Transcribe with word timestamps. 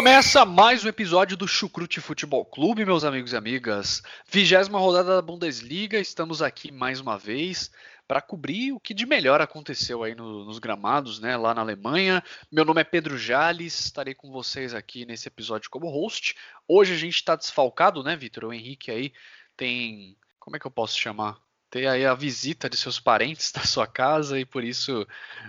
Começa 0.00 0.46
mais 0.46 0.82
um 0.82 0.88
episódio 0.88 1.36
do 1.36 1.46
Chucrute 1.46 2.00
Futebol 2.00 2.42
Clube, 2.42 2.86
meus 2.86 3.04
amigos 3.04 3.34
e 3.34 3.36
amigas. 3.36 4.02
Vigésima 4.26 4.78
rodada 4.78 5.16
da 5.16 5.20
Bundesliga, 5.20 6.00
estamos 6.00 6.40
aqui 6.40 6.72
mais 6.72 7.00
uma 7.00 7.18
vez 7.18 7.70
para 8.08 8.22
cobrir 8.22 8.72
o 8.72 8.80
que 8.80 8.94
de 8.94 9.04
melhor 9.04 9.42
aconteceu 9.42 10.02
aí 10.02 10.14
no, 10.14 10.46
nos 10.46 10.58
gramados, 10.58 11.20
né, 11.20 11.36
lá 11.36 11.52
na 11.52 11.60
Alemanha. 11.60 12.24
Meu 12.50 12.64
nome 12.64 12.80
é 12.80 12.84
Pedro 12.84 13.18
Jales, 13.18 13.78
estarei 13.78 14.14
com 14.14 14.32
vocês 14.32 14.72
aqui 14.72 15.04
nesse 15.04 15.28
episódio 15.28 15.68
como 15.68 15.90
host. 15.90 16.34
Hoje 16.66 16.94
a 16.94 16.96
gente 16.96 17.16
está 17.16 17.36
desfalcado, 17.36 18.02
né, 18.02 18.16
Vitor? 18.16 18.44
O 18.44 18.54
Henrique 18.54 18.90
aí 18.90 19.12
tem, 19.54 20.16
como 20.38 20.56
é 20.56 20.58
que 20.58 20.66
eu 20.66 20.70
posso 20.70 20.98
chamar? 20.98 21.36
Tem 21.68 21.86
aí 21.86 22.06
a 22.06 22.14
visita 22.14 22.70
de 22.70 22.76
seus 22.78 22.98
parentes 22.98 23.52
da 23.52 23.64
sua 23.64 23.86
casa 23.86 24.40
e 24.40 24.46
por 24.46 24.64
isso 24.64 25.06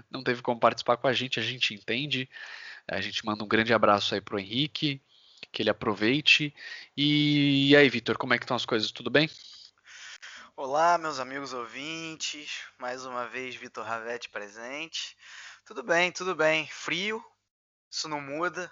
não 0.09 0.21
teve 0.21 0.41
como 0.41 0.59
participar 0.59 0.97
com 0.97 1.07
a 1.07 1.13
gente, 1.13 1.39
a 1.39 1.43
gente 1.43 1.73
entende. 1.73 2.27
A 2.91 2.99
gente 2.99 3.25
manda 3.25 3.41
um 3.41 3.47
grande 3.47 3.73
abraço 3.73 4.13
aí 4.13 4.19
pro 4.19 4.37
Henrique, 4.37 5.01
que 5.49 5.61
ele 5.61 5.69
aproveite. 5.69 6.53
E, 6.95 7.69
e 7.69 7.75
aí, 7.75 7.89
Vitor, 7.89 8.17
como 8.17 8.33
é 8.33 8.37
que 8.37 8.43
estão 8.43 8.57
as 8.57 8.65
coisas? 8.65 8.91
Tudo 8.91 9.09
bem? 9.09 9.29
Olá, 10.57 10.97
meus 10.97 11.17
amigos 11.17 11.53
ouvintes. 11.53 12.63
Mais 12.77 13.05
uma 13.05 13.25
vez, 13.29 13.55
Vitor 13.55 13.85
Ravetti 13.85 14.29
presente. 14.29 15.15
Tudo 15.65 15.81
bem, 15.81 16.11
tudo 16.11 16.35
bem. 16.35 16.67
Frio, 16.67 17.23
isso 17.89 18.09
não 18.09 18.19
muda. 18.19 18.69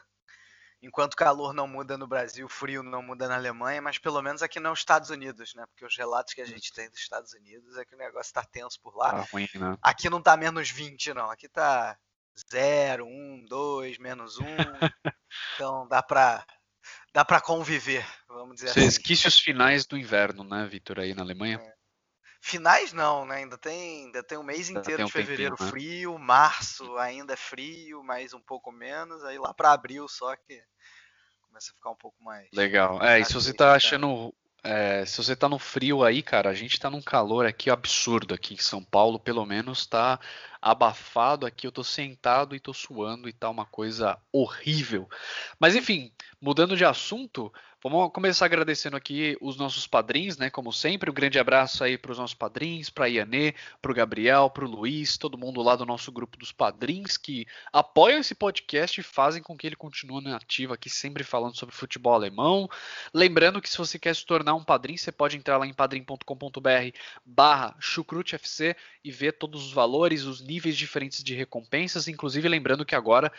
Enquanto 0.81 1.15
calor 1.15 1.53
não 1.53 1.65
muda 1.65 1.97
no 1.97 2.07
Brasil, 2.07 2.47
frio 2.49 2.83
não 2.83 3.01
muda 3.01 3.25
na 3.25 3.35
Alemanha, 3.35 3.81
mas 3.81 3.97
pelo 3.97 4.21
menos 4.21 4.41
aqui 4.41 4.59
não 4.59 4.71
nos 4.71 4.79
Estados 4.79 5.09
Unidos, 5.09 5.53
né? 5.55 5.65
Porque 5.67 5.85
os 5.85 5.95
relatos 5.95 6.33
que 6.33 6.41
a 6.41 6.45
gente 6.45 6.73
tem 6.73 6.89
dos 6.89 6.99
Estados 6.99 7.31
Unidos 7.33 7.77
é 7.77 7.85
que 7.85 7.95
o 7.95 7.97
negócio 7.97 8.33
tá 8.33 8.43
tenso 8.43 8.81
por 8.81 8.97
lá. 8.97 9.11
Tá 9.11 9.27
ruim, 9.31 9.47
né? 9.55 9.77
Aqui 9.81 10.09
não 10.09 10.21
tá 10.21 10.35
menos 10.35 10.69
20, 10.69 11.13
não. 11.13 11.31
Aqui 11.31 11.47
tá 11.47 11.97
0, 12.51 13.05
1, 13.05 13.45
2, 13.45 13.97
menos 13.97 14.37
1. 14.37 14.45
então 15.55 15.87
dá 15.87 16.01
pra, 16.01 16.45
dá 17.13 17.25
pra 17.25 17.41
conviver, 17.41 18.05
vamos 18.27 18.55
dizer 18.55 18.67
Você 18.67 18.79
assim. 18.79 18.87
Resquícios 18.87 19.39
finais 19.39 19.85
do 19.85 19.97
inverno, 19.97 20.43
né, 20.43 20.65
Vitor, 20.65 20.99
aí 20.99 21.13
na 21.13 21.21
Alemanha? 21.21 21.59
É. 21.61 21.79
Finais 22.41 22.93
não, 22.93 23.25
né? 23.25 23.37
Ainda 23.37 23.57
tem, 23.57 24.05
ainda 24.05 24.23
tem 24.23 24.37
um 24.37 24.43
mês 24.43 24.69
Ainda 24.69 24.79
inteiro 24.79 25.03
um 25.03 25.05
de 25.07 25.11
fevereiro 25.11 25.57
tempinho, 25.57 25.65
né? 25.65 25.71
frio, 25.71 26.17
março 26.17 26.97
ainda 26.97 27.33
é 27.33 27.37
frio, 27.37 28.01
mas 28.01 28.33
um 28.33 28.39
pouco 28.39 28.71
menos, 28.71 29.23
aí 29.25 29.37
lá 29.37 29.53
para 29.53 29.73
abril 29.73 30.07
só 30.07 30.35
que 30.37 30.63
começa 31.41 31.71
a 31.71 31.75
ficar 31.75 31.89
um 31.89 31.95
pouco 31.95 32.23
mais. 32.23 32.47
Legal. 32.53 33.03
É, 33.03 33.19
e 33.19 33.25
se 33.25 33.33
você 33.33 33.51
tá 33.51 33.65
cara. 33.65 33.75
achando. 33.75 34.33
É, 34.63 35.05
se 35.05 35.17
você 35.17 35.35
tá 35.35 35.47
no 35.47 35.57
frio 35.57 36.03
aí, 36.03 36.21
cara, 36.21 36.49
a 36.49 36.53
gente 36.53 36.79
tá 36.79 36.89
num 36.89 37.01
calor 37.01 37.45
aqui 37.45 37.69
absurdo 37.69 38.33
aqui 38.33 38.53
em 38.53 38.57
São 38.57 38.83
Paulo, 38.83 39.19
pelo 39.19 39.45
menos 39.45 39.85
tá 39.85 40.19
abafado 40.61 41.45
aqui. 41.45 41.65
Eu 41.65 41.71
tô 41.71 41.83
sentado 41.83 42.55
e 42.55 42.59
tô 42.59 42.73
suando 42.73 43.29
e 43.29 43.33
tá 43.33 43.49
uma 43.49 43.65
coisa 43.65 44.17
horrível. 44.31 45.09
Mas 45.59 45.75
enfim, 45.75 46.11
mudando 46.41 46.75
de 46.75 46.83
assunto, 46.83 47.51
vamos 47.81 48.11
começar 48.11 48.45
agradecendo 48.45 48.97
aqui 48.97 49.37
os 49.39 49.55
nossos 49.55 49.87
padrinhos, 49.87 50.37
né? 50.37 50.49
Como 50.49 50.71
sempre, 50.73 51.09
um 51.09 51.13
grande 51.13 51.39
abraço 51.39 51.83
aí 51.83 51.97
para 51.97 52.11
os 52.11 52.17
nossos 52.17 52.33
padrinhos, 52.33 52.89
para 52.89 53.05
a 53.05 53.07
Ianê, 53.07 53.53
para 53.81 53.91
o 53.91 53.95
Gabriel, 53.95 54.49
para 54.49 54.65
o 54.65 54.69
Luiz, 54.69 55.17
todo 55.17 55.37
mundo 55.37 55.61
lá 55.61 55.75
do 55.75 55.85
nosso 55.85 56.11
grupo 56.11 56.37
dos 56.37 56.51
padrinhos 56.51 57.17
que 57.17 57.45
apoiam 57.71 58.19
esse 58.19 58.35
podcast 58.35 58.99
e 58.99 59.03
fazem 59.03 59.41
com 59.41 59.57
que 59.57 59.65
ele 59.65 59.75
continue 59.75 60.29
ativo 60.31 60.73
aqui, 60.73 60.89
sempre 60.89 61.23
falando 61.23 61.55
sobre 61.55 61.73
futebol 61.73 62.13
alemão. 62.13 62.69
Lembrando 63.13 63.61
que 63.61 63.69
se 63.69 63.77
você 63.77 63.97
quer 63.97 64.15
se 64.15 64.25
tornar 64.25 64.55
um 64.55 64.63
padrinho, 64.63 64.97
você 64.97 65.11
pode 65.11 65.37
entrar 65.37 65.57
lá 65.57 65.65
em 65.65 65.73
padrim.com.br 65.73 66.97
barra 67.25 67.75
chucrutefc 67.79 68.75
e 69.03 69.11
ver 69.11 69.33
todos 69.33 69.65
os 69.65 69.71
valores, 69.71 70.23
os 70.23 70.41
níveis 70.41 70.77
diferentes 70.77 71.23
de 71.23 71.33
recompensas, 71.33 72.07
inclusive 72.07 72.47
lembrando 72.49 72.85
que 72.85 72.95
agora 72.95 73.31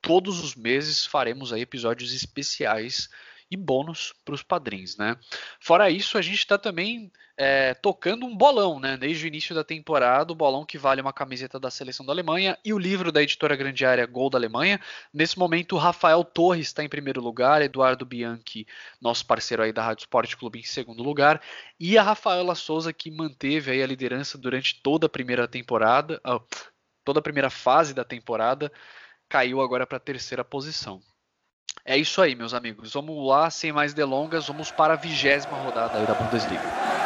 todos 0.00 0.42
os 0.42 0.54
meses 0.54 1.04
faremos 1.04 1.52
aí 1.52 1.60
episódios 1.60 2.12
especiais 2.12 3.08
e 3.50 3.56
bônus 3.56 4.14
para 4.24 4.34
os 4.34 4.42
padrinhos, 4.42 4.96
né? 4.96 5.16
Fora 5.58 5.90
isso, 5.90 6.16
a 6.16 6.22
gente 6.22 6.38
está 6.38 6.56
também 6.56 7.10
é, 7.36 7.74
tocando 7.74 8.26
um 8.26 8.36
bolão, 8.36 8.78
né? 8.78 8.96
Desde 8.96 9.24
o 9.24 9.26
início 9.26 9.54
da 9.54 9.64
temporada, 9.64 10.30
o 10.30 10.36
bolão 10.36 10.64
que 10.64 10.76
vale 10.76 11.00
uma 11.00 11.12
camiseta 11.12 11.58
da 11.58 11.70
seleção 11.70 12.04
da 12.04 12.12
Alemanha 12.12 12.56
e 12.64 12.72
o 12.72 12.78
livro 12.78 13.10
da 13.10 13.22
editora 13.22 13.56
Grande 13.56 13.84
Área 13.84 14.06
Gol 14.06 14.30
da 14.30 14.38
Alemanha. 14.38 14.78
Nesse 15.12 15.38
momento, 15.38 15.74
o 15.74 15.78
Rafael 15.78 16.22
Torres 16.22 16.68
está 16.68 16.84
em 16.84 16.88
primeiro 16.88 17.20
lugar, 17.20 17.62
Eduardo 17.62 18.04
Bianchi, 18.04 18.66
nosso 19.00 19.26
parceiro 19.26 19.62
aí 19.62 19.72
da 19.72 19.82
Rádio 19.82 20.02
Esporte 20.02 20.36
Clube, 20.36 20.60
em 20.60 20.64
segundo 20.64 21.02
lugar, 21.02 21.40
e 21.78 21.96
a 21.96 22.02
Rafaela 22.02 22.54
Souza 22.54 22.92
que 22.92 23.10
manteve 23.10 23.70
aí 23.70 23.82
a 23.82 23.86
liderança 23.86 24.36
durante 24.36 24.80
toda 24.82 25.06
a 25.06 25.10
primeira 25.10 25.48
temporada, 25.48 26.20
ah, 26.22 26.40
toda 27.04 27.20
a 27.20 27.22
primeira 27.22 27.50
fase 27.50 27.94
da 27.94 28.04
temporada, 28.04 28.70
caiu 29.28 29.60
agora 29.62 29.86
para 29.86 29.96
a 29.96 30.00
terceira 30.00 30.44
posição. 30.44 31.00
É 31.84 31.96
isso 31.96 32.20
aí, 32.20 32.34
meus 32.34 32.54
amigos. 32.54 32.92
Vamos 32.92 33.26
lá, 33.26 33.50
sem 33.50 33.72
mais 33.72 33.94
delongas, 33.94 34.46
vamos 34.46 34.70
para 34.70 34.94
a 34.94 34.96
vigésima 34.96 35.56
rodada 35.56 36.04
da 36.04 36.14
Bundesliga. 36.14 36.99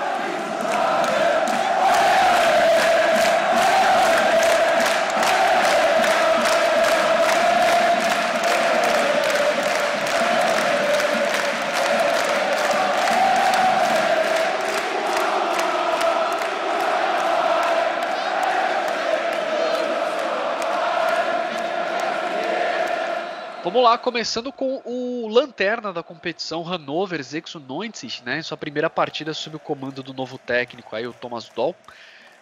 Vamos 23.74 23.90
lá, 23.90 23.98
começando 23.98 24.52
com 24.52 24.80
o 24.84 25.26
lanterna 25.26 25.92
da 25.92 26.00
competição, 26.00 26.62
Hannover 26.62 27.20
96, 27.20 28.22
né? 28.22 28.38
Em 28.38 28.42
sua 28.42 28.56
primeira 28.56 28.88
partida 28.88 29.34
sob 29.34 29.56
o 29.56 29.58
comando 29.58 30.00
do 30.00 30.14
novo 30.14 30.38
técnico, 30.38 30.94
aí 30.94 31.08
o 31.08 31.12
Thomas 31.12 31.48
Doll, 31.48 31.74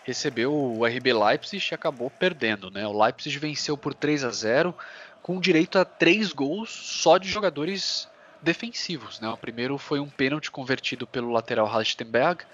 recebeu 0.04 0.52
o 0.52 0.84
RB 0.84 1.10
Leipzig 1.10 1.66
e 1.72 1.74
acabou 1.74 2.10
perdendo, 2.10 2.70
né? 2.70 2.86
O 2.86 3.02
Leipzig 3.02 3.38
venceu 3.38 3.78
por 3.78 3.94
3 3.94 4.24
a 4.24 4.30
0, 4.30 4.76
com 5.22 5.40
direito 5.40 5.78
a 5.78 5.86
três 5.86 6.34
gols 6.34 6.68
só 6.68 7.16
de 7.16 7.30
jogadores 7.30 8.06
defensivos, 8.42 9.18
né? 9.18 9.30
O 9.30 9.38
primeiro 9.38 9.78
foi 9.78 10.00
um 10.00 10.10
pênalti 10.10 10.50
convertido 10.50 11.06
pelo 11.06 11.32
lateral 11.32 11.66
Halstenberg 11.66 12.44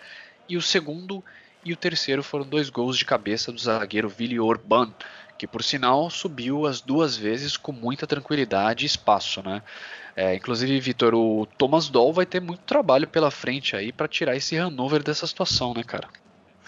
e 0.49 0.56
o 0.56 0.62
segundo 0.62 1.25
e 1.65 1.72
o 1.72 1.77
terceiro 1.77 2.22
foram 2.22 2.47
dois 2.47 2.71
gols 2.71 2.97
de 2.97 3.05
cabeça 3.05 3.50
do 3.50 3.59
zagueiro 3.59 4.15
Willi 4.16 4.39
Orban, 4.39 4.95
que 5.38 5.47
por 5.47 5.62
sinal 5.62 6.10
subiu 6.10 6.66
as 6.66 6.81
duas 6.81 7.16
vezes 7.16 7.56
com 7.56 7.71
muita 7.71 8.06
tranquilidade 8.06 8.84
e 8.84 8.87
espaço, 8.87 9.41
né? 9.41 9.62
É, 10.16 10.34
inclusive, 10.34 10.81
Vitor, 10.81 11.15
o 11.15 11.47
Thomas 11.56 11.88
Doll 11.88 12.12
vai 12.12 12.26
ter 12.26 12.41
muito 12.41 12.62
trabalho 12.62 13.06
pela 13.06 13.31
frente 13.31 13.77
aí 13.77 13.93
para 13.93 14.09
tirar 14.09 14.34
esse 14.34 14.56
Hannover 14.56 15.00
dessa 15.00 15.28
situação, 15.28 15.72
né, 15.72 15.84
cara? 15.84 16.09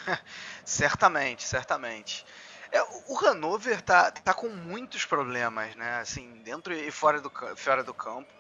Certamente, 0.65 1.43
certamente. 1.43 2.25
É, 2.71 2.81
o 3.09 3.17
Hannover 3.17 3.83
tá, 3.83 4.13
tá 4.13 4.33
com 4.33 4.49
muitos 4.49 5.05
problemas, 5.05 5.75
né? 5.75 5.99
Assim, 5.99 6.41
dentro 6.45 6.73
e 6.73 6.91
fora 6.93 7.21
do, 7.21 7.33
fora 7.57 7.83
do 7.83 7.93
campo. 7.93 8.33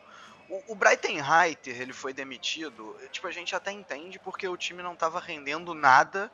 O, 0.48 0.72
o 0.72 0.74
Breitenreiter, 0.76 1.80
ele 1.80 1.92
foi 1.92 2.12
demitido, 2.12 2.96
tipo, 3.10 3.26
a 3.26 3.32
gente 3.32 3.56
até 3.56 3.72
entende 3.72 4.20
porque 4.20 4.46
o 4.46 4.56
time 4.56 4.80
não 4.80 4.94
tava 4.94 5.18
rendendo 5.18 5.74
nada. 5.74 6.30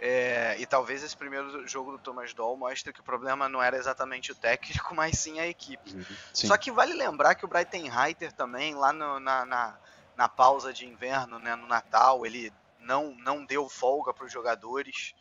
É, 0.00 0.56
e 0.58 0.66
talvez 0.66 1.02
esse 1.02 1.16
primeiro 1.16 1.66
jogo 1.66 1.92
do 1.92 1.98
Thomas 1.98 2.32
Doll 2.32 2.56
mostre 2.56 2.92
que 2.92 3.00
o 3.00 3.04
problema 3.04 3.48
não 3.48 3.62
era 3.62 3.76
exatamente 3.76 4.30
o 4.32 4.34
técnico, 4.34 4.94
mas 4.94 5.18
sim 5.18 5.40
a 5.40 5.46
equipe. 5.46 5.90
Sim. 6.32 6.46
Só 6.46 6.56
que 6.56 6.70
vale 6.70 6.94
lembrar 6.94 7.34
que 7.34 7.44
o 7.44 7.48
Breitenreiter 7.48 8.32
também, 8.32 8.74
lá 8.74 8.92
no- 8.92 9.18
na, 9.18 9.44
na, 9.44 9.78
na 10.16 10.28
pausa 10.28 10.72
de 10.72 10.86
inverno, 10.86 11.38
né, 11.38 11.54
no 11.56 11.66
Natal, 11.66 12.24
ele 12.24 12.52
não, 12.80 13.14
não 13.16 13.44
deu 13.44 13.68
folga 13.68 14.14
para 14.14 14.24
os 14.24 14.32
jogadores 14.32 15.14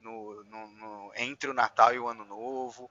no, 0.00 0.42
no- 0.44 0.68
no- 0.68 1.12
entre 1.16 1.48
o 1.48 1.54
Natal 1.54 1.94
e 1.94 1.98
o 1.98 2.08
Ano 2.08 2.24
Novo. 2.24 2.90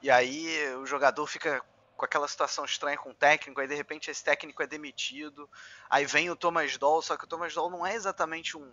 E 0.00 0.10
aí 0.10 0.74
o 0.76 0.86
jogador 0.86 1.26
fica 1.26 1.62
com 1.96 2.04
aquela 2.04 2.26
situação 2.26 2.64
estranha 2.64 2.96
com 2.96 3.10
o 3.10 3.14
técnico, 3.14 3.60
aí 3.60 3.68
de 3.68 3.74
repente 3.74 4.10
esse 4.10 4.24
técnico 4.24 4.62
é 4.62 4.66
demitido, 4.66 5.48
aí 5.88 6.04
vem 6.04 6.30
o 6.30 6.34
Thomas 6.34 6.76
Doll, 6.76 7.00
só 7.02 7.16
que 7.16 7.24
o 7.24 7.28
Thomas 7.28 7.54
Doll 7.54 7.70
não 7.70 7.86
é 7.86 7.94
exatamente 7.94 8.56
um, 8.56 8.72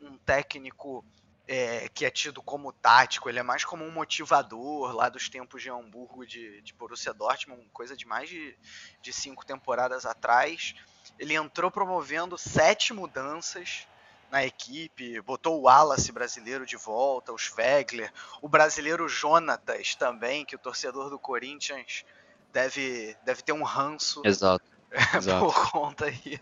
um 0.00 0.16
técnico 0.18 1.04
é, 1.52 1.88
que 1.88 2.06
é 2.06 2.10
tido 2.10 2.40
como 2.40 2.72
tático, 2.72 3.28
ele 3.28 3.40
é 3.40 3.42
mais 3.42 3.64
como 3.64 3.84
um 3.84 3.90
motivador 3.90 4.94
lá 4.94 5.08
dos 5.08 5.28
tempos 5.28 5.60
de 5.60 5.68
Hamburgo 5.68 6.24
de, 6.24 6.62
de 6.62 6.72
Borussia 6.72 7.12
Dortmund, 7.12 7.68
coisa 7.72 7.96
de 7.96 8.06
mais 8.06 8.28
de, 8.28 8.56
de 9.02 9.12
cinco 9.12 9.44
temporadas 9.44 10.06
atrás. 10.06 10.76
Ele 11.18 11.34
entrou 11.34 11.68
promovendo 11.68 12.38
sete 12.38 12.92
mudanças 12.92 13.84
na 14.30 14.46
equipe, 14.46 15.20
botou 15.22 15.58
o 15.58 15.62
Wallace 15.62 16.12
brasileiro 16.12 16.64
de 16.64 16.76
volta, 16.76 17.32
o 17.32 17.38
Schwegler, 17.38 18.12
o 18.40 18.48
brasileiro 18.48 19.08
Jonatas 19.08 19.96
também, 19.96 20.44
que 20.44 20.54
o 20.54 20.58
torcedor 20.58 21.10
do 21.10 21.18
Corinthians 21.18 22.04
deve, 22.52 23.16
deve 23.24 23.42
ter 23.42 23.52
um 23.52 23.64
ranço. 23.64 24.22
Exato. 24.24 24.70
Exato. 25.16 25.46
por 25.46 25.72
conta 25.72 26.04
aí 26.04 26.40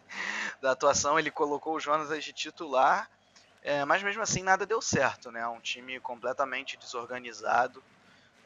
da 0.60 0.72
atuação. 0.72 1.18
Ele 1.18 1.30
colocou 1.30 1.76
o 1.76 1.80
Jonatas 1.80 2.22
de 2.22 2.34
titular 2.34 3.08
é, 3.62 3.84
mas 3.84 4.02
mesmo 4.02 4.22
assim 4.22 4.42
nada 4.42 4.64
deu 4.66 4.80
certo, 4.80 5.30
né? 5.30 5.46
Um 5.46 5.60
time 5.60 5.98
completamente 6.00 6.76
desorganizado. 6.76 7.82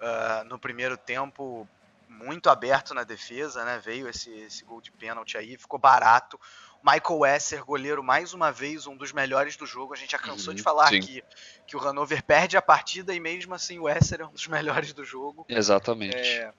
Uh, 0.01 0.45
no 0.47 0.59
primeiro 0.59 0.97
tempo, 0.97 1.69
muito 2.09 2.51
aberto 2.51 2.93
na 2.93 3.05
defesa, 3.05 3.65
né? 3.65 3.79
Veio 3.79 4.09
esse, 4.09 4.31
esse 4.31 4.65
gol 4.65 4.81
de 4.81 4.91
pênalti 4.91 5.37
aí, 5.37 5.57
ficou 5.57 5.79
barato. 5.79 6.39
Michael 6.83 7.37
Esser, 7.37 7.65
goleiro, 7.65 8.03
mais 8.03 8.35
uma 8.35 8.51
vez 8.51 8.87
um 8.89 8.97
dos 8.97 9.13
melhores 9.13 9.57
do 9.57 9.65
jogo. 9.65 9.95
A 9.95 9.97
gente 9.97 10.11
já 10.13 10.19
cansou 10.19 10.51
uhum, 10.51 10.57
de 10.57 10.63
falar 10.63 10.89
sim. 10.89 10.99
aqui 10.99 11.23
que 11.67 11.77
o 11.77 11.81
Hannover 11.81 12.25
perde 12.25 12.57
a 12.57 12.63
partida 12.63 13.15
e 13.15 13.21
mesmo 13.21 13.55
assim 13.55 13.79
o 13.79 13.89
Esser 13.89 14.21
é 14.21 14.27
um 14.27 14.33
dos 14.33 14.47
melhores 14.49 14.93
do 14.93 15.05
jogo. 15.05 15.47
Exatamente. 15.49 16.17
É, 16.17 16.53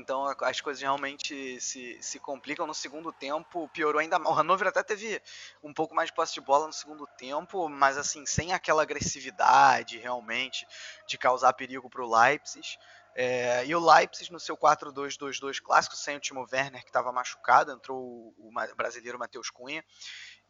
então 0.00 0.26
as 0.42 0.60
coisas 0.60 0.82
realmente 0.82 1.60
se, 1.60 1.98
se 2.00 2.18
complicam 2.18 2.66
no 2.66 2.74
segundo 2.74 3.12
tempo. 3.12 3.68
Piorou 3.68 4.00
ainda 4.00 4.18
mais. 4.18 4.34
O 4.34 4.38
Hannover 4.38 4.68
até 4.68 4.82
teve 4.82 5.20
um 5.62 5.72
pouco 5.72 5.94
mais 5.94 6.08
de 6.08 6.14
posse 6.14 6.34
de 6.34 6.40
bola 6.40 6.66
no 6.66 6.72
segundo 6.72 7.06
tempo, 7.18 7.68
mas 7.68 7.96
assim, 7.96 8.26
sem 8.26 8.52
aquela 8.52 8.82
agressividade 8.82 9.98
realmente 9.98 10.66
de 11.06 11.16
causar 11.18 11.52
perigo 11.52 11.88
para 11.88 12.04
o 12.04 12.10
Leipzig. 12.10 12.78
É, 13.16 13.64
e 13.64 13.74
o 13.74 13.94
Leipzig 13.94 14.32
no 14.32 14.40
seu 14.40 14.56
4-2-2-2 14.56 15.60
clássico, 15.60 15.94
sem 15.94 16.16
o 16.16 16.20
Timo 16.20 16.46
Werner 16.52 16.82
que 16.82 16.88
estava 16.88 17.12
machucado, 17.12 17.70
entrou 17.70 17.98
o, 17.98 18.48
o 18.48 18.74
brasileiro 18.76 19.18
Matheus 19.18 19.50
Cunha. 19.50 19.84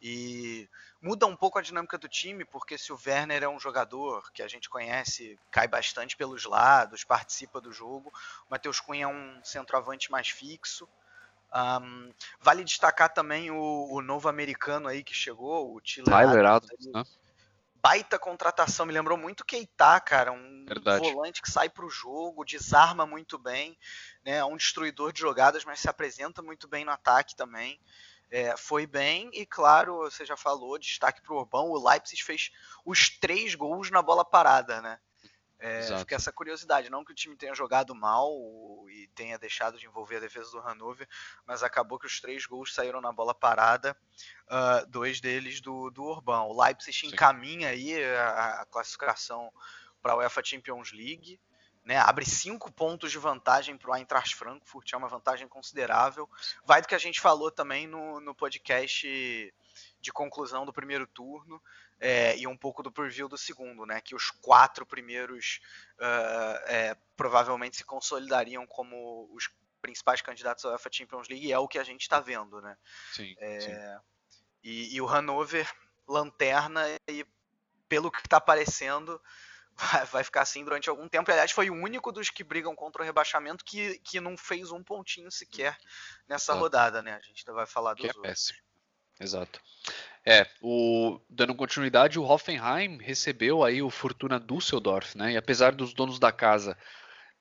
E 0.06 0.68
muda 1.00 1.24
um 1.24 1.34
pouco 1.34 1.58
a 1.58 1.62
dinâmica 1.62 1.96
do 1.96 2.06
time, 2.06 2.44
porque 2.44 2.76
se 2.76 2.92
o 2.92 2.98
Werner 3.06 3.42
é 3.42 3.48
um 3.48 3.58
jogador 3.58 4.30
que 4.32 4.42
a 4.42 4.46
gente 4.46 4.68
conhece, 4.68 5.38
cai 5.50 5.66
bastante 5.66 6.14
pelos 6.14 6.44
lados, 6.44 7.04
participa 7.04 7.58
do 7.58 7.72
jogo, 7.72 8.12
o 8.46 8.50
Matheus 8.50 8.80
Cunha 8.80 9.04
é 9.04 9.08
um 9.08 9.40
centroavante 9.42 10.12
mais 10.12 10.28
fixo. 10.28 10.86
Um, 11.54 12.12
vale 12.38 12.64
destacar 12.64 13.14
também 13.14 13.50
o, 13.50 13.88
o, 13.90 14.02
novo 14.02 14.28
americano 14.28 14.88
aí 14.88 15.02
que 15.02 15.14
chegou, 15.14 15.74
o 15.74 15.80
Tyler, 15.80 16.44
Adams, 16.44 16.86
né? 16.92 17.02
Baita 17.76 18.18
contratação, 18.18 18.84
me 18.84 18.92
lembrou 18.92 19.16
muito 19.16 19.44
Keita, 19.44 20.00
cara, 20.00 20.32
um 20.32 20.66
Verdade. 20.68 21.10
volante 21.10 21.40
que 21.40 21.50
sai 21.50 21.70
para 21.70 21.84
o 21.84 21.90
jogo, 21.90 22.44
desarma 22.44 23.06
muito 23.06 23.38
bem, 23.38 23.78
né, 24.24 24.38
é 24.38 24.44
um 24.44 24.56
destruidor 24.56 25.12
de 25.12 25.20
jogadas, 25.20 25.64
mas 25.64 25.80
se 25.80 25.88
apresenta 25.88 26.42
muito 26.42 26.66
bem 26.66 26.84
no 26.84 26.90
ataque 26.90 27.36
também 27.36 27.80
é, 28.30 28.56
foi 28.56 28.86
bem 28.86 29.30
e, 29.32 29.46
claro, 29.46 29.98
você 29.98 30.24
já 30.24 30.36
falou, 30.36 30.78
destaque 30.78 31.22
para 31.22 31.34
o 31.34 31.38
Urbão, 31.38 31.70
o 31.70 31.88
Leipzig 31.88 32.22
fez 32.22 32.50
os 32.84 33.08
três 33.08 33.54
gols 33.54 33.90
na 33.90 34.02
bola 34.02 34.24
parada, 34.24 34.80
né? 34.80 34.98
É, 35.66 35.98
fica 35.98 36.16
essa 36.16 36.30
curiosidade, 36.30 36.90
não 36.90 37.02
que 37.02 37.12
o 37.12 37.14
time 37.14 37.36
tenha 37.36 37.54
jogado 37.54 37.94
mal 37.94 38.30
e 38.90 39.08
tenha 39.14 39.38
deixado 39.38 39.78
de 39.78 39.86
envolver 39.86 40.16
a 40.16 40.20
defesa 40.20 40.50
do 40.50 40.58
Hannover, 40.58 41.08
mas 41.46 41.62
acabou 41.62 41.98
que 41.98 42.06
os 42.06 42.20
três 42.20 42.44
gols 42.44 42.74
saíram 42.74 43.00
na 43.00 43.10
bola 43.10 43.34
parada, 43.34 43.96
uh, 44.46 44.86
dois 44.88 45.22
deles 45.22 45.62
do, 45.62 45.90
do 45.90 46.02
Urbão. 46.02 46.48
O 46.48 46.62
Leipzig 46.62 46.94
Sim. 46.94 47.06
encaminha 47.06 47.68
aí 47.68 48.04
a, 48.14 48.60
a 48.60 48.66
classificação 48.66 49.50
para 50.02 50.12
a 50.12 50.16
UEFA 50.16 50.44
Champions 50.44 50.92
League, 50.92 51.40
né, 51.84 51.98
abre 51.98 52.24
cinco 52.24 52.72
pontos 52.72 53.12
de 53.12 53.18
vantagem 53.18 53.76
para 53.76 53.90
o 53.90 53.94
Eintracht 53.94 54.34
Frankfurt, 54.34 54.92
é 54.92 54.96
uma 54.96 55.08
vantagem 55.08 55.46
considerável. 55.46 56.28
Vai 56.64 56.80
do 56.80 56.88
que 56.88 56.94
a 56.94 56.98
gente 56.98 57.20
falou 57.20 57.50
também 57.50 57.86
no, 57.86 58.20
no 58.20 58.34
podcast 58.34 59.54
de 60.00 60.12
conclusão 60.12 60.64
do 60.64 60.72
primeiro 60.72 61.06
turno 61.06 61.62
é, 62.00 62.36
e 62.38 62.46
um 62.46 62.56
pouco 62.56 62.82
do 62.82 62.90
preview 62.90 63.28
do 63.28 63.36
segundo, 63.36 63.84
né, 63.84 64.00
que 64.00 64.14
os 64.14 64.30
quatro 64.30 64.86
primeiros 64.86 65.60
uh, 65.98 66.58
é, 66.66 66.96
provavelmente 67.16 67.76
se 67.76 67.84
consolidariam 67.84 68.66
como 68.66 69.28
os 69.32 69.50
principais 69.80 70.22
candidatos 70.22 70.64
à 70.64 70.70
UEFA 70.70 70.90
Champions 70.90 71.28
League, 71.28 71.46
e 71.46 71.52
é 71.52 71.58
o 71.58 71.68
que 71.68 71.78
a 71.78 71.84
gente 71.84 72.00
está 72.00 72.18
vendo, 72.18 72.60
né? 72.62 72.74
Sim, 73.12 73.34
é, 73.38 73.60
sim. 73.60 73.72
E, 74.62 74.96
e 74.96 75.00
o 75.02 75.06
Hannover 75.06 75.70
lanterna 76.08 76.82
e 77.06 77.26
pelo 77.86 78.10
que 78.10 78.20
está 78.20 78.38
aparecendo 78.38 79.20
vai, 80.12 80.24
ficar 80.24 80.42
assim 80.42 80.64
durante 80.64 80.88
algum 80.88 81.08
tempo. 81.08 81.30
Aliás, 81.30 81.50
foi 81.50 81.70
o 81.70 81.74
único 81.74 82.12
dos 82.12 82.30
que 82.30 82.44
brigam 82.44 82.74
contra 82.74 83.02
o 83.02 83.04
rebaixamento 83.04 83.64
que, 83.64 83.98
que 84.00 84.20
não 84.20 84.36
fez 84.36 84.70
um 84.70 84.82
pontinho 84.82 85.30
sequer 85.30 85.76
nessa 86.28 86.52
Exato. 86.52 86.60
rodada, 86.60 87.02
né? 87.02 87.14
A 87.14 87.26
gente 87.26 87.44
ainda 87.46 87.52
vai 87.52 87.66
falar 87.66 87.94
dos 87.94 88.00
que 88.00 88.06
é 88.06 88.10
outros. 88.10 88.22
Péssimo. 88.22 88.58
Exato. 89.20 89.60
É, 90.26 90.46
o, 90.60 91.20
dando 91.28 91.54
continuidade, 91.54 92.18
o 92.18 92.24
Hoffenheim 92.24 92.98
recebeu 92.98 93.62
aí 93.62 93.82
o 93.82 93.90
Fortuna 93.90 94.40
Düsseldorf, 94.40 95.16
né? 95.16 95.32
E 95.32 95.36
apesar 95.36 95.72
dos 95.72 95.92
donos 95.92 96.18
da 96.18 96.32
casa 96.32 96.76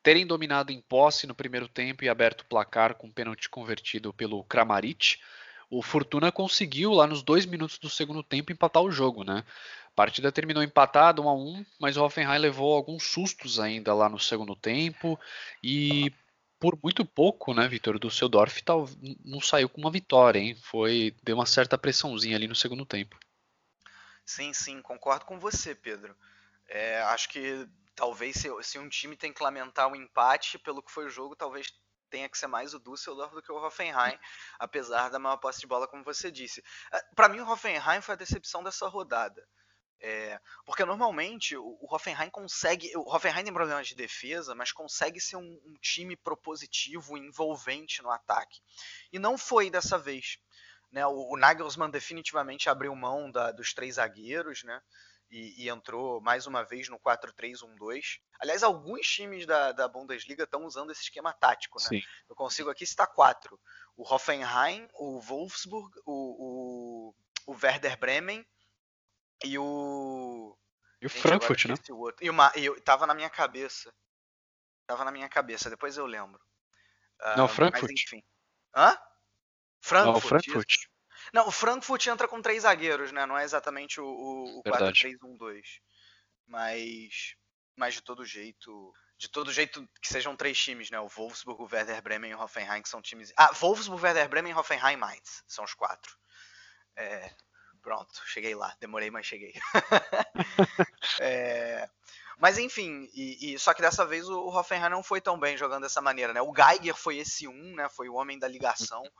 terem 0.03 0.27
dominado 0.27 0.71
em 0.71 0.81
posse 0.81 1.25
no 1.25 1.33
primeiro 1.33 1.67
tempo 1.67 2.03
e 2.03 2.09
aberto 2.09 2.41
o 2.41 2.45
placar 2.45 2.95
com 2.95 3.09
pênalti 3.09 3.49
convertido 3.49 4.13
pelo 4.13 4.43
Kramaric, 4.43 5.17
o 5.69 5.81
Fortuna 5.81 6.31
conseguiu 6.31 6.91
lá 6.91 7.07
nos 7.07 7.23
dois 7.23 7.45
minutos 7.45 7.79
do 7.79 7.89
segundo 7.89 8.21
tempo 8.21 8.51
empatar 8.51 8.83
o 8.83 8.91
jogo, 8.91 9.23
né? 9.23 9.43
Partida 9.95 10.31
terminou 10.31 10.63
empatada, 10.63 11.21
1 11.21 11.29
a 11.29 11.33
1 11.33 11.65
mas 11.79 11.97
o 11.97 12.03
Hoffenheim 12.03 12.39
levou 12.39 12.75
alguns 12.75 13.03
sustos 13.03 13.59
ainda 13.59 13.93
lá 13.93 14.09
no 14.09 14.19
segundo 14.19 14.55
tempo 14.55 15.19
e 15.63 16.11
por 16.59 16.79
muito 16.81 17.05
pouco, 17.05 17.53
né, 17.53 17.67
Vitor, 17.67 17.99
do 17.99 18.09
Seudorf 18.09 18.63
tal, 18.63 18.87
não 19.23 19.41
saiu 19.41 19.67
com 19.67 19.81
uma 19.81 19.91
vitória, 19.91 20.39
hein? 20.39 20.55
Foi 20.55 21.13
deu 21.21 21.35
uma 21.35 21.45
certa 21.45 21.77
pressãozinha 21.77 22.37
ali 22.37 22.47
no 22.47 22.55
segundo 22.55 22.85
tempo. 22.85 23.19
Sim, 24.25 24.53
sim, 24.53 24.81
concordo 24.81 25.25
com 25.25 25.37
você, 25.37 25.75
Pedro. 25.75 26.15
É, 26.67 27.01
acho 27.01 27.27
que 27.29 27.67
talvez 27.93 28.37
se, 28.37 28.49
se, 28.63 28.79
um 28.79 28.87
time 28.87 29.17
tem 29.17 29.33
que 29.33 29.43
lamentar 29.43 29.91
o 29.91 29.95
empate 29.95 30.57
pelo 30.57 30.81
que 30.81 30.91
foi 30.91 31.05
o 31.05 31.09
jogo, 31.09 31.35
talvez 31.35 31.67
tenha 32.09 32.29
que 32.29 32.37
ser 32.37 32.47
mais 32.47 32.73
o 32.73 32.79
Düsseldorf 32.79 33.33
do 33.33 33.41
que 33.41 33.51
o 33.51 33.57
Hoffenheim, 33.57 34.17
apesar 34.57 35.09
da 35.09 35.19
maior 35.19 35.37
posse 35.37 35.59
de 35.59 35.67
bola, 35.67 35.87
como 35.87 36.03
você 36.03 36.31
disse. 36.31 36.63
É, 36.91 37.01
Para 37.15 37.27
mim, 37.27 37.39
o 37.39 37.49
Hoffenheim 37.49 38.01
foi 38.01 38.13
a 38.13 38.17
decepção 38.17 38.63
dessa 38.63 38.87
rodada. 38.87 39.45
É, 40.05 40.37
porque 40.65 40.83
normalmente 40.83 41.55
o, 41.55 41.77
Hoffenheim 41.89 42.29
consegue. 42.29 42.91
O 42.97 43.09
Hoffenheim 43.09 43.45
tem 43.45 43.53
problemas 43.53 43.87
de 43.87 43.95
defesa, 43.95 44.53
mas 44.53 44.73
consegue 44.73 45.17
ser 45.17 45.37
um, 45.37 45.61
um 45.65 45.75
time 45.81 46.17
propositivo, 46.17 47.17
envolvente 47.17 48.01
no 48.01 48.11
ataque. 48.11 48.59
E 49.13 49.17
não 49.17 49.37
foi 49.37 49.69
dessa 49.69 49.97
vez. 49.97 50.37
Né? 50.91 51.07
O, 51.07 51.33
o 51.33 51.37
Nagelsmann 51.37 51.89
definitivamente 51.89 52.69
abriu 52.69 52.93
mão 52.93 53.31
da, 53.31 53.53
dos 53.53 53.73
três 53.73 53.95
zagueiros, 53.95 54.63
né? 54.63 54.81
E, 55.31 55.63
e, 55.63 55.69
entrou 55.69 56.19
mais 56.19 56.45
uma 56.45 56.63
vez 56.63 56.89
no 56.89 56.99
4-3-1-2. 56.99 58.19
Aliás, 58.39 58.61
alguns 58.61 59.07
times 59.07 59.45
da, 59.45 59.71
da 59.71 59.87
Bundesliga 59.87 60.43
estão 60.43 60.65
usando 60.65 60.91
esse 60.91 61.03
esquema 61.03 61.31
tático. 61.31 61.79
Né? 61.79 61.87
Sim. 61.87 62.01
Eu 62.29 62.35
consigo 62.35 62.69
aqui 62.69 62.85
citar 62.85 63.07
quatro: 63.07 63.57
o 63.95 64.03
Hoffenheim, 64.03 64.85
o 64.95 65.21
Wolfsburg, 65.21 65.97
o, 66.05 67.13
o, 67.47 67.53
o 67.53 67.53
Werder 67.53 67.97
Bremen 67.97 68.45
e 69.43 69.57
o. 69.57 70.57
E 71.01 71.05
o 71.05 71.09
Gente, 71.09 71.21
Frankfurt, 71.21 71.65
né? 71.65 71.75
O 71.89 72.11
e, 72.21 72.29
uma, 72.29 72.51
e 72.55 72.65
eu, 72.65 72.79
tava 72.81 73.05
na 73.05 73.13
minha 73.13 73.29
cabeça. 73.29 73.93
Tava 74.87 75.03
na 75.03 75.11
minha 75.11 75.29
cabeça, 75.29 75.69
depois 75.69 75.97
eu 75.97 76.05
lembro. 76.05 76.41
Uh, 77.21 77.37
Não, 77.37 77.47
Frankfurt. 77.47 77.91
Mas, 77.91 78.01
enfim. 78.01 78.23
Hã? 78.75 78.97
Frankfurt. 79.81 80.13
Não, 80.13 80.21
Frankfurt. 80.21 80.71
Isso. 80.71 80.93
Não, 81.33 81.47
o 81.47 81.51
Frankfurt 81.51 82.05
entra 82.07 82.27
com 82.27 82.41
três 82.41 82.63
zagueiros, 82.63 83.11
né? 83.11 83.25
Não 83.25 83.37
é 83.37 83.43
exatamente 83.43 84.01
o, 84.01 84.05
o, 84.05 84.59
o 84.59 84.63
4-3-1-2. 84.63 85.61
Mas. 86.47 87.35
Mas 87.75 87.93
de 87.93 88.01
todo 88.01 88.25
jeito. 88.25 88.93
De 89.17 89.29
todo 89.29 89.53
jeito 89.53 89.87
que 90.01 90.07
sejam 90.07 90.35
três 90.35 90.57
times, 90.57 90.89
né? 90.89 90.99
O 90.99 91.07
Wolfsburg, 91.07 91.61
o 91.61 91.69
Werder 91.71 92.01
Bremen 92.01 92.31
e 92.31 92.35
o 92.35 92.41
Hoffenheim, 92.41 92.81
que 92.81 92.89
são 92.89 93.01
times. 93.01 93.31
Ah, 93.37 93.51
Wolfsburg, 93.53 94.03
Werder 94.03 94.27
Bremen 94.27 94.51
e 94.51 94.55
Hoffenheim 94.55 94.97
Mainz. 94.97 95.43
São 95.47 95.63
os 95.63 95.73
quatro. 95.73 96.17
É, 96.95 97.33
Pronto, 97.83 98.21
cheguei 98.25 98.55
lá. 98.55 98.73
Demorei, 98.79 99.11
mas 99.11 99.25
cheguei. 99.25 99.53
é, 101.19 101.87
mas 102.39 102.57
enfim, 102.57 103.09
e, 103.13 103.53
e, 103.53 103.59
só 103.59 103.73
que 103.73 103.81
dessa 103.81 104.05
vez 104.05 104.27
o, 104.29 104.47
Hoffenheim 104.47 104.89
não 104.89 105.03
foi 105.03 105.19
tão 105.19 105.37
bem 105.37 105.57
jogando 105.57 105.83
dessa 105.83 106.01
maneira, 106.01 106.33
né? 106.33 106.41
O 106.41 106.53
Geiger 106.55 106.95
foi 106.95 107.17
esse 107.17 107.45
um, 107.45 107.75
né? 107.75 107.89
Foi 107.89 108.07
o 108.07 108.15
homem 108.15 108.39
da 108.39 108.47
ligação. 108.47 109.03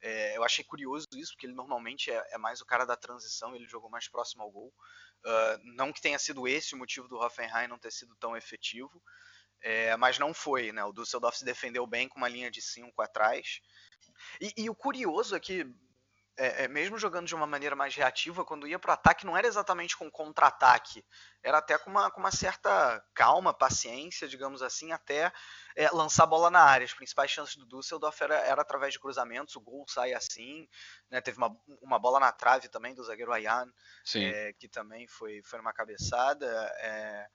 É, 0.00 0.36
eu 0.36 0.44
achei 0.44 0.62
curioso 0.62 1.08
isso, 1.16 1.32
porque 1.32 1.44
ele 1.44 1.56
normalmente 1.56 2.08
é, 2.08 2.24
é, 2.30 2.38
mais 2.38 2.60
o 2.60 2.64
cara 2.64 2.84
da 2.84 2.94
transição, 2.94 3.56
ele 3.56 3.66
jogou 3.66 3.90
mais 3.90 4.06
próximo 4.06 4.44
ao 4.44 4.50
gol. 4.52 4.72
Uh, 5.24 5.74
não 5.74 5.92
que 5.92 6.00
tenha 6.00 6.16
sido 6.20 6.46
esse 6.46 6.72
o 6.72 6.78
motivo 6.78 7.08
do 7.08 7.16
Hoffenheim 7.16 7.66
não 7.66 7.80
ter 7.80 7.90
sido 7.90 8.14
tão 8.14 8.36
efetivo, 8.36 9.02
é, 9.60 9.96
mas 9.96 10.16
não 10.16 10.32
foi, 10.32 10.70
né? 10.70 10.84
O 10.84 10.92
Düsseldorf 10.92 11.36
se 11.36 11.44
defendeu 11.44 11.84
bem 11.84 12.08
com 12.08 12.16
uma 12.16 12.28
linha 12.28 12.48
de 12.48 12.62
5 12.62 13.02
atrás. 13.02 13.60
E, 14.40 14.52
e, 14.56 14.70
o 14.70 14.74
curioso 14.74 15.34
é 15.34 15.40
que 15.40 15.66
é, 16.38 16.64
é, 16.64 16.68
mesmo 16.68 16.96
jogando 16.96 17.26
de 17.26 17.34
uma 17.34 17.46
maneira 17.46 17.74
mais 17.74 17.94
reativa, 17.96 18.44
quando 18.44 18.66
ia 18.66 18.78
para 18.78 18.90
o 18.90 18.94
ataque, 18.94 19.26
não 19.26 19.36
era 19.36 19.48
exatamente 19.48 19.96
com 19.96 20.08
contra-ataque, 20.08 21.04
era 21.42 21.58
até 21.58 21.76
com 21.76 21.90
uma, 21.90 22.10
com 22.12 22.20
uma 22.20 22.30
certa 22.30 23.04
calma, 23.12 23.52
paciência, 23.52 24.28
digamos 24.28 24.62
assim, 24.62 24.92
até 24.92 25.32
é, 25.74 25.90
lançar 25.90 26.22
a 26.22 26.26
bola 26.26 26.48
na 26.48 26.60
área. 26.60 26.84
As 26.84 26.94
principais 26.94 27.32
chances 27.32 27.56
do 27.56 27.66
Düsseldorf 27.66 28.22
era, 28.22 28.36
era 28.36 28.62
através 28.62 28.92
de 28.92 29.00
cruzamentos, 29.00 29.56
o 29.56 29.60
gol 29.60 29.84
sai 29.88 30.12
assim, 30.12 30.68
né? 31.10 31.20
teve 31.20 31.38
uma, 31.38 31.50
uma 31.82 31.98
bola 31.98 32.20
na 32.20 32.30
trave 32.30 32.68
também 32.68 32.94
do 32.94 33.02
zagueiro 33.02 33.32
Ayan, 33.32 33.66
é, 34.14 34.52
que 34.52 34.68
também 34.68 35.08
foi, 35.08 35.42
foi 35.42 35.58
uma 35.58 35.72
cabeçada. 35.72 36.46
É, 36.78 37.26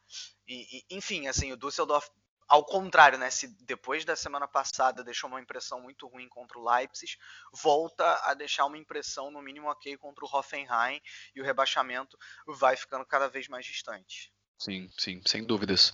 e, 0.48 0.78
e, 0.78 0.96
enfim, 0.96 1.28
assim, 1.28 1.52
o 1.52 1.58
Düsseldorf 1.58 2.10
ao 2.48 2.66
contrário, 2.66 3.18
né? 3.18 3.30
Se 3.30 3.48
depois 3.66 4.06
da 4.06 4.16
semana 4.16 4.48
passada 4.48 5.04
deixou 5.04 5.30
uma 5.30 5.42
impressão 5.42 5.82
muito 5.82 6.08
ruim 6.08 6.28
contra 6.30 6.58
o 6.58 6.70
Leipzig, 6.70 7.18
volta 7.52 8.22
a 8.26 8.34
deixar 8.34 8.66
uma 8.66 8.78
impressão 8.78 9.32
no 9.32 9.42
mínimo 9.42 9.70
ok 9.70 9.98
contra 9.98 10.26
o 10.26 10.30
Hoffenheim 10.32 11.02
e 11.36 11.42
o 11.42 11.44
rebaixamento 11.44 12.18
vai 12.48 12.76
ficando 12.76 13.06
cada 13.06 13.28
vez 13.28 13.48
mais 13.48 13.66
distante. 13.66 14.32
Sim, 14.58 14.90
sim, 14.98 15.22
sem 15.26 15.44
dúvidas. 15.44 15.94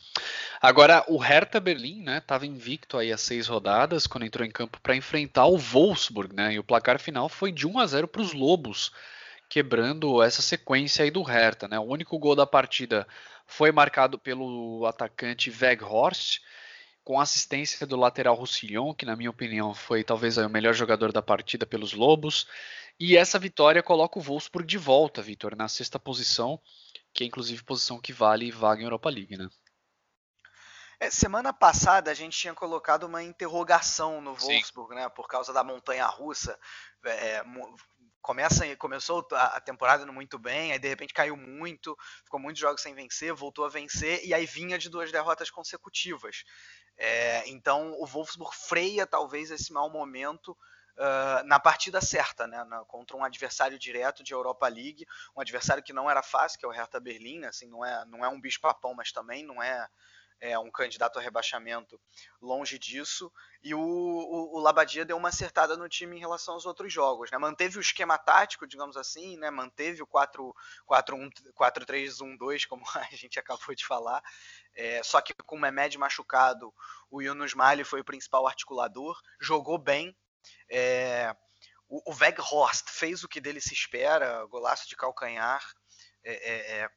Agora, 0.61 1.03
o 1.07 1.17
Hertha 1.17 1.59
Berlim, 1.59 2.03
né, 2.03 2.19
estava 2.19 2.45
invicto 2.45 2.97
aí 2.97 3.11
as 3.11 3.21
seis 3.21 3.47
rodadas 3.47 4.05
quando 4.05 4.25
entrou 4.25 4.45
em 4.45 4.51
campo 4.51 4.79
para 4.81 4.95
enfrentar 4.95 5.47
o 5.47 5.57
Wolfsburg, 5.57 6.35
né, 6.35 6.53
e 6.53 6.59
o 6.59 6.63
placar 6.63 6.99
final 6.99 7.27
foi 7.27 7.51
de 7.51 7.65
1 7.65 7.79
a 7.79 7.87
0 7.87 8.07
para 8.07 8.21
os 8.21 8.31
Lobos, 8.31 8.91
quebrando 9.49 10.21
essa 10.21 10.43
sequência 10.43 11.03
aí 11.03 11.09
do 11.09 11.23
Hertha, 11.23 11.67
né. 11.67 11.79
O 11.79 11.83
único 11.83 12.19
gol 12.19 12.35
da 12.35 12.45
partida 12.45 13.07
foi 13.49 13.71
marcado 13.71 14.19
pelo 14.19 14.85
atacante 14.85 15.49
Weghorst, 15.49 16.39
com 17.03 17.19
assistência 17.19 17.87
do 17.87 17.97
lateral 17.97 18.35
Roussillon, 18.35 18.93
que 18.93 19.07
na 19.07 19.15
minha 19.15 19.31
opinião 19.31 19.73
foi 19.73 20.03
talvez 20.03 20.37
o 20.37 20.47
melhor 20.47 20.75
jogador 20.75 21.11
da 21.11 21.21
partida 21.21 21.65
pelos 21.65 21.91
Lobos. 21.91 22.47
E 22.99 23.17
essa 23.17 23.39
vitória 23.39 23.81
coloca 23.81 24.19
o 24.19 24.21
Wolfsburg 24.21 24.67
de 24.67 24.77
volta, 24.77 25.19
Vitor, 25.19 25.55
na 25.55 25.67
sexta 25.67 25.97
posição, 25.97 26.61
que 27.11 27.23
é 27.23 27.27
inclusive 27.27 27.63
posição 27.63 27.99
que 27.99 28.13
vale 28.13 28.51
vaga 28.51 28.81
em 28.81 28.83
Europa 28.83 29.09
League, 29.09 29.35
né? 29.35 29.49
É, 30.99 31.09
semana 31.09 31.51
passada 31.51 32.11
a 32.11 32.13
gente 32.13 32.37
tinha 32.37 32.53
colocado 32.53 33.05
uma 33.05 33.23
interrogação 33.23 34.21
no 34.21 34.35
Wolfsburg, 34.35 34.93
Sim. 34.93 34.99
né? 35.01 35.09
Por 35.09 35.27
causa 35.27 35.51
da 35.51 35.63
montanha 35.63 36.05
russa. 36.05 36.59
É, 37.03 37.41
começa, 38.21 38.75
começou 38.77 39.27
a 39.31 39.59
temporada 39.61 40.05
muito 40.11 40.37
bem, 40.37 40.71
aí 40.71 40.79
de 40.79 40.87
repente 40.87 41.13
caiu 41.13 41.35
muito, 41.35 41.97
ficou 42.23 42.39
muitos 42.39 42.59
jogos 42.59 42.81
sem 42.81 42.93
vencer, 42.93 43.33
voltou 43.33 43.65
a 43.65 43.69
vencer 43.69 44.25
e 44.25 44.33
aí 44.33 44.45
vinha 44.45 44.77
de 44.77 44.89
duas 44.89 45.11
derrotas 45.11 45.49
consecutivas. 45.49 46.43
É, 46.97 47.47
então 47.47 47.93
o 47.99 48.05
Wolfsburg 48.05 48.53
freia 48.55 49.07
talvez 49.07 49.51
esse 49.51 49.71
mau 49.71 49.89
momento 49.89 50.55
uh, 50.99 51.43
na 51.45 51.59
partida 51.59 52.01
certa, 52.01 52.45
né, 52.45 52.63
na, 52.65 52.83
contra 52.85 53.15
um 53.15 53.23
adversário 53.23 53.79
direto 53.79 54.23
de 54.23 54.33
Europa 54.33 54.67
League, 54.67 55.07
um 55.35 55.39
adversário 55.41 55.81
que 55.81 55.93
não 55.93 56.09
era 56.09 56.21
fácil, 56.21 56.59
que 56.59 56.65
é 56.65 56.69
o 56.69 56.71
Hertha 56.71 56.99
Berlim, 56.99 57.39
né, 57.39 57.47
assim, 57.47 57.67
não 57.67 57.85
é, 57.85 58.05
não 58.05 58.25
é 58.25 58.27
um 58.27 58.39
bicho-papão, 58.39 58.93
mas 58.93 59.11
também 59.11 59.45
não 59.45 59.63
é 59.63 59.87
é, 60.41 60.57
um 60.57 60.71
candidato 60.71 61.19
a 61.19 61.21
rebaixamento 61.21 62.01
longe 62.41 62.79
disso. 62.79 63.31
E 63.61 63.73
o, 63.73 63.79
o, 63.79 64.57
o, 64.57 64.59
Labadia 64.59 65.05
deu 65.05 65.17
uma 65.17 65.27
acertada 65.29 65.75
no 65.75 65.89
time 65.89 66.15
em 66.15 66.19
relação 66.19 66.53
aos 66.53 66.65
outros 66.65 66.91
jogos. 66.91 67.29
Né? 67.29 67.37
Manteve 67.37 67.77
o 67.77 67.81
esquema 67.81 68.17
tático, 68.17 68.65
digamos 68.65 68.95
assim, 68.95 69.37
né? 69.37 69.49
manteve 69.49 70.01
o 70.01 70.07
4-3-1-2, 70.07 72.65
como 72.67 72.83
a 72.95 73.15
gente 73.15 73.37
acabou 73.39 73.75
de 73.75 73.85
falar. 73.85 74.23
É, 74.75 75.03
só 75.03 75.21
que 75.21 75.33
com 75.45 75.57
o 75.57 75.59
Mehmed 75.59 75.97
machucado, 75.97 76.73
o 77.11 77.21
Yunus 77.21 77.53
Mali 77.53 77.83
foi 77.83 77.99
o 78.01 78.05
principal 78.05 78.47
articulador, 78.47 79.19
jogou 79.39 79.77
bem. 79.77 80.15
É, 80.71 81.35
o, 81.89 82.13
Weghorst 82.13 82.87
fez 82.89 83.23
o 83.23 83.27
que 83.27 83.41
dele 83.41 83.59
se 83.59 83.73
espera, 83.73 84.45
golaço 84.45 84.87
de 84.87 84.95
calcanhar, 84.95 85.63
é, 86.23 86.33
é, 86.33 86.81
é 86.81 86.89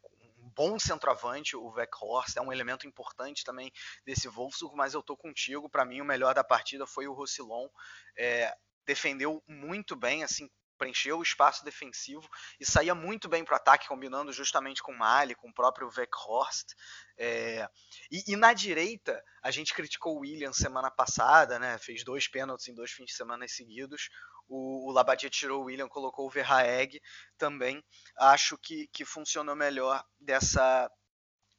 bom 0.54 0.78
centroavante, 0.78 1.56
o 1.56 1.70
Weghorst, 1.70 2.36
é 2.36 2.40
um 2.40 2.52
elemento 2.52 2.86
importante 2.86 3.44
também 3.44 3.70
desse 4.04 4.28
Wolfsburg, 4.28 4.76
mas 4.76 4.94
eu 4.94 5.02
tô 5.02 5.16
contigo, 5.16 5.68
para 5.68 5.84
mim 5.84 6.00
o 6.00 6.04
melhor 6.04 6.34
da 6.34 6.44
partida 6.44 6.86
foi 6.86 7.06
o 7.06 7.12
Roussillon, 7.12 7.68
é, 8.16 8.54
defendeu 8.86 9.42
muito 9.46 9.96
bem, 9.96 10.24
assim, 10.24 10.48
preencheu 10.82 11.18
o 11.18 11.22
espaço 11.22 11.64
defensivo 11.64 12.28
e 12.58 12.66
saía 12.66 12.94
muito 12.94 13.28
bem 13.28 13.44
para 13.44 13.54
o 13.54 13.56
ataque, 13.56 13.86
combinando 13.86 14.32
justamente 14.32 14.82
com 14.82 14.92
o 14.92 14.98
Mali, 14.98 15.34
com 15.34 15.48
o 15.48 15.54
próprio 15.54 15.88
Weghorst. 15.96 16.74
É, 17.16 17.68
e, 18.10 18.32
e, 18.32 18.36
na 18.36 18.52
direita, 18.52 19.22
a 19.42 19.50
gente 19.52 19.72
criticou 19.72 20.16
o 20.16 20.20
William 20.20 20.52
semana 20.52 20.90
passada, 20.90 21.58
né? 21.58 21.78
Fez 21.78 22.02
dois 22.02 22.26
pênaltis 22.26 22.66
em 22.66 22.74
dois 22.74 22.90
fins 22.90 23.06
de 23.06 23.14
semana 23.14 23.46
seguidos 23.46 24.08
o, 24.48 24.88
o 24.88 24.92
Labadia 24.92 25.30
tirou 25.30 25.62
o 25.62 25.64
William, 25.64 25.88
colocou 25.88 26.26
o 26.26 26.30
Verhaeg 26.30 27.00
também. 27.38 27.82
Acho 28.18 28.58
que, 28.58 28.86
que 28.88 29.04
funcionou 29.04 29.56
melhor 29.56 30.04
dessa, 30.20 30.90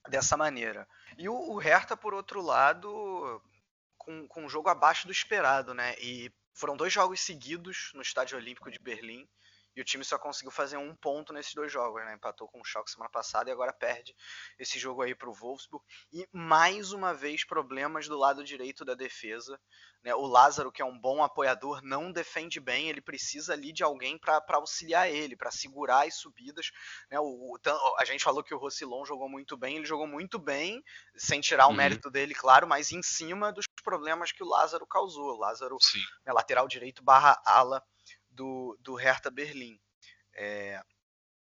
dessa 0.10 0.38
maneira. 0.38 0.88
E 1.18 1.28
o, 1.28 1.34
o 1.34 1.58
Hertha, 1.58 1.98
por 1.98 2.14
outro 2.14 2.42
lado, 2.42 3.42
com, 3.98 4.28
com 4.28 4.46
um 4.46 4.50
jogo 4.50 4.70
abaixo 4.70 5.08
do 5.08 5.12
esperado, 5.12 5.74
né? 5.74 5.96
E 6.00 6.32
foram 6.54 6.78
dois 6.78 6.94
jogos 6.94 7.20
seguidos 7.20 7.92
no 7.94 8.02
Estádio 8.02 8.38
Olímpico 8.38 8.72
de 8.72 8.80
Berlim 8.80 9.28
e 9.76 9.82
o 9.82 9.84
time 9.84 10.04
só 10.04 10.18
conseguiu 10.18 10.52
fazer 10.52 10.78
um 10.78 10.96
ponto 10.96 11.34
nesses 11.34 11.54
dois 11.54 11.72
jogos, 11.72 12.04
né? 12.06 12.14
Empatou 12.14 12.48
com 12.48 12.62
o 12.62 12.66
Schalke 12.66 12.92
semana 12.92 13.10
passada 13.10 13.50
e 13.50 13.54
agora 13.54 13.74
perde 13.74 14.16
esse 14.60 14.78
jogo 14.78 15.02
aí 15.02 15.16
para 15.16 15.30
o 15.30 15.34
Wolfsburg. 15.34 15.84
E 16.12 16.28
mais 16.32 16.92
uma 16.92 17.14
vez 17.14 17.44
problemas 17.44 18.08
do 18.08 18.18
lado 18.18 18.44
direito 18.44 18.86
da 18.86 18.94
defesa. 18.94 19.60
Né? 20.04 20.14
O 20.14 20.28
Lázaro, 20.28 20.72
que 20.72 20.82
é 20.82 20.86
um 20.86 21.00
bom 21.00 21.24
apoiador, 21.24 21.82
não 21.82 22.12
defende 22.12 22.60
bem. 22.60 22.90
Ele 22.90 23.02
precisa 23.02 23.54
ali 23.54 23.72
de 23.72 23.84
alguém 23.84 24.18
para 24.18 24.44
auxiliar 24.50 25.10
ele, 25.10 25.36
para 25.36 25.50
segurar 25.50 26.06
as 26.06 26.16
subidas. 26.16 26.72
Né? 27.10 27.20
O, 27.20 27.24
o, 27.24 27.58
a 27.98 28.06
gente 28.06 28.24
falou 28.24 28.44
que 28.44 28.54
o 28.54 28.58
Rossilon 28.58 29.06
jogou 29.06 29.30
muito 29.30 29.58
bem. 29.58 29.78
Ele 29.78 29.86
jogou 29.86 30.06
muito 30.06 30.38
bem, 30.38 30.84
sem 31.16 31.42
tirar 31.42 31.66
o 31.66 31.70
uhum. 31.70 31.76
mérito 31.76 32.12
dele, 32.12 32.36
claro, 32.36 32.68
mas 32.68 32.92
em 32.92 33.02
cima 33.02 33.52
dos 33.52 33.66
problemas 33.84 34.32
que 34.32 34.44
o 34.44 34.48
Lázaro 34.48 34.86
causou. 34.86 35.36
O 35.36 35.40
Lázaro, 35.40 35.78
né, 36.26 36.34
lateral 36.34 36.68
direito 36.68 37.04
barra 37.04 37.42
ala 37.46 37.82
do, 38.34 38.78
do 38.82 38.96
Hertha 38.96 39.30
Berlim. 39.30 39.80
É, 40.36 40.84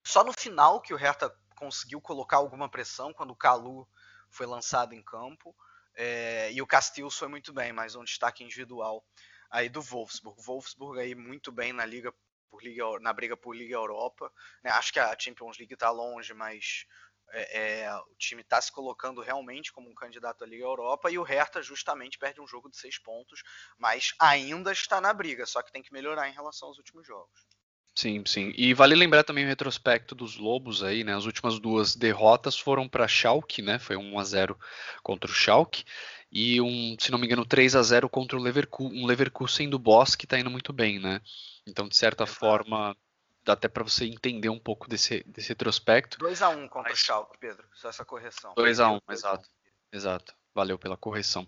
só 0.06 0.24
no 0.24 0.34
final 0.34 0.82
que 0.82 0.94
o 0.94 0.98
Hertha 0.98 1.34
conseguiu 1.56 2.02
colocar 2.02 2.38
alguma 2.38 2.70
pressão, 2.70 3.14
quando 3.14 3.32
o 3.32 3.36
Calu 3.36 3.88
foi 4.30 4.46
lançado 4.46 4.94
em 4.94 5.02
campo, 5.02 5.56
é, 5.96 6.52
e 6.52 6.62
o 6.62 6.68
Castilhos 6.68 7.18
foi 7.18 7.28
muito 7.28 7.54
bem, 7.54 7.72
mas 7.72 7.96
um 7.96 8.04
destaque 8.04 8.44
individual 8.44 9.06
aí 9.50 9.70
do 9.70 9.82
Wolfsburg. 9.82 10.42
Wolfsburg 10.42 11.00
aí 11.00 11.16
muito 11.16 11.52
bem 11.52 11.72
na 11.72 11.86
liga 11.86 12.14
por 12.50 12.64
liga, 12.64 12.84
na 13.00 13.14
briga 13.14 13.38
por 13.38 13.56
Liga 13.56 13.76
Europa. 13.76 14.32
Né? 14.64 14.72
Acho 14.72 14.92
que 14.92 15.00
a 15.00 15.16
Champions 15.18 15.58
League 15.58 15.74
está 15.74 15.90
longe, 15.90 16.34
mas 16.34 16.86
é, 17.34 17.82
é, 17.82 17.96
o 17.96 18.16
time 18.18 18.42
está 18.42 18.62
se 18.62 18.72
colocando 18.72 19.22
realmente 19.22 19.74
como 19.74 19.90
um 19.90 19.96
candidato 19.96 20.44
à 20.44 20.48
Liga 20.48 20.64
Europa 20.64 21.10
e 21.12 21.18
o 21.18 21.24
Hertha 21.24 21.62
justamente 21.62 22.18
perde 22.18 22.40
um 22.40 22.48
jogo 22.48 22.70
de 22.70 22.78
seis 22.78 22.98
pontos, 22.98 23.42
mas 23.78 24.14
ainda 24.20 24.72
está 24.72 25.02
na 25.02 25.14
briga, 25.14 25.46
só 25.46 25.62
que 25.62 25.72
tem 25.72 25.82
que 25.82 25.92
melhorar 25.92 26.30
em 26.30 26.34
relação 26.34 26.68
aos 26.68 26.78
últimos 26.78 27.06
jogos. 27.06 27.48
Sim, 27.96 28.24
sim. 28.26 28.52
E 28.58 28.74
vale 28.74 28.96
lembrar 28.96 29.24
também 29.24 29.46
o 29.46 29.48
retrospecto 29.48 30.16
dos 30.16 30.36
Lobos 30.36 30.82
aí, 30.84 31.04
né? 31.04 31.16
As 31.16 31.26
últimas 31.26 31.60
duas 31.60 31.96
derrotas 31.96 32.58
foram 32.58 32.90
para 32.90 33.08
Schalke, 33.08 33.62
né? 33.62 33.78
Foi 33.78 33.96
1 33.96 34.18
a 34.20 34.24
0 34.24 34.60
contra 35.04 35.30
o 35.30 35.34
Schalke 35.34 35.84
e 36.32 36.60
um, 36.60 36.96
se 37.00 37.12
não 37.12 37.20
me 37.20 37.28
engano, 37.28 37.46
3 37.46 37.76
a 37.76 37.84
0 37.84 38.10
contra 38.10 38.36
o 38.36 38.42
Leverkusen, 38.42 39.04
um 39.04 39.06
Leverkusen 39.06 39.70
do 39.70 39.78
Boss 39.78 40.16
que 40.16 40.26
está 40.26 40.40
indo 40.40 40.50
muito 40.50 40.74
bem, 40.74 41.00
né? 41.00 41.22
Então, 41.68 41.88
de 41.88 41.96
certa 41.96 42.24
Exato. 42.24 42.40
forma, 42.40 42.98
dá 43.44 43.54
até 43.54 43.68
para 43.68 43.84
você 43.84 44.06
entender 44.06 44.50
um 44.50 44.60
pouco 44.60 44.88
desse, 44.88 45.24
desse 45.28 45.50
retrospecto. 45.50 46.18
2x1 46.20 46.58
um 46.58 46.68
contra 46.68 46.92
Mas... 46.92 47.00
o 47.00 47.04
Schalke, 47.04 47.38
Pedro, 47.38 47.68
só 47.74 47.90
essa 47.90 48.06
correção. 48.06 48.54
2x1, 48.56 48.96
um, 48.96 49.12
exato. 49.12 49.50
Exato. 49.92 50.34
Valeu 50.54 50.78
pela 50.78 50.98
correção. 50.98 51.48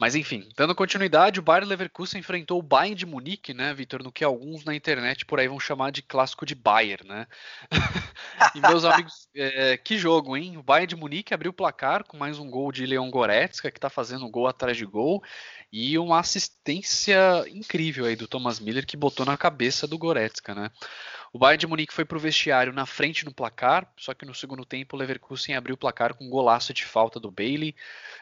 Mas 0.00 0.14
enfim, 0.14 0.48
dando 0.56 0.74
continuidade, 0.74 1.38
o 1.38 1.42
Bayer 1.42 1.66
Leverkusen 1.66 2.20
enfrentou 2.20 2.58
o 2.58 2.62
Bayern 2.62 2.94
de 2.94 3.04
Munique, 3.04 3.52
né, 3.52 3.74
Vitor, 3.74 4.02
no 4.02 4.10
que 4.10 4.24
alguns 4.24 4.64
na 4.64 4.74
internet 4.74 5.26
por 5.26 5.38
aí 5.38 5.46
vão 5.46 5.60
chamar 5.60 5.92
de 5.92 6.00
clássico 6.00 6.46
de 6.46 6.54
Bayern, 6.54 7.06
né? 7.06 7.26
e 8.56 8.60
meus 8.62 8.82
amigos, 8.86 9.28
é, 9.36 9.76
que 9.76 9.98
jogo, 9.98 10.38
hein? 10.38 10.56
O 10.56 10.62
Bayern 10.62 10.86
de 10.86 10.96
Munique 10.96 11.34
abriu 11.34 11.50
o 11.50 11.54
placar 11.54 12.02
com 12.04 12.16
mais 12.16 12.38
um 12.38 12.48
gol 12.48 12.72
de 12.72 12.86
Leon 12.86 13.10
Goretzka, 13.10 13.70
que 13.70 13.76
está 13.76 13.90
fazendo 13.90 14.26
gol 14.30 14.46
atrás 14.46 14.74
de 14.74 14.86
gol, 14.86 15.22
e 15.70 15.98
uma 15.98 16.18
assistência 16.18 17.44
incrível 17.50 18.06
aí 18.06 18.16
do 18.16 18.26
Thomas 18.26 18.58
Miller, 18.58 18.86
que 18.86 18.96
botou 18.96 19.26
na 19.26 19.36
cabeça 19.36 19.86
do 19.86 19.98
Goretzka, 19.98 20.54
né? 20.54 20.70
O 21.32 21.38
Bayern 21.38 21.60
de 21.60 21.66
Munique 21.66 21.94
foi 21.94 22.04
para 22.04 22.16
o 22.16 22.20
vestiário 22.20 22.72
na 22.72 22.84
frente 22.84 23.24
no 23.24 23.32
placar, 23.32 23.86
só 23.96 24.12
que 24.12 24.24
no 24.24 24.34
segundo 24.34 24.64
tempo 24.64 24.96
o 24.96 24.98
Leverkusen 24.98 25.54
abriu 25.54 25.74
o 25.74 25.78
placar 25.78 26.14
com 26.14 26.24
um 26.24 26.30
golaço 26.30 26.74
de 26.74 26.84
falta 26.84 27.20
do 27.20 27.30
Bailey, 27.30 27.76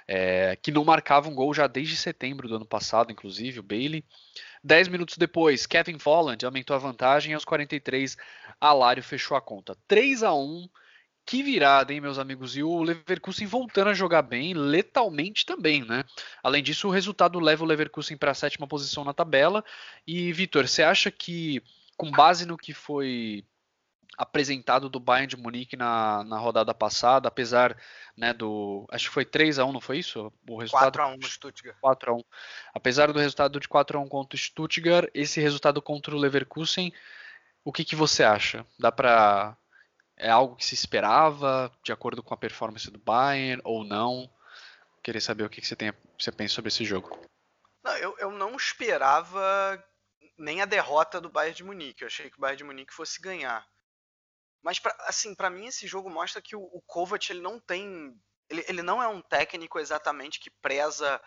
é, 0.07 0.57
que 0.61 0.71
não 0.71 0.85
marcava 0.85 1.29
um 1.29 1.35
gol 1.35 1.55
já 1.55 1.67
desde 1.69 1.97
setembro 1.97 2.49
do 2.49 2.57
ano 2.57 2.67
passado, 2.67 3.13
inclusive, 3.13 3.61
o 3.61 3.63
Bailey. 3.63 4.05
Dez 4.63 4.89
minutos 4.89 5.17
depois, 5.17 5.67
Kevin 5.67 5.97
Volland 5.97 6.45
aumentou 6.45 6.75
a 6.75 6.79
vantagem 6.79 7.35
aos 7.35 7.45
43, 7.45 8.17
Alário 8.61 9.03
fechou 9.03 9.37
a 9.37 9.41
conta. 9.41 9.77
3 9.87 10.23
a 10.23 10.35
1 10.35 10.69
que 11.29 11.43
virada, 11.43 11.93
hein, 11.93 12.01
meus 12.01 12.19
amigos? 12.19 12.57
E 12.57 12.63
o 12.63 12.83
Leverkusen 12.83 13.47
voltando 13.47 13.91
a 13.91 13.95
jogar 13.95 14.23
bem, 14.23 14.55
letalmente 14.55 15.45
também, 15.45 15.85
né? 15.85 16.03
Além 16.43 16.63
disso, 16.63 16.89
o 16.89 16.91
resultado 16.91 17.39
leva 17.39 17.63
o 17.63 17.67
Leverkusen 17.67 18.17
para 18.17 18.31
a 18.31 18.35
sétima 18.35 18.67
posição 18.67 19.05
na 19.05 19.13
tabela. 19.13 19.63
E, 20.07 20.33
Vitor, 20.33 20.67
você 20.67 20.83
acha 20.83 21.11
que 21.11 21.63
com 21.99 22.11
base 22.11 22.47
no 22.47 22.57
que 22.57 22.73
foi 22.73 23.45
apresentado 24.19 24.89
do 24.89 24.99
Bayern 24.99 25.29
de 25.29 25.37
Munique 25.37 25.77
na, 25.77 26.25
na 26.25 26.39
rodada 26.39 26.75
passada, 26.75 27.29
apesar 27.29 27.81
né, 28.17 28.33
do. 28.33 28.85
Acho 28.91 29.07
que 29.07 29.15
foi 29.15 29.25
3 29.25 29.61
a 29.61 29.65
1 29.65 29.73
não 29.73 29.81
foi 29.81 29.99
isso? 29.99 30.33
O 30.49 30.59
resultado 30.59 30.99
4x1 30.99 31.17
no 31.23 31.27
Stuttgart. 31.29 31.77
4x1. 31.81 32.25
Apesar 32.75 33.13
do 33.13 33.19
resultado 33.21 33.61
de 33.61 33.69
4x1 33.69 34.09
contra 34.09 34.35
o 34.35 34.39
Stuttgart, 34.39 35.09
esse 35.15 35.41
resultado 35.41 35.81
contra 35.81 36.15
o 36.15 36.19
Leverkusen, 36.19 36.93
o 37.65 37.73
que, 37.73 37.85
que 37.85 37.95
você 37.95 38.25
acha? 38.25 38.67
Dá 38.77 38.91
para 38.91 39.57
É 40.17 40.29
algo 40.29 40.57
que 40.57 40.67
se 40.67 40.75
esperava, 40.75 41.71
de 41.85 41.93
acordo 41.93 42.21
com 42.21 42.35
a 42.35 42.39
performance 42.39 42.91
do 42.91 42.99
Bayern, 42.99 43.63
ou 43.65 43.85
não? 43.85 44.29
Queria 45.01 45.21
saber 45.21 45.45
o 45.45 45.49
que, 45.49 45.61
que 45.61 45.67
você, 45.67 45.77
tem, 45.77 45.93
você 46.19 46.33
pensa 46.33 46.55
sobre 46.55 46.69
esse 46.69 46.85
jogo. 46.85 47.17
Não, 47.85 47.97
eu, 47.97 48.17
eu 48.19 48.33
não 48.33 48.57
esperava 48.57 49.83
nem 50.37 50.61
a 50.61 50.67
derrota 50.67 51.21
do 51.21 51.31
Bayern 51.31 51.57
de 51.57 51.63
Munique. 51.63 52.03
Eu 52.03 52.09
achei 52.09 52.29
que 52.29 52.37
o 52.37 52.41
Bayern 52.41 52.59
de 52.59 52.65
Munique 52.65 52.93
fosse 52.93 53.21
ganhar. 53.21 53.65
Mas, 54.63 54.79
pra, 54.79 54.95
assim, 55.01 55.35
para 55.35 55.51
mim 55.51 55.67
esse 55.67 55.87
jogo 55.87 56.11
mostra 56.11 56.43
que 56.43 56.57
o, 56.57 56.63
o 56.63 56.83
Kovac 56.87 57.31
ele 57.31 57.41
não 57.41 57.61
tem. 57.61 58.15
Ele, 58.49 58.65
ele 58.69 58.83
não 58.83 59.03
é 59.03 59.09
um 59.09 59.23
técnico 59.23 59.79
exatamente 59.79 60.41
que 60.41 60.51
preza. 60.51 61.21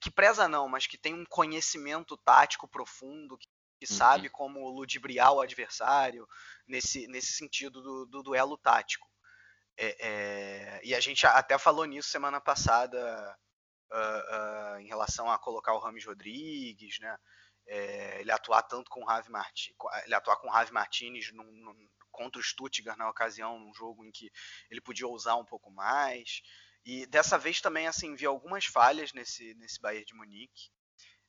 Que 0.00 0.10
preza 0.10 0.48
não, 0.48 0.68
mas 0.68 0.86
que 0.86 0.98
tem 0.98 1.14
um 1.14 1.24
conhecimento 1.24 2.16
tático 2.18 2.68
profundo, 2.68 3.38
que, 3.38 3.48
que 3.80 3.90
uhum. 3.90 3.96
sabe 3.96 4.28
como 4.28 4.68
ludibriar 4.70 5.32
o 5.32 5.40
adversário 5.40 6.28
nesse, 6.66 7.06
nesse 7.06 7.32
sentido 7.32 7.80
do, 7.80 8.06
do 8.06 8.22
duelo 8.22 8.58
tático. 8.58 9.06
É, 9.78 9.96
é, 10.00 10.80
e 10.82 10.94
a 10.94 11.00
gente 11.00 11.26
até 11.26 11.58
falou 11.58 11.84
nisso 11.84 12.08
semana 12.08 12.40
passada 12.40 13.36
uh, 13.92 14.76
uh, 14.76 14.80
em 14.80 14.86
relação 14.86 15.30
a 15.30 15.38
colocar 15.38 15.74
o 15.74 15.78
Rames 15.78 16.04
Rodrigues, 16.04 16.98
né? 17.00 17.16
É, 17.68 18.20
ele 18.20 18.30
atuar 18.30 18.62
tanto 18.62 18.90
com 18.90 19.02
o 19.02 19.06
Ravi 19.06 19.30
Marti, 19.30 19.74
ele 20.04 20.14
atuar 20.14 20.36
com 20.36 20.48
Ravi 20.48 20.72
Martinez 20.72 21.32
num, 21.32 21.44
num, 21.44 21.88
contra 22.12 22.40
o 22.40 22.44
Stuttgart 22.44 22.96
na 22.96 23.10
ocasião, 23.10 23.56
um 23.56 23.74
jogo 23.74 24.04
em 24.04 24.12
que 24.12 24.30
ele 24.70 24.80
podia 24.80 25.08
usar 25.08 25.36
um 25.36 25.44
pouco 25.44 25.70
mais. 25.70 26.42
E 26.84 27.06
dessa 27.06 27.36
vez 27.36 27.60
também 27.60 27.88
assim 27.88 28.14
vi 28.14 28.24
algumas 28.24 28.64
falhas 28.66 29.12
nesse 29.12 29.54
nesse 29.54 29.80
Bayern 29.80 30.04
de 30.04 30.14
Munique. 30.14 30.70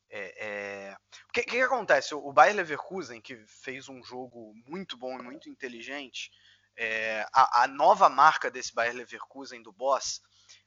É, 0.09 0.45
é... 0.45 0.97
O 1.27 1.33
que, 1.33 1.43
que, 1.43 1.61
acontece? 1.61 2.15
O 2.15 2.31
Bayern 2.31 2.57
Leverkusen, 2.57 3.21
que 3.21 3.35
fez 3.47 3.89
um 3.89 4.03
jogo 4.03 4.53
muito 4.65 4.95
bom 4.97 5.19
e 5.19 5.23
muito 5.23 5.49
inteligente, 5.49 6.31
é, 6.77 7.25
a, 7.33 7.63
a, 7.63 7.67
nova 7.67 8.07
marca 8.07 8.49
desse 8.51 8.73
Bayern 8.73 8.99
Leverkusen 8.99 9.61
do 9.61 9.73
Boss 9.73 10.21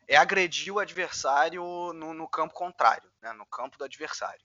é 0.09 0.17
agredir 0.17 0.75
o 0.75 0.81
adversário 0.81 1.63
no, 1.95 2.13
no 2.13 2.29
campo 2.29 2.53
contrário, 2.53 3.11
né, 3.23 3.33
no 3.33 3.47
campo 3.47 3.79
do 3.79 3.85
adversário. 3.85 4.45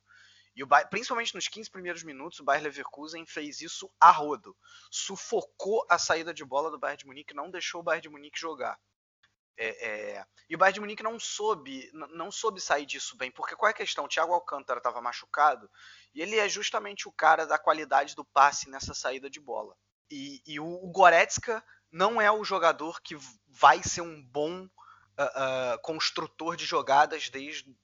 E 0.56 0.64
o 0.64 0.68
Bayern, 0.68 0.90
principalmente 0.90 1.36
nos 1.36 1.48
15 1.48 1.70
primeiros 1.70 2.04
minutos, 2.04 2.40
o 2.40 2.44
Bayern 2.44 2.66
Leverkusen 2.66 3.26
fez 3.26 3.62
isso 3.62 3.92
a 4.00 4.10
rodo. 4.10 4.56
Sufocou 4.90 5.86
a 5.90 5.98
saída 6.00 6.34
de 6.34 6.46
bola 6.46 6.72
do 6.72 6.80
Bayern 6.80 6.98
de 6.98 7.06
Munique, 7.06 7.34
não 7.34 7.52
deixou 7.52 7.82
o 7.82 7.84
Bayern 7.84 8.04
de 8.04 8.10
Munique 8.10 8.40
jogar. 8.40 8.80
É, 9.58 10.18
é... 10.18 10.26
E 10.50 10.56
o 10.56 10.58
Bayern 10.58 10.76
de 10.76 10.80
Munique 10.80 11.04
não 11.04 11.20
soube, 11.20 11.90
não 11.94 12.32
soube 12.32 12.62
sair 12.62 12.86
disso 12.86 13.18
bem, 13.18 13.32
porque 13.32 13.56
qual 13.56 13.68
é 13.68 13.72
a 13.72 13.76
questão? 13.76 14.06
O 14.06 14.08
Thiago 14.08 14.34
Alcântara 14.34 14.80
estava 14.80 15.02
machucado 15.02 15.70
e 16.14 16.22
ele 16.22 16.38
é 16.38 16.48
justamente 16.48 17.08
o 17.08 17.12
cara 17.12 17.46
da 17.46 17.58
qualidade 17.58 18.16
do 18.16 18.24
passe 18.24 18.70
nessa 18.70 18.94
saída 18.94 19.30
de 19.30 19.40
bola. 19.40 19.76
E, 20.10 20.42
e 20.46 20.60
o, 20.60 20.66
o 20.66 20.92
Goretzka 20.92 21.64
não 21.92 22.22
é 22.22 22.32
o 22.32 22.44
jogador 22.44 23.02
que 23.02 23.18
vai 23.48 23.82
ser 23.84 24.02
um 24.02 24.24
bom 24.24 24.64
uh, 24.64 25.76
uh, 25.76 25.82
construtor 25.82 26.56
de 26.56 26.66
jogadas 26.66 27.30
desde, 27.30 27.76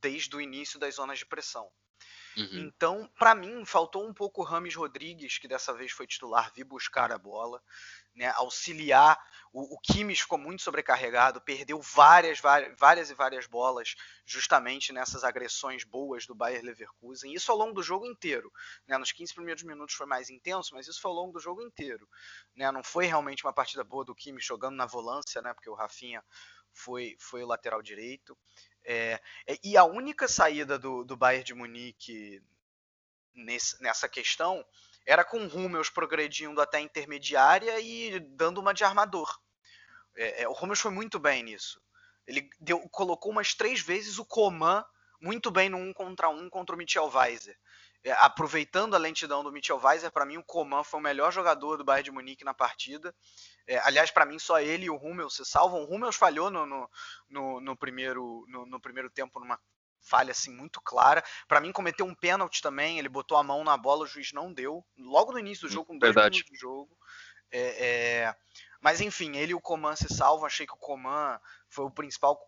desde 0.00 0.34
o 0.36 0.40
início 0.40 0.78
das 0.78 0.94
zonas 0.94 1.18
de 1.18 1.26
pressão. 1.26 1.70
Uhum. 2.36 2.66
Então, 2.66 3.08
para 3.18 3.34
mim, 3.34 3.64
faltou 3.64 4.06
um 4.06 4.12
pouco 4.12 4.40
o 4.42 4.44
Rames 4.44 4.74
Rodrigues, 4.74 5.38
que 5.38 5.46
dessa 5.48 5.72
vez 5.72 5.92
foi 5.92 6.06
titular, 6.06 6.52
vir 6.54 6.64
buscar 6.64 7.12
a 7.12 7.18
bola, 7.18 7.62
né, 8.14 8.32
auxiliar. 8.36 9.18
O, 9.52 9.74
o 9.74 9.78
Kimmich 9.80 10.22
ficou 10.22 10.38
muito 10.38 10.62
sobrecarregado, 10.62 11.40
perdeu 11.40 11.80
várias, 11.80 12.40
várias, 12.40 12.78
várias 12.78 13.10
e 13.10 13.14
várias 13.14 13.46
bolas 13.46 13.94
justamente 14.24 14.92
nessas 14.92 15.24
agressões 15.24 15.84
boas 15.84 16.26
do 16.26 16.34
Bayer 16.34 16.62
Leverkusen. 16.64 17.32
Isso 17.32 17.50
ao 17.52 17.58
longo 17.58 17.74
do 17.74 17.82
jogo 17.82 18.06
inteiro. 18.06 18.50
Né, 18.86 18.96
nos 18.98 19.12
15 19.12 19.34
primeiros 19.34 19.62
minutos 19.62 19.94
foi 19.94 20.06
mais 20.06 20.30
intenso, 20.30 20.74
mas 20.74 20.88
isso 20.88 21.00
foi 21.00 21.10
ao 21.10 21.16
longo 21.16 21.32
do 21.32 21.40
jogo 21.40 21.62
inteiro. 21.62 22.08
Né, 22.54 22.70
não 22.72 22.82
foi 22.82 23.06
realmente 23.06 23.44
uma 23.44 23.52
partida 23.52 23.84
boa 23.84 24.04
do 24.04 24.14
Kimmich 24.14 24.46
jogando 24.46 24.76
na 24.76 24.86
volância, 24.86 25.40
né, 25.42 25.52
porque 25.54 25.70
o 25.70 25.74
Rafinha 25.74 26.22
foi, 26.72 27.16
foi 27.20 27.42
o 27.42 27.46
lateral 27.46 27.82
direito. 27.82 28.36
É, 28.84 29.20
é, 29.46 29.58
e 29.62 29.76
a 29.76 29.84
única 29.84 30.28
saída 30.28 30.78
do, 30.78 31.04
do 31.04 31.16
Bayern 31.16 31.44
de 31.44 31.54
Munique 31.54 32.42
nesse, 33.34 33.80
nessa 33.82 34.08
questão 34.08 34.64
era 35.06 35.24
com 35.24 35.38
o 35.38 35.48
Hummels 35.48 35.90
progredindo 35.90 36.60
até 36.60 36.78
a 36.78 36.82
intermediária 36.82 37.78
e 37.80 38.20
dando 38.20 38.60
uma 38.60 38.72
de 38.72 38.84
armador. 38.84 39.28
É, 40.16 40.42
é, 40.42 40.48
o 40.48 40.52
Hummels 40.52 40.80
foi 40.80 40.90
muito 40.90 41.18
bem 41.18 41.42
nisso. 41.42 41.80
Ele 42.26 42.48
deu, 42.60 42.80
colocou 42.88 43.32
umas 43.32 43.54
três 43.54 43.80
vezes 43.80 44.18
o 44.18 44.24
Coman 44.24 44.84
muito 45.20 45.50
bem 45.50 45.68
no 45.68 45.78
um 45.78 45.92
contra 45.92 46.28
um 46.28 46.48
contra 46.48 46.74
o 46.74 46.78
Michel 46.78 47.10
Weiser. 47.10 47.58
É, 48.04 48.12
aproveitando 48.12 48.94
a 48.94 48.98
lentidão 48.98 49.42
do 49.42 49.50
Mitchell 49.50 49.80
Weiser, 49.82 50.12
para 50.12 50.26
mim 50.26 50.36
o 50.36 50.44
Coman 50.44 50.84
foi 50.84 51.00
o 51.00 51.02
melhor 51.02 51.32
jogador 51.32 51.78
do 51.78 51.84
Bayern 51.84 52.04
de 52.04 52.10
Munique 52.10 52.44
na 52.44 52.52
partida. 52.52 53.14
É, 53.66 53.78
aliás, 53.78 54.10
para 54.10 54.26
mim 54.26 54.38
só 54.38 54.60
ele 54.60 54.84
e 54.84 54.90
o 54.90 54.96
Hummels 54.96 55.36
se 55.36 55.44
salvam. 55.46 55.82
O 55.82 55.94
Hummels 55.94 56.14
falhou 56.14 56.50
no, 56.50 56.66
no, 56.66 56.90
no, 57.30 57.60
no 57.62 57.74
primeiro, 57.74 58.44
no, 58.46 58.66
no, 58.66 58.78
primeiro 58.78 59.08
tempo 59.08 59.40
numa 59.40 59.58
falha 60.02 60.32
assim 60.32 60.54
muito 60.54 60.82
clara. 60.82 61.24
Para 61.48 61.62
mim 61.62 61.72
cometeu 61.72 62.04
um 62.04 62.14
pênalti 62.14 62.60
também, 62.60 62.98
ele 62.98 63.08
botou 63.08 63.38
a 63.38 63.42
mão 63.42 63.64
na 63.64 63.74
bola, 63.74 64.04
o 64.04 64.06
juiz 64.06 64.32
não 64.32 64.52
deu. 64.52 64.84
Logo 64.98 65.32
no 65.32 65.38
início 65.38 65.66
do 65.66 65.72
jogo, 65.72 65.86
com 65.86 65.98
dois 65.98 66.14
Verdade. 66.14 66.34
minutos 66.34 66.52
de 66.52 66.60
jogo. 66.60 66.98
É, 67.50 67.86
é... 67.86 68.36
Mas 68.82 69.00
enfim, 69.00 69.34
ele 69.38 69.52
e 69.52 69.54
o 69.54 69.60
Coman 69.62 69.96
se 69.96 70.14
salvam. 70.14 70.44
Achei 70.44 70.66
que 70.66 70.74
o 70.74 70.78
Coman 70.78 71.40
foi 71.70 71.86
o 71.86 71.90
principal, 71.90 72.38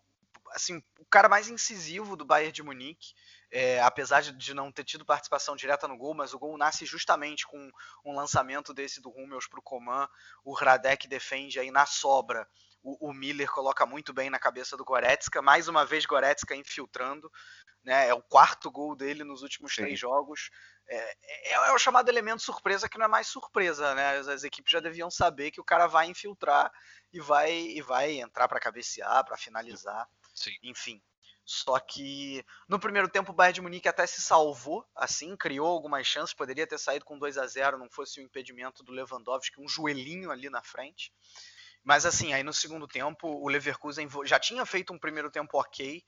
assim, 0.50 0.82
o 0.98 1.06
cara 1.06 1.30
mais 1.30 1.48
incisivo 1.48 2.14
do 2.14 2.26
Bayern 2.26 2.52
de 2.52 2.62
Munique 2.62 3.14
é, 3.50 3.80
apesar 3.80 4.22
de 4.22 4.54
não 4.54 4.72
ter 4.72 4.84
tido 4.84 5.04
participação 5.04 5.54
direta 5.54 5.86
no 5.86 5.96
gol, 5.96 6.14
mas 6.14 6.34
o 6.34 6.38
gol 6.38 6.56
nasce 6.58 6.84
justamente 6.84 7.46
com 7.46 7.70
um 8.04 8.14
lançamento 8.14 8.74
desse 8.74 9.00
do 9.00 9.10
Hummels 9.10 9.46
para 9.46 9.60
o 9.60 9.62
Coman, 9.62 10.08
o 10.44 10.52
Radek 10.52 11.06
defende 11.06 11.58
aí 11.60 11.70
na 11.70 11.86
sobra, 11.86 12.46
o, 12.82 13.08
o, 13.08 13.12
Miller 13.12 13.50
coloca 13.50 13.84
muito 13.86 14.12
bem 14.12 14.30
na 14.30 14.38
cabeça 14.38 14.76
do 14.76 14.84
Goretzka, 14.84 15.42
mais 15.42 15.68
uma 15.68 15.84
vez 15.84 16.06
Goretzka 16.06 16.54
infiltrando, 16.54 17.30
né, 17.84 18.08
é 18.08 18.14
o 18.14 18.22
quarto 18.22 18.70
gol 18.70 18.96
dele 18.96 19.22
nos 19.22 19.42
últimos 19.42 19.74
Sim. 19.74 19.82
três 19.82 19.98
jogos, 19.98 20.50
é, 20.88 20.96
é, 20.96 21.52
é, 21.52 21.72
o 21.72 21.78
chamado 21.78 22.08
elemento 22.08 22.42
surpresa 22.42 22.88
que 22.88 22.98
não 22.98 23.06
é 23.06 23.08
mais 23.08 23.28
surpresa, 23.28 23.94
né, 23.94 24.18
as, 24.18 24.28
as 24.28 24.44
equipes 24.44 24.72
já 24.72 24.80
deviam 24.80 25.10
saber 25.10 25.50
que 25.50 25.60
o 25.60 25.64
cara 25.64 25.86
vai 25.86 26.06
infiltrar 26.06 26.70
e 27.12 27.20
vai, 27.20 27.52
e 27.52 27.80
vai 27.80 28.20
entrar 28.20 28.48
para 28.48 28.60
cabecear, 28.60 29.24
para 29.24 29.36
finalizar, 29.36 30.08
Sim. 30.34 30.56
enfim, 30.62 31.02
só 31.46 31.78
que 31.78 32.44
no 32.68 32.76
primeiro 32.76 33.08
tempo 33.08 33.30
o 33.30 33.34
Bayern 33.34 33.54
de 33.54 33.60
Munique 33.60 33.88
até 33.88 34.04
se 34.04 34.20
salvou, 34.20 34.84
assim, 34.96 35.36
criou 35.36 35.68
algumas 35.68 36.04
chances, 36.04 36.34
poderia 36.34 36.66
ter 36.66 36.76
saído 36.76 37.04
com 37.04 37.16
2 37.16 37.38
a 37.38 37.46
0 37.46 37.78
não 37.78 37.88
fosse 37.88 38.18
o 38.18 38.22
impedimento 38.22 38.82
do 38.82 38.90
Lewandowski, 38.90 39.60
um 39.60 39.68
joelhinho 39.68 40.32
ali 40.32 40.50
na 40.50 40.60
frente. 40.60 41.12
Mas 41.84 42.04
assim, 42.04 42.32
aí 42.32 42.42
no 42.42 42.52
segundo 42.52 42.88
tempo 42.88 43.28
o 43.28 43.48
Leverkusen 43.48 44.08
já 44.24 44.40
tinha 44.40 44.66
feito 44.66 44.92
um 44.92 44.98
primeiro 44.98 45.30
tempo 45.30 45.56
ok, 45.56 46.02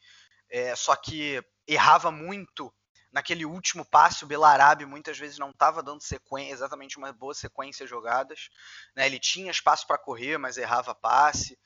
é, 0.51 0.75
só 0.75 0.97
que 0.97 1.41
errava 1.69 2.11
muito 2.11 2.75
naquele 3.13 3.45
último 3.45 3.85
passe, 3.85 4.25
o 4.25 4.27
Belarabe 4.27 4.85
muitas 4.87 5.17
vezes 5.17 5.39
não 5.39 5.51
estava 5.51 5.85
dando 5.85 6.03
sequência, 6.03 6.53
exatamente 6.53 6.99
uma 6.99 7.13
boa 7.13 7.33
sequência 7.33 7.87
de 7.87 7.91
jogadas. 7.91 8.51
Né? 8.95 9.07
Ele 9.07 9.21
tinha 9.21 9.53
espaço 9.53 9.87
para 9.87 9.99
correr, 9.99 10.37
mas 10.37 10.57
errava 10.57 10.95
passe 10.97 11.57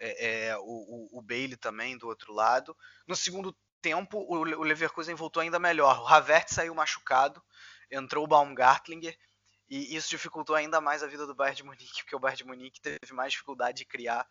é, 0.00 0.46
é, 0.46 0.58
o, 0.58 1.08
o, 1.12 1.22
Bailey 1.22 1.56
também 1.56 1.96
do 1.96 2.06
outro 2.06 2.32
lado. 2.32 2.76
No 3.06 3.16
segundo 3.16 3.56
tempo, 3.80 4.18
o, 4.18 4.38
o 4.38 4.62
Leverkusen 4.62 5.14
voltou 5.14 5.40
ainda 5.40 5.58
melhor. 5.58 6.00
O 6.00 6.06
Havertz 6.06 6.54
saiu 6.54 6.74
machucado, 6.74 7.42
entrou 7.90 8.24
o 8.24 8.28
Baumgartlinger, 8.28 9.16
e 9.68 9.94
isso 9.94 10.08
dificultou 10.08 10.56
ainda 10.56 10.80
mais 10.80 11.02
a 11.02 11.06
vida 11.06 11.26
do 11.26 11.34
Bayern 11.34 11.56
de 11.56 11.64
Munique, 11.64 12.02
porque 12.02 12.16
o 12.16 12.20
Bayern 12.20 12.38
de 12.38 12.44
Munique 12.44 12.80
teve 12.80 13.12
mais 13.12 13.32
dificuldade 13.32 13.78
de 13.78 13.84
criar 13.84 14.26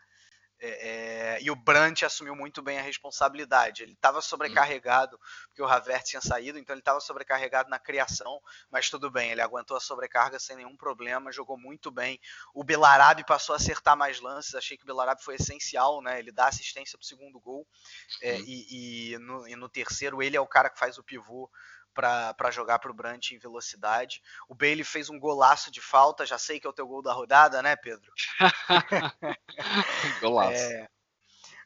é, 0.59 1.37
é, 1.37 1.41
e 1.41 1.51
o 1.51 1.55
Brandt 1.55 2.03
assumiu 2.03 2.35
muito 2.35 2.61
bem 2.61 2.79
a 2.79 2.81
responsabilidade. 2.81 3.83
Ele 3.83 3.93
estava 3.93 4.21
sobrecarregado, 4.21 5.19
porque 5.47 5.61
o 5.61 5.67
Havertz 5.67 6.09
tinha 6.09 6.21
saído, 6.21 6.57
então 6.57 6.73
ele 6.73 6.81
estava 6.81 6.99
sobrecarregado 6.99 7.69
na 7.69 7.77
criação, 7.77 8.41
mas 8.71 8.89
tudo 8.89 9.11
bem, 9.11 9.31
ele 9.31 9.41
aguentou 9.41 9.77
a 9.77 9.79
sobrecarga 9.79 10.39
sem 10.39 10.55
nenhum 10.55 10.75
problema, 10.75 11.31
jogou 11.31 11.57
muito 11.57 11.91
bem. 11.91 12.19
O 12.53 12.63
Belarabe 12.63 13.25
passou 13.25 13.53
a 13.53 13.57
acertar 13.57 13.95
mais 13.95 14.19
lances, 14.19 14.55
achei 14.55 14.77
que 14.77 14.83
o 14.83 14.87
Belarabe 14.87 15.23
foi 15.23 15.35
essencial, 15.35 16.01
né? 16.01 16.19
Ele 16.19 16.31
dá 16.31 16.47
assistência 16.47 16.97
para 16.97 17.03
o 17.03 17.07
segundo 17.07 17.39
gol, 17.39 17.67
é, 18.21 18.39
e, 18.39 19.13
e, 19.13 19.17
no, 19.19 19.47
e 19.47 19.55
no 19.55 19.69
terceiro 19.69 20.21
ele 20.21 20.37
é 20.37 20.41
o 20.41 20.47
cara 20.47 20.69
que 20.69 20.79
faz 20.79 20.97
o 20.97 21.03
pivô 21.03 21.49
para 21.97 22.51
jogar 22.51 22.77
para 22.77 22.91
o 22.91 22.93
Brant 22.93 23.31
em 23.31 23.39
velocidade. 23.39 24.21
O 24.47 24.53
Bailey 24.53 24.83
fez 24.83 25.09
um 25.09 25.19
golaço 25.19 25.71
de 25.71 25.81
falta, 25.81 26.25
já 26.25 26.37
sei 26.37 26.59
que 26.59 26.67
é 26.67 26.69
o 26.69 26.73
teu 26.73 26.87
gol 26.87 27.01
da 27.01 27.11
rodada, 27.11 27.61
né, 27.63 27.75
Pedro? 27.75 28.11
golaço. 30.21 30.61
É, 30.61 30.87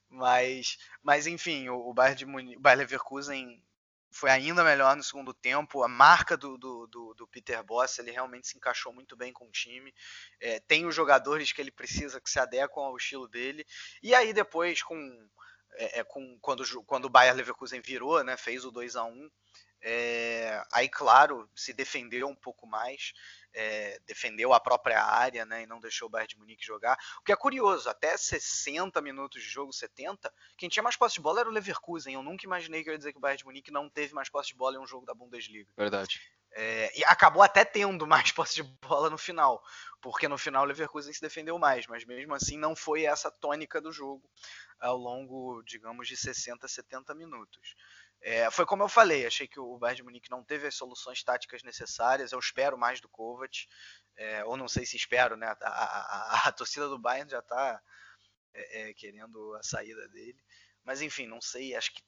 mas, 0.09 0.77
mas 1.03 1.27
enfim, 1.27 1.67
o, 1.67 1.89
o 1.89 1.93
Bayern 1.93 2.17
de 2.17 2.25
Munique, 2.25 2.57
o 2.57 2.61
Bayern 2.61 2.83
Leverkusen 2.83 3.61
foi 4.09 4.29
ainda 4.29 4.63
melhor 4.63 4.95
no 4.95 5.03
segundo 5.03 5.33
tempo. 5.33 5.83
A 5.83 5.87
marca 5.87 6.37
do, 6.37 6.57
do, 6.57 6.87
do, 6.87 7.13
do 7.13 7.27
Peter 7.27 7.61
Boss, 7.63 7.99
ele 7.99 8.11
realmente 8.11 8.47
se 8.47 8.57
encaixou 8.57 8.93
muito 8.93 9.15
bem 9.15 9.33
com 9.33 9.45
o 9.45 9.51
time. 9.51 9.93
É, 10.39 10.59
tem 10.61 10.85
os 10.85 10.95
jogadores 10.95 11.51
que 11.51 11.61
ele 11.61 11.71
precisa 11.71 12.21
que 12.21 12.29
se 12.29 12.39
adequam 12.39 12.83
ao 12.83 12.97
estilo 12.97 13.27
dele. 13.27 13.65
E 14.01 14.13
aí 14.13 14.33
depois, 14.33 14.81
com, 14.83 14.97
é, 15.75 15.99
é 15.99 16.03
com 16.03 16.37
quando, 16.41 16.63
quando 16.85 17.05
o 17.05 17.09
Bayer 17.09 17.33
Leverkusen 17.33 17.81
virou, 17.81 18.23
né, 18.23 18.35
fez 18.37 18.65
o 18.65 18.71
2 18.71 18.95
a 18.95 19.03
1 19.03 19.29
é, 19.83 20.63
aí, 20.71 20.87
claro, 20.87 21.49
se 21.55 21.73
defendeu 21.73 22.27
um 22.27 22.35
pouco 22.35 22.67
mais, 22.67 23.13
é, 23.53 23.99
defendeu 24.05 24.53
a 24.53 24.59
própria 24.59 25.03
área 25.03 25.45
né, 25.45 25.63
e 25.63 25.65
não 25.65 25.79
deixou 25.79 26.07
o 26.07 26.11
Bayern 26.11 26.29
de 26.29 26.37
Munique 26.37 26.65
jogar. 26.65 26.97
O 27.19 27.23
que 27.23 27.31
é 27.31 27.35
curioso, 27.35 27.89
até 27.89 28.15
60 28.15 29.01
minutos 29.01 29.41
de 29.41 29.49
jogo, 29.49 29.73
70, 29.73 30.31
quem 30.57 30.69
tinha 30.69 30.83
mais 30.83 30.95
posse 30.95 31.15
de 31.15 31.21
bola 31.21 31.39
era 31.39 31.49
o 31.49 31.51
Leverkusen. 31.51 32.13
Eu 32.13 32.23
nunca 32.23 32.45
imaginei 32.45 32.83
que 32.83 32.89
eu 32.89 32.93
ia 32.93 32.97
dizer 32.97 33.11
que 33.11 33.17
o 33.17 33.21
Bayern 33.21 33.39
de 33.39 33.45
Munique 33.45 33.71
não 33.71 33.89
teve 33.89 34.13
mais 34.13 34.29
posse 34.29 34.49
de 34.49 34.55
bola 34.55 34.75
em 34.75 34.79
um 34.79 34.87
jogo 34.87 35.05
da 35.05 35.13
Bundesliga. 35.13 35.71
Verdade. 35.75 36.21
É, 36.53 36.99
e 36.99 37.03
acabou 37.05 37.41
até 37.41 37.63
tendo 37.63 38.05
mais 38.05 38.31
posse 38.33 38.55
de 38.55 38.63
bola 38.63 39.09
no 39.09 39.17
final, 39.17 39.63
porque 40.01 40.27
no 40.27 40.37
final 40.37 40.63
o 40.63 40.67
Leverkusen 40.67 41.13
se 41.13 41.21
defendeu 41.21 41.57
mais, 41.57 41.87
mas 41.87 42.03
mesmo 42.05 42.33
assim 42.33 42.57
não 42.57 42.75
foi 42.75 43.05
essa 43.05 43.31
tônica 43.31 43.79
do 43.79 43.91
jogo 43.91 44.29
ao 44.79 44.97
longo, 44.97 45.61
digamos, 45.63 46.07
de 46.07 46.17
60, 46.17 46.67
70 46.67 47.13
minutos. 47.15 47.75
É, 48.21 48.51
foi 48.51 48.65
como 48.65 48.83
eu 48.83 48.89
falei, 48.89 49.25
achei 49.25 49.47
que 49.47 49.59
o 49.59 49.77
Bayern 49.79 49.97
de 49.97 50.03
Munique 50.03 50.29
não 50.29 50.43
teve 50.43 50.67
as 50.67 50.75
soluções 50.75 51.23
táticas 51.23 51.63
necessárias. 51.63 52.31
Eu 52.31 52.39
espero 52.39 52.77
mais 52.77 53.01
do 53.01 53.09
Kovac, 53.09 53.67
é, 54.15 54.45
ou 54.45 54.55
não 54.55 54.67
sei 54.67 54.85
se 54.85 54.95
espero, 54.95 55.35
né? 55.35 55.47
A, 55.47 55.57
a, 55.61 56.45
a, 56.45 56.47
a 56.47 56.51
torcida 56.51 56.87
do 56.87 56.99
Bayern 56.99 57.29
já 57.29 57.39
está 57.39 57.81
é, 58.53 58.89
é, 58.89 58.93
querendo 58.93 59.55
a 59.55 59.63
saída 59.63 60.07
dele, 60.09 60.43
mas 60.83 61.01
enfim, 61.01 61.25
não 61.25 61.41
sei. 61.41 61.75
Acho 61.75 61.91
que 61.93 62.03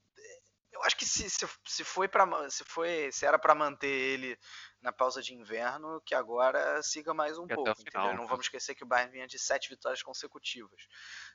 eu 0.72 0.84
acho 0.84 0.98
que 0.98 1.06
se, 1.06 1.30
se, 1.30 1.48
se 1.66 1.84
foi 1.84 2.08
para 2.08 2.50
se 2.50 2.64
foi 2.66 3.12
se 3.12 3.26
era 3.26 3.38
para 3.38 3.54
manter 3.56 3.88
ele 3.88 4.38
na 4.84 4.92
pausa 4.92 5.22
de 5.22 5.34
inverno, 5.34 6.02
que 6.06 6.14
agora 6.14 6.84
siga 6.84 7.14
mais 7.14 7.38
um 7.40 7.48
pouco. 7.48 7.74
Final, 7.76 8.14
Não 8.14 8.24
né? 8.24 8.30
vamos 8.30 8.46
esquecer 8.46 8.76
que 8.76 8.84
o 8.84 8.86
Bayern 8.86 9.12
vinha 9.12 9.26
de 9.26 9.40
sete 9.40 9.70
vitórias 9.70 10.04
consecutivas. 10.04 10.88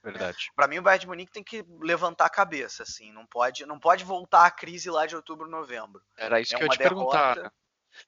Verdade. 0.04 0.48
É, 0.50 0.54
para 0.54 0.68
mim 0.68 0.78
o 0.78 0.82
Bayern 0.82 1.00
de 1.00 1.06
Munique 1.06 1.32
tem 1.32 1.42
que 1.42 1.64
levantar 1.80 2.26
a 2.26 2.30
cabeça, 2.30 2.82
assim, 2.82 3.10
não 3.10 3.26
pode 3.26 3.64
não 3.64 3.80
pode 3.80 4.04
voltar 4.04 4.44
à 4.44 4.50
crise 4.50 4.90
lá 4.90 5.06
de 5.06 5.16
outubro 5.16 5.48
novembro. 5.48 6.02
Era 6.16 6.40
isso 6.40 6.54
é 6.54 6.58
que 6.58 6.64
eu 6.64 6.66
ia 6.66 6.72
te 6.72 6.78
derrota... 6.78 7.18
perguntar. 7.18 7.42
Né? 7.42 7.50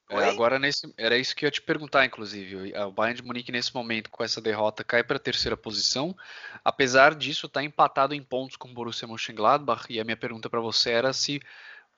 É, 0.09 0.29
agora 0.29 0.59
nesse, 0.59 0.93
era 0.97 1.17
isso 1.17 1.35
que 1.35 1.43
eu 1.43 1.47
ia 1.47 1.51
te 1.51 1.61
perguntar, 1.61 2.05
inclusive. 2.05 2.73
O 2.77 2.91
Bayern 2.91 3.19
de 3.19 3.27
Munique 3.27 3.51
nesse 3.51 3.73
momento 3.73 4.09
com 4.09 4.23
essa 4.23 4.39
derrota 4.39 4.83
cai 4.83 5.03
para 5.03 5.17
a 5.17 5.19
terceira 5.19 5.57
posição. 5.57 6.15
Apesar 6.63 7.15
disso, 7.15 7.47
está 7.47 7.63
empatado 7.63 8.13
em 8.13 8.23
pontos 8.23 8.55
com 8.55 8.69
o 8.69 8.73
Borussia 8.73 9.07
Mönchengladbach. 9.07 9.85
E 9.89 9.99
a 9.99 10.03
minha 10.03 10.15
pergunta 10.15 10.49
para 10.49 10.61
você 10.61 10.91
era 10.91 11.11
se 11.11 11.41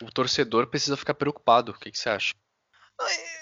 o 0.02 0.12
torcedor 0.12 0.68
precisa 0.68 0.98
ficar 0.98 1.14
preocupado. 1.14 1.72
O 1.72 1.78
que, 1.78 1.92
que 1.92 2.00
você 2.00 2.10
acha? 2.10 2.34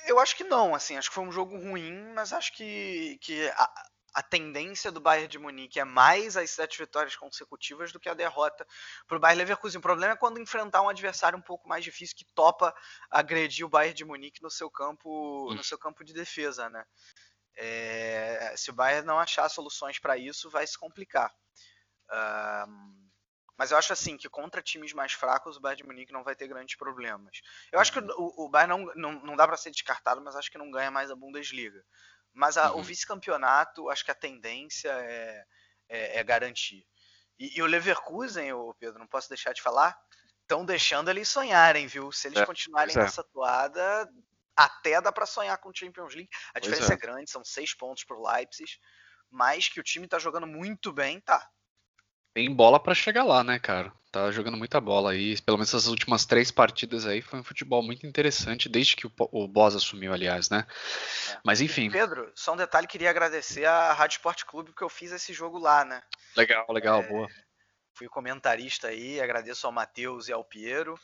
Eu 0.06 0.20
acho 0.20 0.36
que 0.36 0.44
não, 0.44 0.74
assim, 0.74 0.98
acho 0.98 1.10
que 1.10 1.16
foi 1.16 1.24
um 1.24 1.32
jogo 1.32 1.58
ruim, 1.58 2.14
mas 2.14 2.34
acho 2.34 2.54
que, 2.54 3.18
que 3.22 3.48
a, 3.50 3.72
a 4.14 4.24
tendência 4.24 4.92
do 4.92 5.00
Bayern 5.00 5.28
de 5.28 5.40
Munique 5.40 5.80
é 5.80 5.86
mais 5.86 6.36
as 6.36 6.50
sete 6.50 6.78
vitórias 6.78 7.16
consecutivas 7.16 7.92
do 7.92 8.00
que 8.00 8.10
a 8.10 8.14
derrota 8.14 8.66
para 9.08 9.18
o 9.18 9.20
Bayern 9.20 9.40
Leverkusen. 9.40 9.80
O 9.80 9.82
problema 9.82 10.14
é 10.14 10.18
quando 10.18 10.40
enfrentar 10.40 10.82
um 10.82 10.90
adversário 10.90 11.38
um 11.38 11.42
pouco 11.42 11.68
mais 11.68 11.84
difícil 11.84 12.16
que 12.18 12.26
topa 12.34 12.74
agredir 13.10 13.66
o 13.66 13.70
Bayern 13.70 13.96
de 13.96 14.06
Munique 14.06 14.42
no 14.42 14.50
seu 14.50 14.70
campo, 14.70 15.54
no 15.54 15.64
seu 15.64 15.78
campo 15.78 16.04
de 16.04 16.14
defesa, 16.14 16.70
né? 16.70 16.84
É, 17.56 18.54
se 18.58 18.70
o 18.70 18.74
Bayern 18.74 19.06
não 19.06 19.20
achar 19.20 19.48
soluções 19.50 20.00
para 20.00 20.18
isso, 20.18 20.50
vai 20.50 20.66
se 20.66 20.78
complicar. 20.78 21.32
Mas 23.62 23.70
eu 23.70 23.78
acho 23.78 23.94
assim 23.94 24.18
que 24.18 24.28
contra 24.28 24.60
times 24.60 24.92
mais 24.92 25.14
fracos 25.14 25.56
o 25.56 25.60
Bayern 25.60 25.84
de 25.84 25.88
Munique 25.88 26.12
não 26.12 26.24
vai 26.24 26.36
ter 26.36 26.48
grandes 26.48 26.76
problemas. 26.76 27.42
Eu 27.72 27.80
acho 27.80 27.94
que 27.94 28.00
o, 28.00 28.46
o 28.46 28.50
Bayern 28.50 28.76
não, 28.76 28.92
não, 28.96 29.12
não 29.24 29.36
dá 29.36 29.48
para 29.48 29.56
ser 29.56 29.70
descartado, 29.70 30.20
mas 30.20 30.36
acho 30.36 30.50
que 30.50 30.58
não 30.58 30.72
ganha 30.72 30.90
mais 30.90 31.12
a 31.12 31.16
Bundesliga. 31.16 31.86
Mas 32.34 32.58
a, 32.58 32.72
uhum. 32.72 32.80
o 32.80 32.84
vice-campeonato, 32.84 33.88
acho 33.92 34.04
que 34.04 34.10
a 34.10 34.16
tendência 34.16 34.90
é, 34.90 35.46
é, 35.88 36.18
é 36.18 36.24
garantir. 36.24 36.88
E, 37.38 37.56
e, 37.56 37.62
o 37.62 37.68
Leverkusen, 37.68 38.52
o 38.52 38.74
Pedro, 38.74 38.98
não 38.98 39.06
posso 39.06 39.30
deixar 39.30 39.54
de 39.54 39.62
falar, 39.62 39.96
estão 40.42 40.66
deixando 40.66 41.12
eles 41.12 41.30
sonharem, 41.30 41.86
viu? 41.86 42.12
Se 42.12 42.30
eles 42.30 42.40
é, 42.40 42.46
continuarem 42.48 42.96
é. 42.96 43.00
nessa 43.00 43.24
toada, 43.24 44.12
até 44.56 45.00
dá 45.00 45.12
para 45.12 45.28
sonhar 45.28 45.60
com 45.60 45.70
o 45.70 45.76
Champions 45.76 46.16
League. 46.16 46.32
A 46.50 46.54
pois 46.54 46.64
diferença 46.64 46.94
é. 46.94 46.96
é. 46.96 47.00
grande, 47.00 47.30
são 47.30 47.46
seis 47.46 47.76
pontos 47.76 48.04
para 48.06 48.18
o 48.18 48.28
Leipzig, 48.28 48.72
mas 49.30 49.70
que 49.70 49.80
o 49.80 49.84
time 49.84 50.06
está 50.06 50.18
jogando 50.18 50.48
muito 50.48 50.92
bem, 50.92 51.22
tá. 51.22 51.48
Tem 52.34 52.54
bola 52.54 52.80
para 52.80 52.96
chegar 52.96 53.24
lá, 53.24 53.44
né, 53.44 53.60
cara? 53.60 53.92
Tá 54.12 54.30
jogando 54.30 54.58
muita 54.58 54.80
bola 54.82 55.12
aí. 55.12 55.40
Pelo 55.42 55.58
menos 55.58 55.70
essas 55.70 55.88
últimas 55.88 56.26
três 56.26 56.52
partidas 56.52 57.06
aí 57.06 57.22
foi 57.22 57.40
um 57.40 57.44
futebol 57.44 57.82
muito 57.82 58.06
interessante, 58.06 58.68
desde 58.68 58.96
que 58.96 59.08
o, 59.08 59.12
o 59.18 59.48
Boss 59.48 59.76
assumiu, 59.76 60.12
aliás, 60.14 60.50
né? 60.50 60.66
É. 61.30 61.40
Mas 61.46 61.62
enfim. 61.62 61.90
Pedro, 61.90 62.30
só 62.36 62.54
um 62.54 62.58
detalhe, 62.58 62.88
queria 62.88 63.10
agradecer 63.10 63.66
a 63.66 63.94
Rádio 63.94 64.18
Sport 64.18 64.44
Clube 64.44 64.72
porque 64.72 64.84
eu 64.84 64.90
fiz 64.90 65.12
esse 65.12 65.32
jogo 65.32 65.58
lá, 65.58 65.86
né? 65.86 66.02
Legal, 66.36 66.66
legal, 66.70 67.02
é, 67.02 67.08
boa. 67.08 67.28
Fui 67.94 68.08
comentarista 68.08 68.88
aí, 68.88 69.22
agradeço 69.22 69.66
ao 69.66 69.74
Matheus 69.74 70.28
e 70.28 70.34
ao 70.34 70.44
Piero 70.44 71.00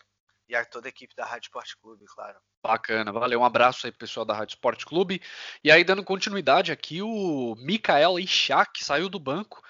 e 0.49 0.55
a 0.55 0.65
toda 0.65 0.87
a 0.87 0.89
equipe 0.89 1.15
da 1.15 1.25
Rádio 1.25 1.47
Sport 1.47 1.75
Clube, 1.81 2.05
claro. 2.07 2.37
Bacana, 2.63 3.11
valeu. 3.11 3.39
Um 3.39 3.45
abraço 3.45 3.85
aí, 3.85 3.91
pessoal 3.91 4.25
da 4.25 4.33
Rádio 4.33 4.55
Sport 4.55 4.83
Clube. 4.85 5.21
E 5.63 5.71
aí, 5.71 5.83
dando 5.83 6.03
continuidade 6.03 6.71
aqui, 6.71 7.01
o 7.01 7.55
Mikael 7.57 8.19
Ishak 8.19 8.83
saiu 8.83 9.07
do 9.07 9.19
banco 9.19 9.61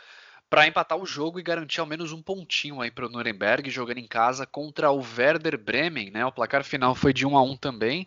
para 0.49 0.67
empatar 0.67 0.97
o 0.97 1.05
jogo 1.05 1.39
e 1.39 1.43
garantir 1.43 1.79
ao 1.79 1.85
menos 1.85 2.11
um 2.11 2.21
pontinho 2.21 2.81
aí 2.81 2.89
para 2.89 3.05
o 3.05 3.09
Nuremberg, 3.09 3.69
jogando 3.69 3.97
em 3.97 4.07
casa 4.07 4.45
contra 4.45 4.91
o 4.91 5.03
Werder 5.17 5.57
Bremen. 5.57 6.09
Né? 6.09 6.25
O 6.25 6.31
placar 6.31 6.63
final 6.63 6.95
foi 6.95 7.11
de 7.13 7.25
1 7.25 7.37
a 7.37 7.43
1 7.43 7.57
também, 7.57 8.05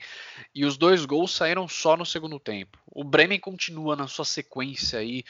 e 0.55 0.65
os 0.65 0.77
dois 0.77 1.05
gols 1.05 1.33
saíram 1.33 1.69
só 1.69 1.97
no 1.97 2.07
segundo 2.07 2.41
tempo. 2.41 2.79
O 2.87 3.05
Bremen 3.05 3.39
continua 3.39 3.95
na 3.95 4.07
sua 4.07 4.25
sequência 4.25 4.99
aí 4.99 5.23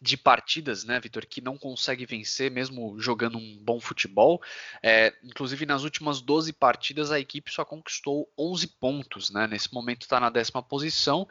de 0.00 0.16
partidas, 0.16 0.84
né, 0.84 1.00
Vitor, 1.00 1.26
que 1.26 1.40
não 1.40 1.58
consegue 1.58 2.06
vencer 2.06 2.50
mesmo 2.50 3.00
jogando 3.00 3.36
um 3.36 3.58
bom 3.60 3.80
futebol. 3.80 4.40
É, 4.80 5.12
inclusive 5.24 5.66
nas 5.66 5.82
últimas 5.82 6.20
12 6.20 6.52
partidas 6.52 7.10
a 7.10 7.18
equipe 7.18 7.50
só 7.50 7.64
conquistou 7.64 8.30
11 8.38 8.68
pontos, 8.78 9.30
né? 9.30 9.48
Nesse 9.48 9.72
momento 9.74 10.02
está 10.02 10.20
na 10.20 10.30
décima 10.30 10.62
posição. 10.62 11.26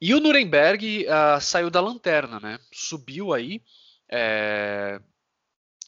E 0.00 0.14
o 0.14 0.20
Nuremberg 0.20 1.06
uh, 1.06 1.40
saiu 1.40 1.70
da 1.70 1.80
lanterna, 1.80 2.38
né? 2.38 2.58
Subiu 2.72 3.32
aí 3.32 3.60
é, 4.08 5.00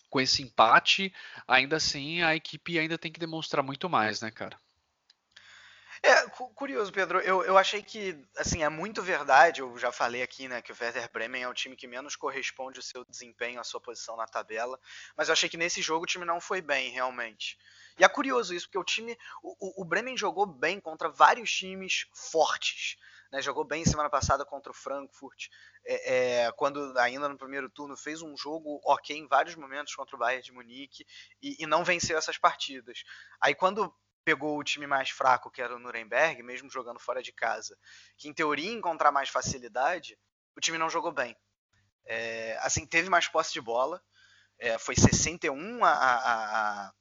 com 0.08 0.20
esse 0.20 0.42
empate, 0.42 1.12
ainda 1.46 1.76
assim 1.76 2.22
a 2.22 2.34
equipe 2.34 2.78
ainda 2.78 2.98
tem 2.98 3.12
que 3.12 3.20
demonstrar 3.20 3.62
muito 3.62 3.88
mais, 3.88 4.20
né, 4.20 4.30
cara? 4.30 4.58
É, 6.02 6.28
curioso, 6.28 6.92
Pedro. 6.92 7.18
Eu, 7.20 7.42
eu 7.42 7.58
achei 7.58 7.82
que, 7.82 8.16
assim, 8.36 8.62
é 8.62 8.68
muito 8.68 9.02
verdade. 9.02 9.60
Eu 9.60 9.76
já 9.78 9.90
falei 9.90 10.22
aqui, 10.22 10.46
né, 10.46 10.62
que 10.62 10.70
o 10.70 10.76
Werder 10.78 11.10
Bremen 11.10 11.42
é 11.42 11.48
o 11.48 11.54
time 11.54 11.74
que 11.74 11.86
menos 11.86 12.14
corresponde 12.14 12.78
o 12.78 12.82
seu 12.82 13.04
desempenho, 13.04 13.60
a 13.60 13.64
sua 13.64 13.80
posição 13.80 14.16
na 14.16 14.26
tabela. 14.26 14.78
Mas 15.16 15.28
eu 15.28 15.32
achei 15.32 15.48
que 15.48 15.56
nesse 15.56 15.82
jogo 15.82 16.04
o 16.04 16.06
time 16.06 16.24
não 16.24 16.40
foi 16.40 16.60
bem, 16.60 16.90
realmente. 16.90 17.58
E 17.98 18.04
é 18.04 18.08
curioso 18.08 18.54
isso, 18.54 18.66
porque 18.66 18.78
o 18.78 18.84
time, 18.84 19.18
o, 19.42 19.82
o 19.82 19.84
Bremen 19.84 20.16
jogou 20.16 20.46
bem 20.46 20.78
contra 20.78 21.08
vários 21.08 21.50
times 21.52 22.06
fortes. 22.14 22.96
Né, 23.32 23.42
jogou 23.42 23.64
bem 23.64 23.84
semana 23.84 24.08
passada 24.08 24.44
contra 24.44 24.70
o 24.70 24.74
Frankfurt, 24.74 25.48
é, 25.84 26.44
é, 26.44 26.52
quando 26.52 26.96
ainda 26.98 27.28
no 27.28 27.36
primeiro 27.36 27.68
turno 27.68 27.96
fez 27.96 28.22
um 28.22 28.36
jogo 28.36 28.80
ok 28.84 29.16
em 29.16 29.26
vários 29.26 29.56
momentos 29.56 29.94
contra 29.94 30.14
o 30.14 30.18
Bayern 30.18 30.44
de 30.44 30.52
Munique 30.52 31.04
e, 31.42 31.62
e 31.62 31.66
não 31.66 31.84
venceu 31.84 32.16
essas 32.16 32.38
partidas. 32.38 33.02
Aí 33.40 33.54
quando 33.54 33.92
pegou 34.24 34.58
o 34.58 34.64
time 34.64 34.88
mais 34.88 35.10
fraco, 35.10 35.50
que 35.50 35.62
era 35.62 35.74
o 35.74 35.78
Nuremberg, 35.78 36.42
mesmo 36.42 36.68
jogando 36.68 36.98
fora 36.98 37.22
de 37.22 37.32
casa, 37.32 37.78
que 38.16 38.28
em 38.28 38.34
teoria 38.34 38.72
encontrar 38.72 39.12
mais 39.12 39.28
facilidade, 39.28 40.18
o 40.56 40.60
time 40.60 40.78
não 40.78 40.90
jogou 40.90 41.12
bem. 41.12 41.36
É, 42.04 42.58
assim, 42.60 42.84
teve 42.84 43.08
mais 43.08 43.28
posse 43.28 43.52
de 43.52 43.60
bola, 43.60 44.02
é, 44.58 44.78
foi 44.78 44.96
61 44.96 45.84
a, 45.84 45.90
a, 45.90 46.86
a 46.86 46.92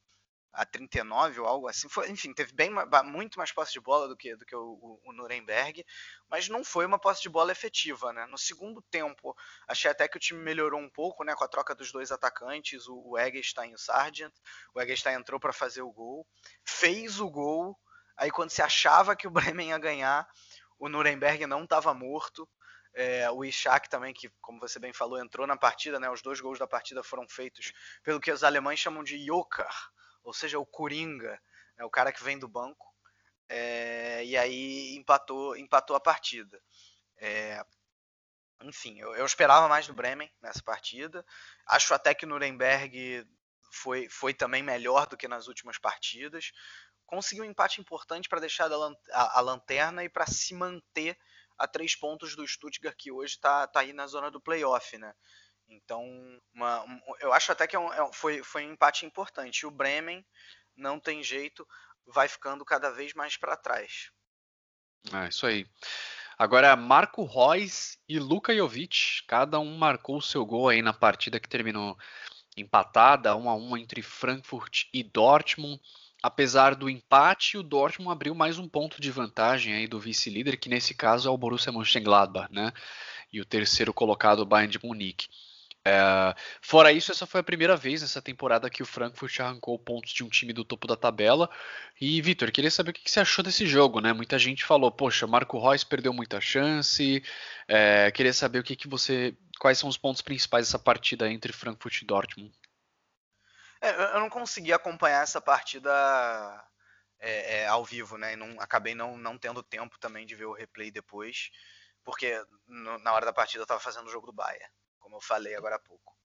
a 0.56 0.66
39 0.66 1.42
ou 1.42 1.48
algo 1.48 1.68
assim. 1.68 1.90
Foi, 1.90 2.10
enfim, 2.10 2.34
teve 2.34 2.54
bem 2.54 2.72
muito 3.04 3.38
mais 3.38 3.52
posse 3.52 3.74
de 3.74 3.80
bola 3.80 4.08
do 4.08 4.16
que, 4.16 4.36
do 4.36 4.46
que 4.46 4.56
o, 4.56 5.00
o, 5.04 5.14
Nuremberg, 5.14 5.86
mas 6.30 6.48
não 6.48 6.64
foi 6.64 6.86
uma 6.86 6.98
posse 6.98 7.22
de 7.22 7.30
bola 7.30 7.52
efetiva. 7.52 8.14
Né? 8.14 8.26
No 8.28 8.38
segundo 8.38 8.82
tempo, 8.82 9.36
achei 9.68 9.92
até 9.92 10.08
que 10.08 10.18
o 10.18 10.20
time 10.20 10.42
melhorou 10.42 10.80
um 10.80 10.90
pouco 10.90 11.24
né, 11.24 11.36
com 11.36 11.44
a 11.44 11.48
troca 11.48 11.76
dos 11.76 11.92
dois 11.92 12.12
atacantes, 12.12 12.88
o, 12.88 13.12
o 13.12 13.20
Eggestein 13.20 13.72
e 13.72 13.76
o 13.76 13.78
Sargent. 13.78 14.34
O 14.74 14.82
Eggestein 14.82 15.16
entrou 15.16 15.40
para 15.40 15.54
fazer 15.54 15.82
o 15.82 15.92
gol, 15.92 16.26
fez 16.64 17.20
o 17.20 17.30
gol. 17.30 17.78
Aí, 18.18 18.32
quando 18.32 18.50
se 18.50 18.62
achava 18.62 19.16
que 19.16 19.28
o 19.28 19.32
Bremen 19.32 19.70
ia 19.70 19.78
ganhar, 19.78 20.26
o 20.80 20.88
Nuremberg 20.88 21.46
não 21.46 21.66
estava 21.66 21.94
morto. 21.94 22.48
É, 22.94 23.30
o 23.30 23.44
Ishak 23.44 23.90
também, 23.90 24.14
que, 24.14 24.30
como 24.40 24.58
você 24.58 24.80
bem 24.80 24.94
falou, 24.94 25.20
entrou 25.20 25.46
na 25.46 25.58
partida, 25.58 26.00
né? 26.00 26.10
Os 26.10 26.22
dois 26.22 26.40
gols 26.40 26.58
da 26.58 26.66
partida 26.66 27.04
foram 27.04 27.28
feitos 27.28 27.74
pelo 28.02 28.22
que 28.22 28.32
os 28.32 28.42
alemães 28.42 28.80
chamam 28.80 29.04
de 29.04 29.18
Joker, 29.26 29.68
ou 30.26 30.34
seja, 30.34 30.60
o 30.60 30.66
Coringa, 30.66 31.40
né, 31.78 31.86
o 31.86 31.90
cara 31.90 32.12
que 32.12 32.24
vem 32.24 32.38
do 32.38 32.48
banco, 32.48 32.94
é, 33.48 34.26
e 34.26 34.36
aí 34.36 34.96
empatou, 34.96 35.56
empatou 35.56 35.96
a 35.96 36.00
partida. 36.00 36.60
É, 37.18 37.64
enfim, 38.64 39.00
eu, 39.00 39.16
eu, 39.16 39.26
esperava 39.26 39.68
mais 39.68 39.88
do 39.88 39.94
Bremen 39.94 40.32
nessa 40.42 40.64
partida. 40.64 41.24
Acho 41.68 41.94
até 41.94 42.14
que 42.14 42.26
o 42.26 42.28
Nuremberg 42.28 43.26
foi, 43.72 44.10
foi 44.10 44.34
também 44.34 44.64
melhor 44.64 45.08
do 45.08 45.16
que 45.16 45.28
nas 45.28 45.48
últimas 45.48 45.78
partidas. 45.78 46.52
conseguiu 47.06 47.44
um 47.44 47.48
empate 47.48 47.80
importante 47.80 48.28
para 48.28 48.40
deixar 48.40 48.72
a, 48.72 49.38
a, 49.38 49.42
lanterna 49.42 50.04
e 50.04 50.10
para 50.10 50.26
se 50.26 50.56
manter 50.56 51.18
a 51.58 51.68
três 51.68 51.96
pontos 51.96 52.36
do 52.36 52.48
Stuttgart, 52.48 52.96
que 52.98 53.12
hoje 53.12 53.36
está 53.36 53.68
tá 53.68 53.82
aí 53.82 53.94
na 53.94 54.08
zona 54.08 54.32
do 54.32 54.42
playoff, 54.42 54.98
né? 54.98 55.14
Então, 55.68 56.04
uma, 56.54 56.84
um, 56.84 57.02
eu 57.20 57.34
acho 57.34 57.52
até 57.52 57.68
que 57.68 57.76
é 57.76 57.80
um, 57.80 57.92
é, 57.92 58.14
foi, 58.14 58.44
foi 58.44 58.66
um 58.66 58.74
empate 58.74 59.06
importante. 59.06 59.66
O 59.66 59.72
Bremen, 59.72 60.26
não 60.76 61.00
tem 61.00 61.24
jeito, 61.24 61.68
vai 62.06 62.28
ficando 62.28 62.64
cada 62.64 62.92
vez 62.92 63.14
mais 63.14 63.38
para 63.38 63.58
trás. 63.58 64.12
É 65.14 65.28
isso 65.28 65.46
aí. 65.46 65.68
Agora, 66.38 66.76
Marco 66.76 67.24
Reus 67.24 67.98
e 68.10 68.20
Luka 68.20 68.54
Jovic, 68.54 69.24
cada 69.28 69.60
um 69.60 69.78
marcou 69.78 70.18
o 70.18 70.22
seu 70.22 70.46
gol 70.46 70.70
aí 70.70 70.82
na 70.82 70.94
partida 70.94 71.40
que 71.40 71.48
terminou 71.48 71.98
empatada, 72.58 73.36
1 73.36 73.50
a 73.50 73.56
1 73.56 73.78
entre 73.78 74.02
Frankfurt 74.02 74.84
e 74.94 75.04
Dortmund. 75.04 75.80
Apesar 76.22 76.76
do 76.76 76.90
empate, 76.90 77.58
o 77.58 77.64
Dortmund 77.64 78.12
abriu 78.12 78.34
mais 78.34 78.58
um 78.58 78.68
ponto 78.68 79.00
de 79.00 79.12
vantagem 79.12 79.74
aí 79.74 79.88
do 79.88 80.00
vice-líder, 80.00 80.58
que 80.58 80.70
nesse 80.70 80.94
caso 80.94 81.30
é 81.30 81.32
o 81.32 81.38
Borussia 81.38 81.72
Mönchengladbach, 81.72 82.52
né? 82.52 82.74
E 83.32 83.40
o 83.40 83.46
terceiro 83.46 83.94
colocado, 83.94 84.40
o 84.40 84.46
Bayern 84.46 84.72
de 84.72 84.84
Munique. 84.84 85.28
É, 85.88 86.34
fora 86.62 86.92
isso, 86.92 87.12
essa 87.12 87.28
foi 87.28 87.42
a 87.42 87.44
primeira 87.44 87.78
vez 87.78 88.02
nessa 88.02 88.20
temporada 88.20 88.72
que 88.72 88.82
o 88.82 88.86
Frankfurt 88.88 89.40
arrancou 89.40 89.78
pontos 89.78 90.12
de 90.12 90.24
um 90.24 90.30
time 90.30 90.52
do 90.52 90.66
topo 90.66 90.88
da 90.88 90.98
tabela. 90.98 91.48
E, 92.02 92.20
Vitor, 92.24 92.52
queria 92.52 92.72
saber 92.72 92.90
o 92.90 92.94
que 92.94 93.10
você 93.10 93.20
achou 93.20 93.44
desse 93.44 93.68
jogo, 93.68 94.02
né? 94.02 94.12
Muita 94.12 94.40
gente 94.40 94.66
falou, 94.66 94.92
poxa, 94.92 95.28
Marco 95.28 95.60
Reus 95.60 95.84
perdeu 95.84 96.12
muita 96.12 96.42
chance. 96.42 97.24
É, 97.68 98.10
queria 98.12 98.34
saber 98.34 98.58
o 98.60 98.64
que, 98.64 98.76
que 98.76 98.88
você. 98.88 99.38
Quais 99.60 99.78
são 99.78 99.88
os 99.88 99.96
pontos 99.96 100.24
principais 100.24 100.66
dessa 100.66 100.80
partida 100.80 101.30
entre 101.30 101.54
Frankfurt 101.54 102.02
e 102.02 102.06
Dortmund? 102.06 102.54
É, 103.80 104.16
eu 104.16 104.20
não 104.20 104.30
consegui 104.30 104.74
acompanhar 104.74 105.22
essa 105.22 105.40
partida 105.40 105.92
é, 107.20 107.62
é, 107.62 107.68
ao 107.68 107.86
vivo, 107.86 108.18
né? 108.18 108.34
E 108.34 108.36
não, 108.36 108.60
acabei 108.60 108.96
não, 108.96 109.18
não 109.18 109.38
tendo 109.38 109.62
tempo 109.62 110.00
também 110.00 110.26
de 110.26 110.34
ver 110.34 110.46
o 110.46 110.54
replay 110.54 110.90
depois, 110.90 111.52
porque 112.04 112.44
no, 112.68 112.98
na 113.00 113.14
hora 113.14 113.26
da 113.26 113.34
partida 113.34 113.60
eu 113.60 113.66
estava 113.66 113.80
fazendo 113.80 114.08
o 114.08 114.12
jogo 114.12 114.26
do 114.26 114.34
Bayern 114.34 114.68
como 115.06 115.18
eu 115.18 115.22
falei 115.22 115.56
agora 115.56 115.76
há 115.76 115.80
pouco. 115.80 116.18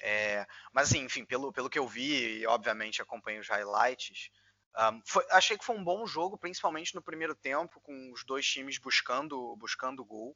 É, 0.00 0.46
mas 0.72 0.88
assim, 0.88 1.04
enfim, 1.04 1.22
pelo, 1.24 1.52
pelo 1.52 1.68
que 1.68 1.78
eu 1.78 1.86
vi 1.86 2.38
e 2.40 2.46
obviamente 2.46 3.02
acompanhei 3.02 3.38
os 3.38 3.48
highlights, 3.48 4.30
um, 4.74 5.02
foi, 5.04 5.24
achei 5.30 5.58
que 5.58 5.64
foi 5.64 5.76
um 5.76 5.84
bom 5.84 6.06
jogo, 6.06 6.38
principalmente 6.38 6.94
no 6.94 7.02
primeiro 7.02 7.34
tempo, 7.34 7.78
com 7.82 8.10
os 8.10 8.24
dois 8.24 8.46
times 8.46 8.78
buscando 8.78 9.54
buscando 9.56 10.02
gol. 10.02 10.34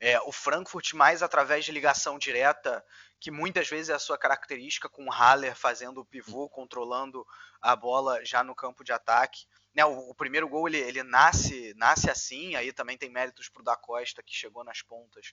É, 0.00 0.18
o 0.22 0.32
Frankfurt 0.32 0.94
mais 0.94 1.22
através 1.22 1.66
de 1.66 1.70
ligação 1.70 2.18
direta, 2.18 2.82
que 3.20 3.30
muitas 3.30 3.68
vezes 3.68 3.90
é 3.90 3.94
a 3.94 3.98
sua 3.98 4.16
característica, 4.16 4.88
com 4.88 5.04
o 5.04 5.12
Haller 5.12 5.54
fazendo 5.54 6.00
o 6.00 6.04
pivô, 6.04 6.48
controlando 6.48 7.26
a 7.60 7.76
bola 7.76 8.24
já 8.24 8.42
no 8.42 8.54
campo 8.54 8.82
de 8.82 8.92
ataque 8.92 9.46
né, 9.74 9.84
o, 9.84 10.10
o, 10.10 10.14
primeiro 10.14 10.48
gol 10.48 10.68
ele, 10.68 10.78
ele 10.78 11.02
nasce 11.02 11.74
nasce 11.76 12.08
assim, 12.08 12.54
aí 12.54 12.72
também 12.72 12.96
tem 12.96 13.10
méritos 13.10 13.48
para 13.48 13.60
o 13.60 13.64
da 13.64 13.76
Costa 13.76 14.22
que 14.22 14.34
chegou 14.34 14.62
nas 14.62 14.82
pontas. 14.82 15.32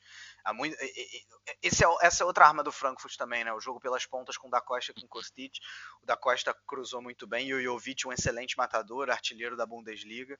Muito, 0.54 0.76
esse 1.62 1.86
é, 1.86 1.88
essa 2.02 2.24
é 2.24 2.26
outra 2.26 2.48
arma 2.48 2.64
do 2.64 2.72
Frankfurt 2.72 3.16
também, 3.16 3.44
né? 3.44 3.54
O 3.54 3.60
jogo 3.60 3.80
pelas 3.80 4.06
pontas 4.06 4.38
com 4.38 4.48
o 4.48 4.52
da 4.52 4.62
Costa 4.62 4.94
com 4.94 5.06
o 5.06 5.10
Kostic. 5.10 5.54
O 6.02 6.06
da 6.06 6.18
Costa 6.18 6.56
cruzou 6.68 7.02
muito 7.02 7.28
bem 7.28 7.48
e 7.48 7.54
o 7.54 7.62
Jovic 7.62 8.08
um 8.08 8.12
excelente 8.12 8.58
matador, 8.58 9.10
artilheiro 9.10 9.56
da 9.56 9.66
Bundesliga. 9.66 10.40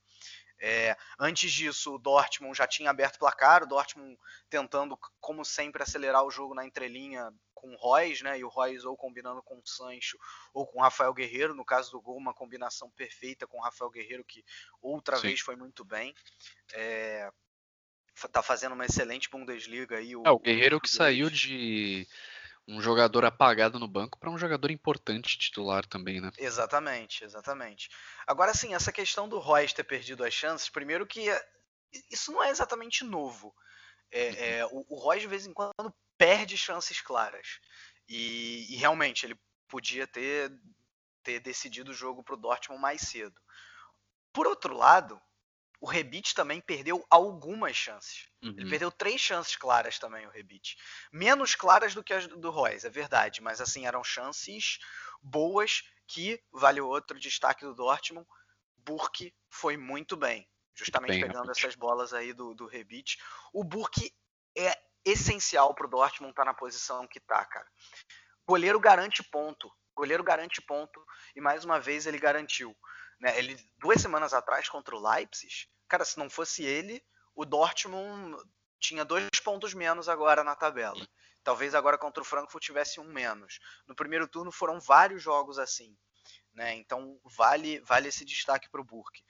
É, 0.60 0.96
antes 1.20 1.52
disso, 1.52 1.96
o 1.96 2.00
Dortmund 2.00 2.56
já 2.58 2.68
tinha 2.68 2.90
aberto 2.90 3.16
o 3.16 3.20
placar, 3.20 3.64
o 3.64 3.68
Dortmund 3.68 4.18
tentando, 4.50 4.98
como 5.20 5.44
sempre, 5.44 5.82
acelerar 5.82 6.24
o 6.24 6.32
jogo 6.32 6.54
na 6.54 6.66
entrelinha 6.66 7.32
com 7.62 7.72
o 7.74 7.78
Royce, 7.78 8.24
né? 8.24 8.40
E 8.40 8.44
o 8.44 8.50
Royce 8.50 8.86
ou 8.86 8.98
combinando 8.98 9.42
com 9.44 9.60
o 9.60 9.68
Sancho 9.68 10.18
ou 10.54 10.66
com 10.66 10.80
o 10.80 10.82
Rafael 10.82 11.14
Guerreiro. 11.14 11.54
No 11.54 11.64
caso 11.64 11.92
do 11.92 12.02
gol, 12.02 12.18
uma 12.18 12.34
combinação 12.34 12.90
perfeita 12.90 13.46
com 13.46 13.60
o 13.60 13.62
Rafael 13.62 13.92
Guerreiro, 13.92 14.26
que 14.26 14.44
outra 14.82 15.18
Sim. 15.18 15.28
vez 15.28 15.40
foi 15.40 15.56
muito 15.56 15.86
bem. 15.86 16.14
É, 16.74 17.32
tá 18.32 18.42
fazendo 18.42 18.74
uma 18.74 18.86
excelente 18.86 19.30
Bundesliga 19.30 19.98
aí. 19.98 20.16
O, 20.16 20.24
é, 20.26 20.32
o 20.32 20.40
Guerreiro 20.40 20.78
o 20.78 20.82
que 20.82 20.90
saiu 20.90 21.30
de 21.30 22.08
um 22.68 22.82
jogador 22.82 23.26
apagado 23.26 23.80
no 23.80 23.88
banco 23.88 24.20
para 24.20 24.30
um 24.30 24.38
jogador 24.38 24.72
importante 24.72 25.38
titular 25.38 25.86
também, 25.86 26.20
né? 26.20 26.32
Exatamente, 26.38 27.24
exatamente. 27.24 27.90
Agora 28.26 28.54
sim, 28.54 28.74
essa 28.74 28.92
questão 28.92 29.28
do 29.28 29.40
Royce 29.40 29.76
ter 29.76 29.84
perdido 29.84 30.24
as 30.24 30.34
chances, 30.34 30.70
primeiro 30.70 31.06
que 31.06 31.26
isso 32.10 32.32
não 32.32 32.44
é 32.44 32.50
exatamente 32.50 33.04
novo. 33.04 33.54
É, 34.12 34.30
uhum. 34.30 34.36
é, 34.38 34.66
o, 34.66 34.86
o 34.90 35.00
Royce 35.00 35.22
de 35.22 35.28
vez 35.28 35.46
em 35.46 35.54
quando 35.54 35.94
perde 36.22 36.56
chances 36.56 37.02
claras. 37.02 37.60
E, 38.08 38.72
e 38.72 38.76
realmente 38.76 39.26
ele 39.26 39.36
podia 39.68 40.06
ter, 40.06 40.52
ter 41.24 41.40
decidido 41.40 41.90
o 41.90 41.96
jogo 41.96 42.24
para 42.24 42.36
o 42.36 42.38
Dortmund 42.38 42.80
mais 42.80 43.02
cedo. 43.02 43.42
Por 44.32 44.46
outro 44.46 44.78
lado, 44.78 45.20
o 45.80 45.88
Rebite 45.88 46.36
também 46.36 46.62
perdeu 46.62 47.04
algumas 47.10 47.76
chances. 47.76 48.30
Uhum. 48.44 48.54
Ele 48.56 48.70
perdeu 48.70 48.92
três 48.92 49.20
chances 49.20 49.56
claras 49.56 49.98
também, 49.98 50.28
o 50.28 50.30
Rebite. 50.30 50.78
Menos 51.12 51.56
claras 51.56 51.96
do 51.96 52.04
que 52.04 52.14
as 52.14 52.28
do 52.28 52.52
Royce, 52.52 52.86
é 52.86 52.90
verdade, 52.92 53.42
mas 53.42 53.60
assim, 53.60 53.88
eram 53.88 54.04
chances 54.04 54.78
boas 55.24 55.84
que, 56.06 56.40
vale 56.52 56.80
outro 56.80 57.20
destaque 57.20 57.66
do 57.66 57.74
Dortmund, 57.74 58.28
Burke 58.78 59.34
foi 59.50 59.76
muito 59.76 60.16
bem. 60.16 60.48
Justamente 60.76 61.14
bem, 61.14 61.22
pegando 61.22 61.50
essas 61.50 61.74
bolas 61.74 62.14
aí 62.14 62.32
do, 62.32 62.54
do 62.54 62.68
Rebite. 62.68 63.18
O 63.52 63.64
Burke 63.64 64.14
é 64.56 64.91
essencial 65.06 65.74
para 65.74 65.88
o 65.88 65.90
Dortmund 65.90 66.32
estar 66.32 66.44
tá 66.44 66.52
na 66.52 66.54
posição 66.54 67.08
que 67.08 67.20
está, 67.20 67.44
cara. 67.46 67.68
Goleiro 68.48 68.80
garante 68.80 69.24
ponto. 69.24 69.72
Goleiro 69.96 70.24
garante 70.24 70.62
ponto. 70.62 71.04
E 71.36 71.42
mais 71.42 71.66
uma 71.66 71.80
vez 71.80 72.06
ele 72.06 72.20
garantiu. 72.20 72.76
Né? 73.20 73.38
Ele, 73.38 73.58
duas 73.78 74.02
semanas 74.02 74.34
atrás 74.34 74.68
contra 74.68 74.96
o 74.96 75.00
Leipzig, 75.00 75.68
cara, 75.88 76.04
se 76.04 76.18
não 76.18 76.30
fosse 76.30 76.64
ele, 76.64 77.04
o 77.36 77.46
Dortmund 77.46 78.38
tinha 78.80 79.06
dois 79.06 79.30
pontos 79.44 79.74
menos 79.74 80.10
agora 80.10 80.44
na 80.44 80.56
tabela. 80.56 81.08
Talvez 81.44 81.74
agora 81.74 81.98
contra 81.98 82.22
o 82.22 82.26
Frankfurt 82.26 82.64
tivesse 82.64 83.00
um 83.00 83.06
menos. 83.06 83.60
No 83.88 83.96
primeiro 83.96 84.28
turno 84.28 84.52
foram 84.52 84.80
vários 84.80 85.22
jogos 85.22 85.58
assim. 85.60 85.96
Né? 86.54 86.76
Então 86.76 87.20
vale, 87.24 87.80
vale 87.82 88.10
esse 88.10 88.26
destaque 88.26 88.70
para 88.70 88.82
o 88.82 88.84
Burke. 88.84 89.24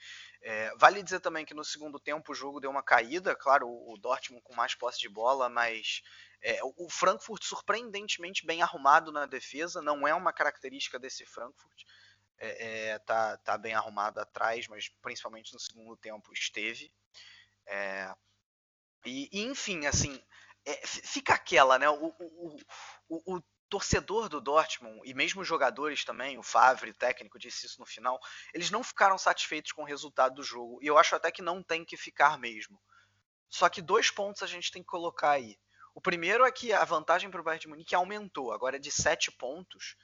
É, 0.44 0.74
vale 0.76 1.04
dizer 1.04 1.20
também 1.20 1.46
que 1.46 1.54
no 1.54 1.64
segundo 1.64 2.00
tempo 2.00 2.32
o 2.32 2.36
jogo 2.36 2.60
deu 2.60 2.72
uma 2.72 2.82
caída, 2.82 3.36
claro, 3.36 3.68
o, 3.70 3.96
Dortmund 3.98 4.44
com 4.44 4.56
mais 4.56 4.74
posse 4.74 5.00
de 5.00 5.08
bola, 5.08 5.48
mas 5.48 6.02
é, 6.42 6.60
o 6.64 6.90
Frankfurt 6.90 7.44
surpreendentemente 7.44 8.46
bem 8.46 8.64
arrumado 8.64 9.12
na 9.12 9.28
defesa, 9.28 9.82
não 9.82 10.08
é 10.08 10.16
uma 10.16 10.34
característica 10.34 10.98
desse 10.98 11.26
Frankfurt. 11.26 11.84
É, 12.40 12.90
é, 12.90 13.00
tá, 13.00 13.38
tá 13.38 13.56
bem 13.56 13.76
arrumado 13.76 14.20
atrás, 14.20 14.68
mas 14.68 14.90
principalmente 15.00 15.54
no 15.54 15.60
segundo 15.60 15.96
tempo 15.96 16.34
esteve. 16.34 16.92
É, 17.68 18.12
e, 19.06 19.30
e, 19.32 19.44
enfim, 19.44 19.86
assim, 19.86 20.20
é, 20.66 20.88
fica 20.88 21.36
aquela, 21.36 21.78
né? 21.78 21.88
O, 21.88 22.08
o, 22.08 22.58
o, 23.10 23.42
torcedor 23.72 24.28
do 24.28 24.42
Dortmund 24.42 25.00
e 25.06 25.14
mesmo 25.14 25.46
jogadores 25.46 26.04
também, 26.04 26.38
o 26.38 26.44
Favre, 26.44 26.92
técnico, 26.94 27.40
disse 27.40 27.66
isso 27.66 27.80
no 27.80 27.86
final, 27.86 28.20
eles 28.54 28.70
não 28.70 28.84
ficaram 28.84 29.18
satisfeitos 29.18 29.72
com 29.72 29.84
o 29.84 29.86
resultado 29.86 30.36
do 30.36 30.44
jogo. 30.44 30.78
E 30.82 30.88
eu 30.88 30.98
acho 30.98 31.16
até 31.16 31.32
que 31.32 31.42
não 31.42 31.64
tem 31.64 31.86
que 31.86 31.96
ficar 31.96 32.38
mesmo. 32.38 32.78
Só 33.50 33.70
que 33.70 33.82
dois 33.82 34.12
pontos 34.12 34.44
a 34.44 34.48
gente 34.48 34.72
tem 34.72 34.82
que 34.82 34.90
colocar 34.90 35.32
aí. 35.32 35.58
O 35.96 36.02
primeiro 36.02 36.44
é 36.46 36.52
que 36.52 36.74
a 36.74 36.84
vantagem 36.84 37.32
para 37.32 37.40
o 37.40 37.44
Bayern 37.44 37.62
de 37.62 37.68
Munique 37.70 37.96
aumentou, 37.96 38.52
agora 38.52 38.76
é 38.76 38.80
de 38.80 38.92
sete 38.92 39.32
pontos. 39.32 39.96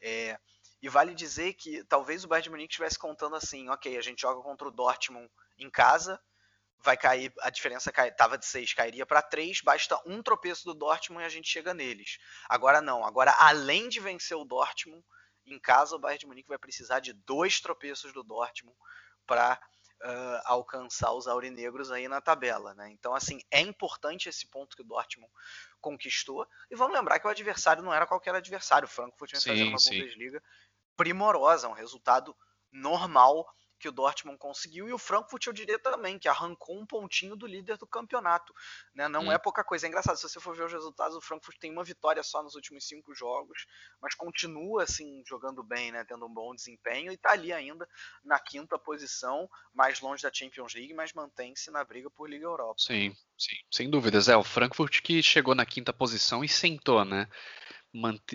É, 0.00 0.36
e 0.82 0.88
vale 0.88 1.14
dizer 1.14 1.54
que 1.54 1.84
talvez 1.84 2.24
o 2.24 2.28
Bayern 2.28 2.42
de 2.42 2.50
Munique 2.50 2.72
estivesse 2.72 2.98
contando 2.98 3.36
assim, 3.36 3.68
ok, 3.68 3.96
a 3.96 4.02
gente 4.02 4.22
joga 4.22 4.42
contra 4.42 4.66
o 4.66 4.72
Dortmund 4.72 5.30
em 5.56 5.70
casa, 5.70 6.20
vai 6.84 6.96
cair, 6.96 7.32
a 7.40 7.50
diferença 7.50 7.90
estava 7.90 8.36
de 8.36 8.46
6, 8.46 8.74
cairia 8.74 9.06
para 9.06 9.22
3, 9.22 9.60
basta 9.62 10.00
um 10.06 10.22
tropeço 10.22 10.64
do 10.64 10.74
Dortmund 10.74 11.22
e 11.22 11.26
a 11.26 11.30
gente 11.30 11.48
chega 11.48 11.72
neles. 11.72 12.18
Agora 12.48 12.80
não, 12.80 13.04
agora 13.04 13.34
além 13.38 13.88
de 13.88 14.00
vencer 14.00 14.36
o 14.36 14.44
Dortmund, 14.44 15.04
em 15.46 15.58
casa 15.58 15.96
o 15.96 15.98
Bayern 15.98 16.20
de 16.20 16.26
Munique 16.26 16.48
vai 16.48 16.58
precisar 16.58 17.00
de 17.00 17.12
dois 17.12 17.60
tropeços 17.60 18.12
do 18.12 18.22
Dortmund 18.22 18.76
para 19.26 19.60
uh, 20.02 20.40
alcançar 20.44 21.12
os 21.12 21.26
aurinegros 21.26 21.90
aí 21.90 22.08
na 22.08 22.20
tabela. 22.20 22.74
Né? 22.74 22.90
Então, 22.90 23.14
assim, 23.14 23.40
é 23.50 23.60
importante 23.60 24.28
esse 24.28 24.46
ponto 24.46 24.76
que 24.76 24.82
o 24.82 24.86
Dortmund 24.86 25.32
conquistou. 25.80 26.46
E 26.70 26.76
vamos 26.76 26.96
lembrar 26.96 27.18
que 27.18 27.26
o 27.26 27.30
adversário 27.30 27.82
não 27.82 27.92
era 27.92 28.06
qualquer 28.06 28.34
adversário. 28.34 28.86
O 28.86 28.90
Frankfurt 28.90 29.30
tinha 29.30 29.40
fazendo 29.40 29.68
uma 29.68 29.78
sim. 29.78 29.98
Bundesliga 29.98 30.42
primorosa, 30.96 31.68
um 31.68 31.72
resultado 31.72 32.36
normal 32.70 33.46
que 33.82 33.88
o 33.88 33.92
Dortmund 33.92 34.38
conseguiu 34.38 34.88
e 34.88 34.92
o 34.92 34.98
Frankfurt 34.98 35.44
eu 35.44 35.52
diria 35.52 35.76
também 35.76 36.16
que 36.16 36.28
arrancou 36.28 36.78
um 36.78 36.86
pontinho 36.86 37.34
do 37.34 37.48
líder 37.48 37.76
do 37.76 37.86
campeonato, 37.86 38.54
né? 38.94 39.08
Não 39.08 39.26
hum. 39.26 39.32
é 39.32 39.36
pouca 39.38 39.64
coisa. 39.64 39.86
É 39.86 39.88
engraçado 39.88 40.16
se 40.16 40.22
você 40.22 40.38
for 40.38 40.54
ver 40.54 40.66
os 40.66 40.72
resultados, 40.72 41.16
o 41.16 41.20
Frankfurt 41.20 41.58
tem 41.58 41.72
uma 41.72 41.82
vitória 41.82 42.22
só 42.22 42.44
nos 42.44 42.54
últimos 42.54 42.86
cinco 42.86 43.12
jogos, 43.12 43.66
mas 44.00 44.14
continua 44.14 44.84
assim 44.84 45.24
jogando 45.26 45.64
bem, 45.64 45.90
né? 45.90 46.04
Tendo 46.04 46.24
um 46.24 46.32
bom 46.32 46.54
desempenho 46.54 47.10
e 47.10 47.16
está 47.16 47.32
ali 47.32 47.52
ainda 47.52 47.88
na 48.24 48.38
quinta 48.38 48.78
posição, 48.78 49.50
mais 49.74 50.00
longe 50.00 50.22
da 50.22 50.32
Champions 50.32 50.74
League, 50.74 50.94
mas 50.94 51.12
mantém-se 51.12 51.68
na 51.72 51.82
briga 51.82 52.08
por 52.08 52.30
Liga 52.30 52.44
Europa. 52.44 52.76
Sim, 52.78 53.12
sim, 53.36 53.56
sem 53.68 53.90
dúvidas. 53.90 54.28
É 54.28 54.36
o 54.36 54.44
Frankfurt 54.44 55.02
que 55.02 55.20
chegou 55.24 55.56
na 55.56 55.66
quinta 55.66 55.92
posição 55.92 56.44
e 56.44 56.48
sentou, 56.48 57.04
né? 57.04 57.28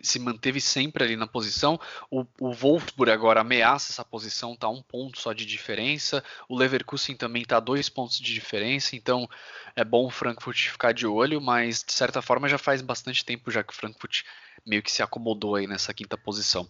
Se 0.03 0.19
manteve 0.19 0.61
sempre 0.61 1.03
ali 1.03 1.15
na 1.15 1.27
posição. 1.27 1.79
O, 2.09 2.25
o 2.39 2.53
Wolfsburg 2.53 3.11
agora 3.11 3.41
ameaça 3.41 3.91
essa 3.91 4.05
posição, 4.05 4.53
está 4.53 4.69
um 4.69 4.81
ponto 4.81 5.19
só 5.19 5.33
de 5.33 5.45
diferença. 5.45 6.23
O 6.47 6.57
Leverkusen 6.57 7.15
também 7.15 7.41
está 7.41 7.59
dois 7.59 7.89
pontos 7.89 8.19
de 8.19 8.33
diferença, 8.33 8.95
então 8.95 9.27
é 9.75 9.83
bom 9.83 10.05
o 10.05 10.11
Frankfurt 10.11 10.69
ficar 10.69 10.93
de 10.93 11.07
olho, 11.07 11.41
mas 11.41 11.83
de 11.83 11.93
certa 11.93 12.21
forma 12.21 12.47
já 12.47 12.57
faz 12.57 12.81
bastante 12.81 13.25
tempo 13.25 13.51
já 13.51 13.63
que 13.63 13.73
o 13.73 13.75
Frankfurt 13.75 14.23
meio 14.65 14.83
que 14.83 14.91
se 14.91 15.01
acomodou 15.01 15.55
aí 15.55 15.65
nessa 15.65 15.93
quinta 15.93 16.17
posição. 16.17 16.69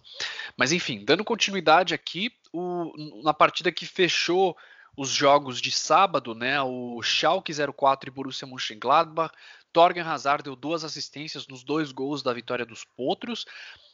Mas 0.56 0.72
enfim, 0.72 1.04
dando 1.04 1.24
continuidade 1.24 1.94
aqui, 1.94 2.32
o, 2.52 2.92
na 3.22 3.34
partida 3.34 3.72
que 3.72 3.84
fechou 3.84 4.56
os 4.98 5.10
jogos 5.10 5.60
de 5.60 5.70
sábado, 5.70 6.34
né? 6.34 6.60
O 6.60 7.00
Schalke 7.02 7.52
04 7.54 8.10
e 8.10 8.12
Borussia 8.12 8.48
Mönchengladbach. 8.48 9.32
Torgen 9.72 10.02
Hazard 10.02 10.42
deu 10.42 10.56
duas 10.56 10.84
assistências 10.84 11.46
nos 11.46 11.62
dois 11.62 11.92
gols 11.92 12.22
da 12.22 12.32
vitória 12.32 12.64
dos 12.64 12.84
Potros. 12.84 13.44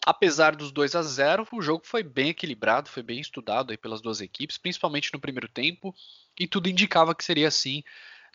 Apesar 0.04 0.54
dos 0.54 0.70
2 0.70 0.94
a 0.94 1.02
0, 1.02 1.48
o 1.52 1.62
jogo 1.62 1.84
foi 1.84 2.02
bem 2.02 2.28
equilibrado, 2.30 2.88
foi 2.88 3.02
bem 3.02 3.20
estudado 3.20 3.70
aí 3.70 3.76
pelas 3.76 4.00
duas 4.00 4.20
equipes, 4.20 4.58
principalmente 4.58 5.12
no 5.12 5.20
primeiro 5.20 5.48
tempo, 5.48 5.94
e 6.38 6.46
tudo 6.46 6.68
indicava 6.68 7.14
que 7.14 7.24
seria 7.24 7.48
assim 7.48 7.82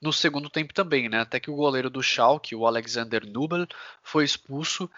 no 0.01 0.13
segundo 0.13 0.49
tempo 0.49 0.73
também, 0.73 1.09
né? 1.09 1.21
Até 1.21 1.39
que 1.39 1.51
o 1.51 1.55
goleiro 1.55 1.89
do 1.89 2.01
Schalke, 2.01 2.55
o 2.55 2.65
Alexander 2.65 3.25
Nubel, 3.25 3.67
foi 4.01 4.23
expulso 4.23 4.89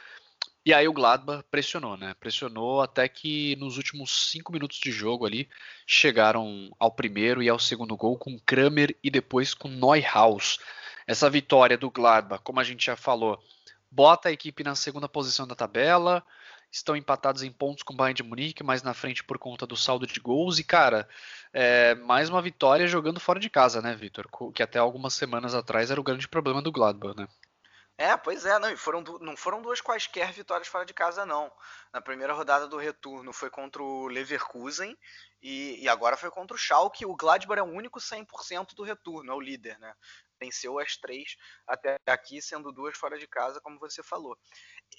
e 0.64 0.74
aí 0.76 0.88
o 0.88 0.94
Gladbach 0.94 1.44
pressionou, 1.50 1.98
né? 1.98 2.14
Pressionou 2.20 2.82
até 2.82 3.08
que 3.08 3.56
nos 3.56 3.78
últimos 3.78 4.30
cinco 4.30 4.52
minutos 4.52 4.78
de 4.80 4.92
jogo 4.92 5.26
ali 5.26 5.50
chegaram 5.88 6.70
ao 6.78 6.92
primeiro 6.92 7.42
e 7.42 7.50
ao 7.50 7.58
segundo 7.58 7.98
gol 7.98 8.16
com 8.16 8.40
Kramer 8.40 8.96
e 9.04 9.10
depois 9.10 9.56
com 9.56 9.68
Neuhaus. 9.68 10.60
Essa 11.08 11.30
vitória 11.30 11.78
do 11.78 11.90
Gladbach, 11.90 12.44
como 12.44 12.60
a 12.60 12.64
gente 12.64 12.86
já 12.86 12.96
falou, 12.96 13.42
bota 13.90 14.30
a 14.30 14.32
equipe 14.32 14.64
na 14.64 14.76
segunda 14.76 15.10
posição 15.10 15.48
da 15.48 15.56
tabela. 15.56 16.24
Estão 16.72 16.96
empatados 16.96 17.44
em 17.44 17.52
pontos 17.52 17.84
com 17.84 17.94
o 17.94 17.96
Bayern 17.98 18.16
de 18.16 18.24
Munique, 18.24 18.64
mais 18.64 18.82
na 18.82 18.94
frente 18.94 19.24
por 19.24 19.38
conta 19.38 19.68
do 19.68 19.76
saldo 19.76 20.08
de 20.08 20.20
gols. 20.22 20.58
E, 20.58 20.64
cara, 20.64 21.08
é, 21.52 21.96
mais 21.96 22.30
uma 22.30 22.42
vitória 22.42 22.88
jogando 22.88 23.20
fora 23.20 23.42
de 23.42 23.50
casa, 23.50 23.82
né, 23.82 23.94
Vitor? 23.94 24.26
Que 24.54 24.64
até 24.64 24.80
algumas 24.80 25.14
semanas 25.14 25.54
atrás 25.54 25.92
era 25.92 26.00
o 26.00 26.04
grande 26.04 26.30
problema 26.30 26.62
do 26.62 26.72
Gladbach, 26.72 27.18
né? 27.18 27.28
É, 27.98 28.18
pois 28.18 28.46
é, 28.46 28.58
não, 28.58 28.76
foram, 28.76 29.02
não 29.20 29.38
foram 29.38 29.62
duas 29.62 29.80
quaisquer 29.80 30.32
vitórias 30.32 30.68
fora 30.68 30.86
de 30.86 30.94
casa, 30.94 31.26
não. 31.26 31.52
Na 31.94 32.02
primeira 32.02 32.34
rodada 32.34 32.68
do 32.68 32.78
retorno 32.78 33.32
foi 33.32 33.50
contra 33.50 33.82
o 33.82 34.08
Leverkusen 34.08 34.98
e, 35.42 35.84
e 35.84 35.88
agora 35.88 36.18
foi 36.18 36.32
contra 36.32 36.56
o 36.56 36.60
Schalke. 36.60 37.06
O 37.06 37.16
Gladbach 37.16 37.60
é 37.60 37.64
o 37.64 37.68
único 37.68 38.00
100% 38.00 38.74
do 38.74 38.84
retorno, 38.84 39.32
é 39.32 39.36
o 39.36 39.40
líder, 39.40 39.78
né? 39.80 39.94
Venceu 40.40 40.80
as 40.80 40.98
três 40.98 41.36
até 41.68 41.98
aqui, 42.08 42.42
sendo 42.42 42.72
duas 42.72 42.98
fora 42.98 43.20
de 43.20 43.28
casa, 43.28 43.62
como 43.62 43.78
você 43.80 44.02
falou. 44.02 44.36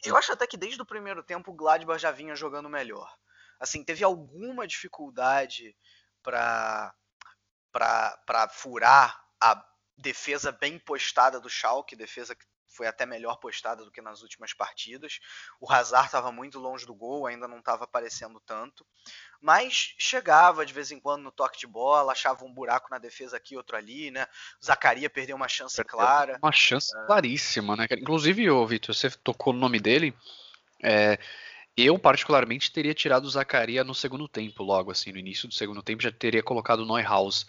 Eu 0.05 0.17
acho 0.17 0.33
até 0.33 0.47
que 0.47 0.57
desde 0.57 0.81
o 0.81 0.87
primeiro 0.87 1.25
tempo 1.25 1.51
o 1.51 1.57
Gladbach 1.57 2.01
já 2.01 2.13
vinha 2.13 2.37
jogando 2.37 2.69
melhor. 2.69 3.13
Assim, 3.59 3.85
teve 3.85 4.05
alguma 4.05 4.67
dificuldade 4.67 5.77
para 6.23 6.95
furar 8.51 9.25
a 9.41 9.65
defesa 9.97 10.53
bem 10.53 10.79
postada 10.79 11.41
do 11.41 11.51
Schalke, 11.51 11.97
defesa 11.97 12.35
que 12.35 12.47
foi 12.73 12.87
até 12.87 13.07
melhor 13.07 13.37
postada 13.37 13.85
do 13.85 13.91
que 13.91 14.01
nas 14.01 14.23
últimas 14.23 14.53
partidas. 14.53 15.21
O 15.61 15.71
Hazard 15.71 16.07
estava 16.07 16.33
muito 16.33 16.59
longe 16.59 16.87
do 16.87 16.95
gol, 16.95 17.27
ainda 17.27 17.47
não 17.47 17.59
estava 17.59 17.85
aparecendo 17.85 18.41
tanto, 18.41 18.85
mas 19.41 19.95
chegava 19.99 20.65
de 20.65 20.73
vez 20.73 20.91
em 20.91 20.99
quando 20.99 21.23
no 21.23 21.31
toque 21.31 21.59
de 21.59 21.67
bola, 21.67 22.13
achava 22.13 22.45
um 22.45 22.53
buraco 22.53 22.89
na 22.91 22.99
defesa 22.99 23.37
aqui, 23.37 23.57
outro 23.57 23.77
ali, 23.77 24.11
né? 24.11 24.27
O 24.61 24.65
Zacaria 24.65 25.11
perdeu 25.11 25.37
uma 25.37 25.49
chance 25.49 25.77
perdeu 25.77 25.97
clara. 25.97 26.39
Uma 26.43 26.53
chance 26.53 26.97
é... 26.97 27.07
claríssima, 27.07 27.77
né? 27.77 27.87
Inclusive, 27.91 28.51
ô, 28.51 28.67
Vitor, 28.67 28.95
você 28.95 29.11
tocou 29.11 29.53
no 29.53 29.59
nome 29.59 29.79
dele. 29.79 30.15
É, 30.83 31.19
eu, 31.77 31.99
particularmente, 31.99 32.71
teria 32.71 32.93
tirado 32.93 33.25
o 33.25 33.31
Zacaria 33.31 33.83
no 33.83 33.95
segundo 33.95 34.29
tempo, 34.29 34.63
logo 34.63 34.91
assim, 34.91 35.13
no 35.13 35.19
início 35.19 35.49
do 35.49 35.55
segundo 35.55 35.83
tempo, 35.83 36.03
já 36.03 36.13
teria 36.13 36.43
colocado 36.43 36.81
o 36.81 36.87
Neuhaus. 36.87 37.47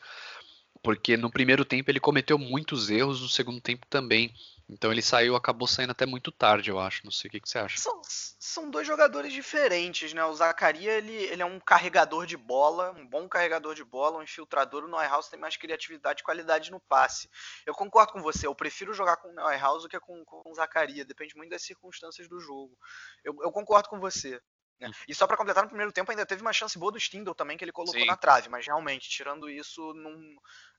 Porque 0.81 1.15
no 1.15 1.31
primeiro 1.31 1.63
tempo 1.63 1.89
ele 1.89 1.99
cometeu 1.99 2.37
muitos 2.37 2.89
erros, 2.89 3.21
no 3.21 3.29
segundo 3.29 3.61
tempo 3.61 3.85
também. 3.89 4.33
Então 4.69 4.91
ele 4.91 5.01
saiu, 5.01 5.35
acabou 5.35 5.67
saindo 5.67 5.91
até 5.91 6.05
muito 6.05 6.31
tarde, 6.31 6.69
eu 6.69 6.79
acho. 6.79 7.01
Não 7.03 7.11
sei 7.11 7.27
o 7.27 7.31
que, 7.31 7.39
que 7.39 7.49
você 7.49 7.59
acha. 7.59 7.77
São, 7.77 8.01
são 8.39 8.69
dois 8.69 8.87
jogadores 8.87 9.33
diferentes, 9.33 10.13
né? 10.13 10.23
O 10.23 10.33
Zacaria, 10.33 10.93
ele, 10.93 11.13
ele 11.13 11.41
é 11.41 11.45
um 11.45 11.59
carregador 11.59 12.25
de 12.25 12.37
bola, 12.37 12.91
um 12.91 13.05
bom 13.05 13.27
carregador 13.27 13.75
de 13.75 13.83
bola, 13.83 14.19
um 14.19 14.23
infiltrador. 14.23 14.85
O 14.85 14.87
Neuhaus 14.87 15.27
tem 15.27 15.39
mais 15.39 15.57
criatividade 15.57 16.21
e 16.21 16.23
qualidade 16.23 16.71
no 16.71 16.79
passe. 16.79 17.29
Eu 17.65 17.73
concordo 17.73 18.13
com 18.13 18.21
você, 18.21 18.47
eu 18.47 18.55
prefiro 18.55 18.93
jogar 18.93 19.17
com 19.17 19.29
o 19.29 19.33
Neuhaus 19.33 19.83
do 19.83 19.89
que 19.89 19.99
com, 19.99 20.23
com 20.23 20.49
o 20.49 20.55
Zacaria. 20.55 21.03
Depende 21.05 21.35
muito 21.35 21.49
das 21.49 21.63
circunstâncias 21.63 22.29
do 22.29 22.39
jogo. 22.39 22.77
Eu, 23.23 23.35
eu 23.41 23.51
concordo 23.51 23.89
com 23.89 23.99
você. 23.99 24.41
Né? 24.79 24.89
E 25.07 25.13
só 25.13 25.27
para 25.27 25.37
completar, 25.37 25.63
no 25.63 25.69
primeiro 25.69 25.91
tempo 25.91 26.09
ainda 26.09 26.25
teve 26.25 26.41
uma 26.41 26.53
chance 26.53 26.77
boa 26.79 26.91
do 26.91 26.99
Stindl 26.99 27.33
também, 27.33 27.57
que 27.57 27.63
ele 27.63 27.71
colocou 27.71 27.99
Sim. 27.99 28.07
na 28.07 28.17
trave, 28.17 28.49
mas 28.49 28.65
realmente, 28.65 29.09
tirando 29.09 29.49
isso, 29.49 29.93
não, 29.93 30.17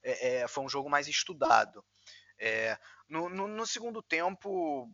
é, 0.03 0.43
é, 0.43 0.49
foi 0.49 0.65
um 0.65 0.69
jogo 0.69 0.89
mais 0.89 1.07
estudado. 1.07 1.85
É, 2.39 2.79
no, 3.09 3.29
no, 3.29 3.47
no, 3.47 3.67
segundo 3.67 4.03
tempo, 4.03 4.89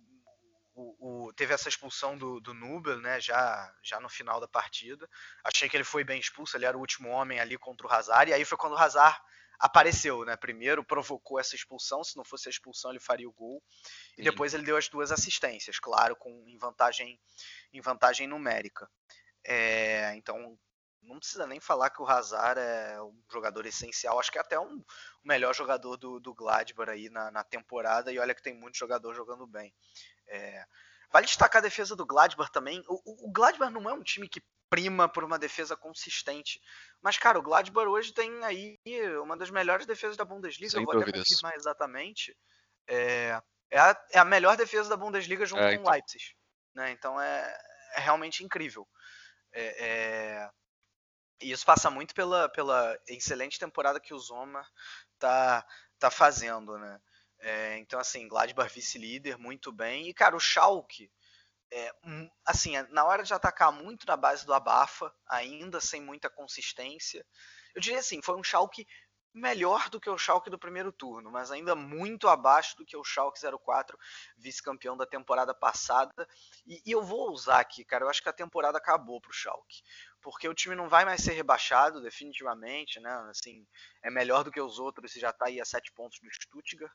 o, 0.75 1.27
o, 1.27 1.33
teve 1.33 1.55
essa 1.55 1.69
expulsão 1.69 2.17
do, 2.17 2.41
do 2.41 2.55
Nubel, 2.55 3.01
né, 3.01 3.21
já, 3.21 3.73
já 3.83 4.01
no 4.01 4.09
final 4.09 4.41
da 4.41 4.49
partida. 4.49 5.09
Achei 5.45 5.69
que 5.69 5.77
ele 5.77 5.85
foi 5.85 6.05
bem 6.05 6.21
expulso, 6.21 6.57
ele 6.57 6.67
era 6.67 6.77
o 6.77 6.81
último 6.81 7.09
homem 7.09 7.41
ali 7.41 7.57
contra 7.57 7.87
o 7.87 7.91
Hazard, 7.91 8.31
e 8.31 8.35
aí 8.35 8.45
foi 8.45 8.59
quando 8.59 8.75
o 8.75 8.79
Hazard 8.79 9.19
apareceu, 9.61 10.25
né? 10.25 10.37
Primeiro 10.37 10.83
provocou 10.83 11.39
essa 11.39 11.55
expulsão, 11.55 12.03
se 12.03 12.17
não 12.17 12.25
fosse 12.25 12.49
a 12.49 12.51
expulsão 12.51 12.91
ele 12.91 12.99
faria 12.99 13.29
o 13.29 13.33
gol. 13.33 13.63
E 14.17 14.23
depois 14.23 14.55
ele 14.55 14.65
deu 14.65 14.77
as 14.77 14.89
duas 14.89 15.13
assistências, 15.13 15.79
claro, 15.79 16.17
com 16.17 16.31
em 16.49 16.57
vantagem, 16.57 17.21
em 17.73 17.81
vantagem 17.81 18.27
numérica. 18.27 18.89
É, 19.45 20.15
então 20.17 20.59
não 21.03 21.19
precisa 21.19 21.47
nem 21.47 21.61
falar 21.61 21.91
que 21.91 22.03
o 22.03 22.07
Hazard 22.07 22.61
é 22.61 23.01
um 23.03 23.23
jogador 23.31 23.67
essencial, 23.67 24.19
acho 24.19 24.31
que 24.31 24.39
é 24.39 24.41
até 24.41 24.59
um, 24.59 24.79
o 24.79 25.29
melhor 25.29 25.55
jogador 25.55 25.97
do, 25.97 26.21
do 26.21 26.35
Gladbach 26.35 26.91
aí 26.91 27.09
na, 27.09 27.31
na, 27.31 27.45
temporada, 27.45 28.13
e 28.13 28.19
olha 28.19 28.35
que 28.35 28.43
tem 28.43 28.55
muito 28.55 28.77
jogador 28.77 29.15
jogando 29.15 29.47
bem. 29.47 29.75
É, 30.29 30.65
vale 31.13 31.27
destacar 31.27 31.61
a 31.61 31.65
defesa 31.65 31.97
do 31.97 32.07
Gladbach 32.07 32.53
também. 32.53 32.83
O, 32.87 33.29
o, 33.29 33.33
Gladbach 33.33 33.73
não 33.73 33.89
é 33.89 33.93
um 33.93 34.03
time 34.03 34.29
que 34.29 34.43
prima 34.69 35.09
por 35.09 35.25
uma 35.25 35.39
defesa 35.39 35.77
consistente, 35.77 36.61
mas 37.03 37.19
cara, 37.19 37.39
o 37.39 37.43
Gladbach 37.43 37.89
hoje 37.89 38.13
tem 38.13 38.45
aí 38.45 38.79
uma 39.23 39.37
das 39.37 39.51
melhores 39.51 39.87
defesas 39.87 40.17
da 40.17 40.25
Bundesliga, 40.25 40.71
Sem 40.71 40.81
eu 40.81 40.87
vou 40.87 40.95
dúvidas. 40.95 41.21
até 41.21 41.29
confirmar 41.29 41.57
exatamente. 41.57 42.37
É, 42.87 43.41
é, 43.71 43.79
a, 43.79 44.05
é 44.13 44.19
a 44.19 44.25
melhor 44.25 44.57
defesa 44.57 44.89
da 44.89 44.97
Bundesliga 44.97 45.47
junto 45.47 45.63
é, 45.63 45.71
com 45.71 45.79
o 45.79 45.81
então. 45.81 45.93
Leipzig. 45.93 46.37
Né? 46.75 46.93
Então 46.93 47.21
é, 47.21 47.59
é 47.97 48.01
realmente 48.01 48.45
incrível. 48.45 48.87
É, 49.53 49.87
é, 49.87 50.51
e 51.41 51.53
isso 51.53 51.65
passa 51.65 51.91
muito 51.91 52.15
pela, 52.15 52.49
pela 52.49 52.99
excelente 53.09 53.59
temporada 53.59 54.01
que 54.01 54.13
o 54.13 54.19
Zoma 54.19 54.67
tá, 55.19 55.67
tá 55.99 56.11
fazendo, 56.11 56.79
né? 56.79 57.01
É, 57.39 57.79
então, 57.79 57.99
assim, 57.99 58.29
Gladbach 58.29 58.73
vice-líder, 58.73 59.39
muito 59.39 59.73
bem. 59.73 60.09
E, 60.09 60.15
cara, 60.15 60.37
o 60.37 60.41
Schalke, 60.41 61.11
é, 61.73 61.93
assim, 62.45 62.77
é, 62.77 62.87
na 62.89 63.05
hora 63.05 63.23
de 63.23 63.33
atacar 63.33 63.73
muito 63.73 64.07
na 64.07 64.17
base 64.17 64.45
do 64.45 64.53
abafa, 64.53 65.13
ainda 65.27 65.81
sem 65.81 66.03
muita 66.03 66.29
consistência. 66.29 67.25
Eu 67.75 67.81
diria 67.81 68.01
assim, 68.01 68.21
foi 68.21 68.37
um 68.37 68.45
Schalke 68.45 68.87
melhor 69.33 69.89
do 69.89 70.01
que 70.01 70.11
o 70.11 70.19
Schalke 70.19 70.51
do 70.51 70.59
primeiro 70.59 70.93
turno, 70.93 71.31
mas 71.31 71.51
ainda 71.51 71.75
muito 71.75 72.29
abaixo 72.29 72.77
do 72.77 72.85
que 72.85 72.97
o 72.97 73.05
Schalke 73.05 73.41
04, 73.41 73.97
vice-campeão 74.37 74.97
da 74.97 75.07
temporada 75.07 75.55
passada. 75.55 76.29
E, 76.67 76.83
e, 76.85 76.91
eu 76.91 77.03
vou 77.03 77.31
usar 77.31 77.61
aqui, 77.61 77.85
cara, 77.85 78.05
eu 78.05 78.09
acho 78.11 78.23
que 78.23 78.29
a 78.29 78.33
temporada 78.33 78.77
acabou 78.77 79.21
pro 79.21 79.33
Schalke 79.33 79.83
porque 80.23 80.49
o 80.49 80.55
time 80.55 80.75
não 80.75 80.89
vai 80.89 81.05
mais 81.05 81.23
ser 81.23 81.33
rebaixado 81.33 82.01
definitivamente, 82.01 83.01
né? 83.01 83.11
Assim, 83.31 83.67
é 84.03 84.11
melhor 84.11 84.45
do 84.45 84.51
que 84.51 84.61
os 84.61 84.79
outros 84.79 85.15
e 85.17 85.21
já 85.21 85.31
está 85.31 85.47
aí 85.47 85.61
a 85.61 85.65
sete 85.65 85.93
pontos 85.93 86.19
do 86.21 86.31
Stuttgart, 86.31 86.93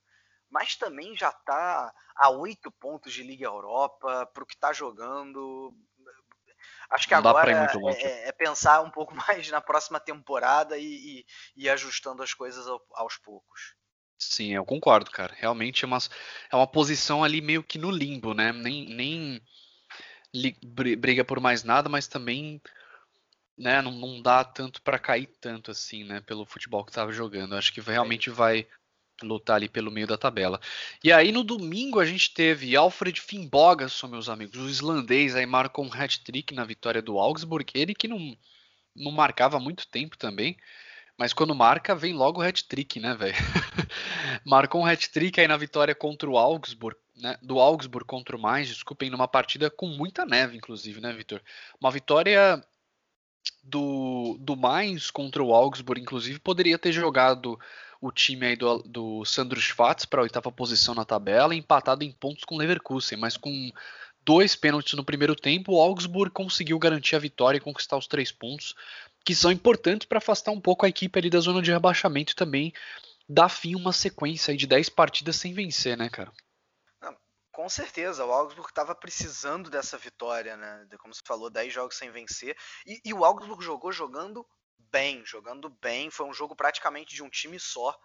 mas 0.50 0.76
também 0.76 1.16
já 1.16 1.30
está 1.30 1.94
a 2.16 2.30
oito 2.30 2.72
pontos 2.72 3.14
de 3.14 3.24
Liga 3.24 3.46
Europa 3.46 4.26
para 4.34 4.44
o 4.44 4.46
que 4.46 4.54
está 4.54 4.72
jogando. 4.72 5.74
Acho 6.90 7.08
que 7.08 7.14
não 7.14 7.20
agora 7.20 7.52
é, 7.52 7.96
é, 7.96 8.28
é, 8.30 8.32
pensar 8.32 8.82
um 8.82 8.92
pouco 8.92 9.14
mais 9.28 9.50
na 9.50 9.62
próxima 9.62 10.00
temporada 10.00 10.78
e, 10.78 10.86
e, 11.20 11.26
e 11.56 11.70
ajustando 11.70 12.22
as 12.24 12.34
coisas 12.34 12.66
aos 12.94 13.18
poucos. 13.18 13.76
Sim, 14.18 14.54
eu 14.54 14.66
concordo, 14.66 15.12
cara. 15.12 15.34
Realmente 15.38 15.84
é 15.84 15.88
uma, 15.88 15.98
é 16.52 16.56
uma 16.56 16.68
posição 16.68 17.24
ali 17.24 17.42
meio 17.42 17.64
que 17.64 17.78
no 17.78 17.92
limbo, 17.92 18.34
né? 18.34 18.54
Nem, 18.54 18.88
nem 18.88 19.42
briga 20.98 21.24
por 21.24 21.40
mais 21.40 21.64
nada, 21.64 21.90
mas 21.90 22.08
também 22.08 22.62
né, 23.58 23.82
não, 23.82 23.92
não 23.92 24.22
dá 24.22 24.44
tanto 24.44 24.82
para 24.82 25.00
cair 25.00 25.28
tanto 25.40 25.72
assim, 25.72 26.04
né, 26.04 26.22
pelo 26.22 26.46
futebol 26.46 26.84
que 26.84 26.92
estava 26.92 27.12
jogando. 27.12 27.56
Acho 27.56 27.74
que 27.74 27.82
realmente 27.82 28.30
vai 28.30 28.68
lutar 29.24 29.56
ali 29.58 29.70
pelo 29.70 29.92
meio 29.92 30.08
da 30.08 30.18
tabela. 30.18 30.60
E 31.04 31.12
aí 31.12 31.32
no 31.32 31.44
domingo 31.44 32.00
a 32.00 32.06
gente 32.06 32.34
teve 32.34 32.76
Alfred 32.76 33.22
Finnbogason, 33.22 34.08
meus 34.08 34.28
amigos, 34.28 34.60
o 34.60 34.70
islandês 34.70 35.36
aí 35.36 35.46
marcou 35.46 35.86
um 35.86 35.94
hat-trick 35.94 36.54
na 36.54 36.66
vitória 36.66 37.02
do 37.02 37.18
Augsburg, 37.18 37.72
ele 37.74 37.96
que 37.96 38.08
não, 38.10 38.38
não 38.96 39.12
marcava 39.12 39.58
há 39.58 39.60
muito 39.60 39.88
tempo 39.88 40.18
também, 40.18 40.58
Mas 41.18 41.34
quando 41.34 41.56
marca, 41.56 41.96
vem 41.96 42.14
logo 42.14 42.42
o 42.42 42.44
hat-trick, 42.44 43.00
né, 43.00 43.16
velho? 43.16 43.36
Marcou 44.46 44.82
um 44.82 44.86
hat-trick 44.86 45.40
aí 45.40 45.48
na 45.48 45.58
vitória 45.58 45.96
contra 45.96 46.30
o 46.30 46.38
Augsburg, 46.38 46.98
né? 47.16 47.38
Do 47.42 47.60
Augsburg 47.60 48.06
contra 48.06 48.36
o 48.36 48.40
Mais, 48.40 48.68
desculpem, 48.68 49.10
numa 49.10 49.28
partida 49.28 49.70
com 49.70 49.88
muita 49.88 50.26
neve, 50.26 50.58
inclusive, 50.58 51.00
né, 51.00 51.14
Vitor? 51.14 51.42
Uma 51.80 51.92
vitória 51.92 52.62
do, 53.64 54.38
do 54.40 54.56
Mainz 54.56 55.10
contra 55.10 55.44
o 55.44 55.54
Augsburg, 55.54 56.02
inclusive, 56.02 56.40
poderia 56.40 56.78
ter 56.78 56.92
jogado 56.92 57.60
o 58.00 58.12
time 58.12 58.46
aí 58.46 58.56
do, 58.56 58.80
do 58.84 59.26
Sandro 59.26 59.60
Schwartz 59.60 60.06
para 60.06 60.22
a 60.22 60.24
oitava 60.24 60.52
posição 60.52 60.94
na 60.94 61.06
tabela, 61.06 61.56
empatado 61.56 62.04
em 62.04 62.12
pontos 62.12 62.44
com 62.44 62.56
o 62.56 62.58
Leverkusen, 62.58 63.18
mas 63.18 63.36
com 63.38 63.72
dois 64.24 64.56
pênaltis 64.56 64.94
no 64.94 65.04
primeiro 65.04 65.36
tempo, 65.36 65.74
o 65.74 65.82
Augsburg 65.82 66.32
conseguiu 66.32 66.78
garantir 66.78 67.16
a 67.16 67.20
vitória 67.20 67.58
e 67.58 67.62
conquistar 67.62 67.98
os 67.98 68.08
três 68.08 68.32
pontos, 68.32 68.76
que 69.24 69.34
são 69.34 69.52
importantes 69.52 70.08
para 70.08 70.20
afastar 70.20 70.52
um 70.52 70.62
pouco 70.62 70.86
a 70.86 70.90
equipe 70.90 71.18
ali 71.18 71.30
da 71.30 71.40
zona 71.40 71.62
de 71.62 71.72
rebaixamento 71.72 72.34
e 72.34 72.36
também 72.36 72.74
dar 73.28 73.50
fim 73.50 73.74
a 73.74 73.78
uma 73.78 73.92
sequência 73.92 74.56
de 74.56 74.68
10 74.68 74.90
partidas 74.90 75.36
sem 75.36 75.54
vencer, 75.54 75.98
né, 75.98 76.10
cara? 76.10 76.32
Com 77.56 77.70
certeza, 77.70 78.26
o 78.26 78.34
Augsburg 78.34 78.70
estava 78.70 78.94
precisando 78.94 79.70
dessa 79.70 79.98
vitória, 79.98 80.58
né? 80.58 80.86
Como 81.00 81.14
você 81.14 81.22
falou, 81.26 81.50
10 81.50 81.72
jogos 81.72 81.96
sem 81.96 82.12
vencer. 82.12 82.54
E, 82.86 83.00
e, 83.06 83.14
o 83.14 83.24
Augsburg 83.24 83.64
jogou 83.64 83.94
jogando 83.94 84.46
bem, 84.92 85.26
jogando 85.26 85.70
bem. 85.70 86.12
Foi 86.12 86.26
um 86.26 86.34
jogo 86.34 86.54
praticamente 86.54 87.16
de 87.16 87.24
um 87.24 87.30
time 87.30 87.58
só. 87.58 87.98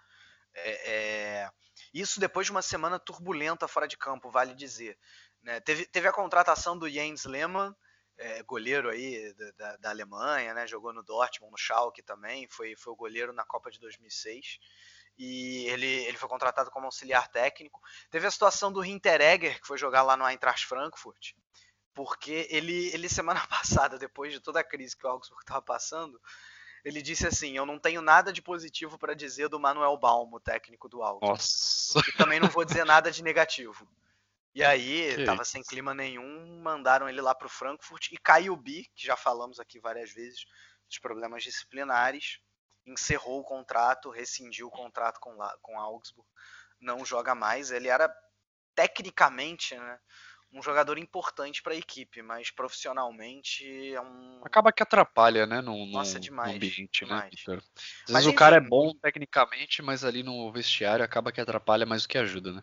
É, 0.55 0.93
é... 0.93 1.51
Isso 1.93 2.21
depois 2.21 2.47
de 2.47 2.53
uma 2.53 2.63
semana 2.63 3.01
turbulenta 3.01 3.67
fora 3.67 3.89
de 3.89 3.97
campo, 3.97 4.31
vale 4.31 4.55
dizer. 4.55 4.97
Né? 5.43 5.59
Teve, 5.59 5.85
teve 5.85 6.07
a 6.07 6.13
contratação 6.13 6.79
do 6.79 6.89
Jens 6.89 7.25
Lehmann, 7.25 7.75
é, 8.19 8.45
goleiro 8.45 8.89
aí 8.89 9.35
da, 9.57 9.77
da, 9.79 9.91
Alemanha, 9.91 10.55
né? 10.55 10.65
Jogou 10.69 10.93
no 10.93 11.03
Dortmund, 11.03 11.51
no 11.51 11.59
Schalke 11.59 12.05
também, 12.05 12.47
foi, 12.49 12.77
foi 12.77 12.93
o 12.93 12.97
goleiro 12.97 13.33
na 13.33 13.45
Copa 13.45 13.69
de 13.69 13.81
2006 13.81 14.61
e 15.23 15.69
ele, 15.69 15.87
ele 15.87 16.17
foi 16.17 16.31
contratado 16.31 16.71
como 16.71 16.87
auxiliar 16.87 17.29
técnico. 17.29 17.79
Teve 18.11 18.27
a 18.27 18.31
situação 18.31 18.73
do 18.73 18.83
Hinteregger, 18.83 19.61
que 19.61 19.67
foi 19.67 19.77
jogar 19.77 20.03
lá 20.03 20.17
no 20.17 20.27
Eintracht 20.27 20.67
Frankfurt, 20.67 21.35
porque 21.93 22.49
ele, 22.49 22.89
ele 22.95 23.07
semana 23.07 23.41
passada, 23.47 23.99
depois 23.99 24.33
de 24.33 24.41
toda 24.41 24.61
a 24.61 24.65
crise 24.65 24.97
que 24.97 25.07
o 25.07 25.11
Augsburg 25.11 25.43
estava 25.43 25.61
passando, 25.61 26.19
ele 26.83 27.03
disse 27.03 27.27
assim: 27.27 27.55
Eu 27.55 27.67
não 27.67 27.79
tenho 27.79 28.01
nada 28.01 28.33
de 28.33 28.41
positivo 28.41 28.99
para 28.99 29.13
dizer 29.13 29.51
do 29.51 29.61
Manuel 29.61 29.95
Baum, 29.99 30.31
o 30.33 30.41
técnico 30.41 30.89
do 30.89 31.03
Augsburg. 31.03 31.33
Nossa. 31.33 32.01
E 32.09 32.13
também 32.17 32.41
não 32.41 32.49
vou 32.49 32.65
dizer 32.65 32.87
nada 32.87 33.11
de 33.11 33.23
negativo. 33.23 33.87
E 34.55 34.65
aí, 34.65 35.17
que 35.17 35.25
tava 35.27 35.43
isso? 35.43 35.53
sem 35.53 35.63
clima 35.63 35.93
nenhum, 35.93 36.63
mandaram 36.63 37.11
ele 37.11 37.21
lá 37.21 37.35
para 37.35 37.47
o 37.47 37.51
Frankfurt 37.51 38.11
e 38.11 38.17
caiu 38.17 38.55
o 38.55 38.57
Bi, 38.57 38.91
que 38.97 39.07
já 39.07 39.17
falamos 39.19 39.61
aqui 39.61 39.79
várias 39.79 40.11
vezes 40.11 40.47
dos 40.89 40.99
problemas 40.99 41.43
disciplinares, 41.45 42.41
encerrou 42.87 43.41
o 43.41 43.45
contrato, 43.45 44.11
rescindiu 44.11 44.69
o 44.69 44.71
contrato 44.71 45.19
com, 45.21 45.37
com 45.63 45.79
Augsburg, 45.79 46.29
não 46.81 47.05
joga 47.05 47.35
mais. 47.35 47.71
Ele 47.71 47.89
era 47.89 48.13
tecnicamente, 48.75 49.75
né, 49.77 49.99
um 50.53 50.63
jogador 50.63 50.99
importante 50.99 51.63
para 51.63 51.75
a 51.75 51.77
equipe, 51.77 52.23
mas 52.23 52.51
profissionalmente 52.51 53.95
é 53.95 54.01
um. 54.01 54.41
Acaba 54.45 54.73
que 54.73 54.83
atrapalha, 54.83 55.47
né? 55.47 55.61
No, 55.61 55.87
Nossa, 55.87 56.15
no, 56.15 56.21
demais, 56.21 56.57
ambiente, 56.57 57.05
né, 57.05 57.09
demais. 57.09 57.45
né? 57.47 57.59
Às 58.09 58.15
vezes 58.15 58.27
o 58.27 58.35
cara 58.35 58.57
é 58.57 58.61
bom 58.61 58.93
tecnicamente, 58.95 59.83
mas 59.83 60.05
ali 60.05 60.23
no 60.23 60.51
vestiário 60.53 61.05
acaba 61.05 61.31
que 61.31 61.41
atrapalha 61.41 61.87
mais 61.87 62.03
do 62.03 62.09
que 62.09 62.19
ajuda, 62.19 62.53
né? 62.53 62.63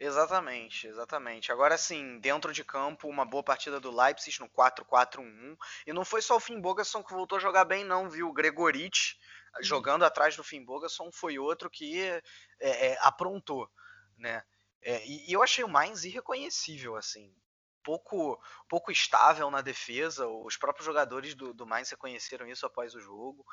Exatamente, 0.00 0.86
exatamente. 0.86 1.50
Agora 1.50 1.76
sim, 1.76 2.20
dentro 2.20 2.52
de 2.52 2.62
campo, 2.62 3.08
uma 3.08 3.24
boa 3.24 3.42
partida 3.42 3.80
do 3.80 3.90
Leipzig 3.90 4.38
no 4.38 4.48
4-4-1. 4.48 5.56
E 5.86 5.92
não 5.92 6.04
foi 6.04 6.22
só 6.22 6.36
o 6.36 6.40
Finn 6.40 6.60
Bogason 6.60 7.02
que 7.02 7.12
voltou 7.12 7.36
a 7.36 7.40
jogar 7.40 7.64
bem, 7.64 7.84
não, 7.84 8.08
viu? 8.08 8.28
O 8.28 8.32
Gregorich. 8.32 9.18
Jogando 9.60 10.04
atrás 10.04 10.36
do 10.36 10.44
Finn 10.44 10.64
Bogason, 10.64 11.10
foi 11.12 11.38
outro 11.38 11.70
que 11.70 12.00
é, 12.00 12.22
é, 12.60 12.98
aprontou, 13.00 13.70
né? 14.16 14.42
É, 14.82 15.04
e, 15.06 15.28
e, 15.28 15.32
eu 15.32 15.42
achei 15.42 15.64
o 15.64 15.68
Mainz 15.68 16.04
irreconhecível, 16.04 16.96
assim. 16.96 17.34
Pouco, 17.82 18.40
pouco 18.68 18.92
estável 18.92 19.50
na 19.50 19.60
defesa, 19.60 20.26
os 20.26 20.56
próprios 20.56 20.84
jogadores 20.84 21.34
do, 21.34 21.54
do 21.54 21.66
Mainz 21.66 21.90
reconheceram 21.90 22.46
isso 22.46 22.66
após 22.66 22.94
o 22.94 23.00
jogo. 23.00 23.44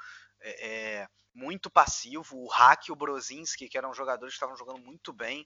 É, 0.42 0.68
é, 0.68 1.08
muito 1.34 1.70
passivo. 1.70 2.38
O 2.38 2.48
Hack 2.48 2.88
e 2.88 2.92
o 2.92 2.96
Brozinski, 2.96 3.68
que 3.68 3.78
eram 3.78 3.94
jogadores 3.94 4.34
que 4.34 4.38
estavam 4.38 4.56
jogando 4.56 4.80
muito 4.80 5.12
bem, 5.12 5.46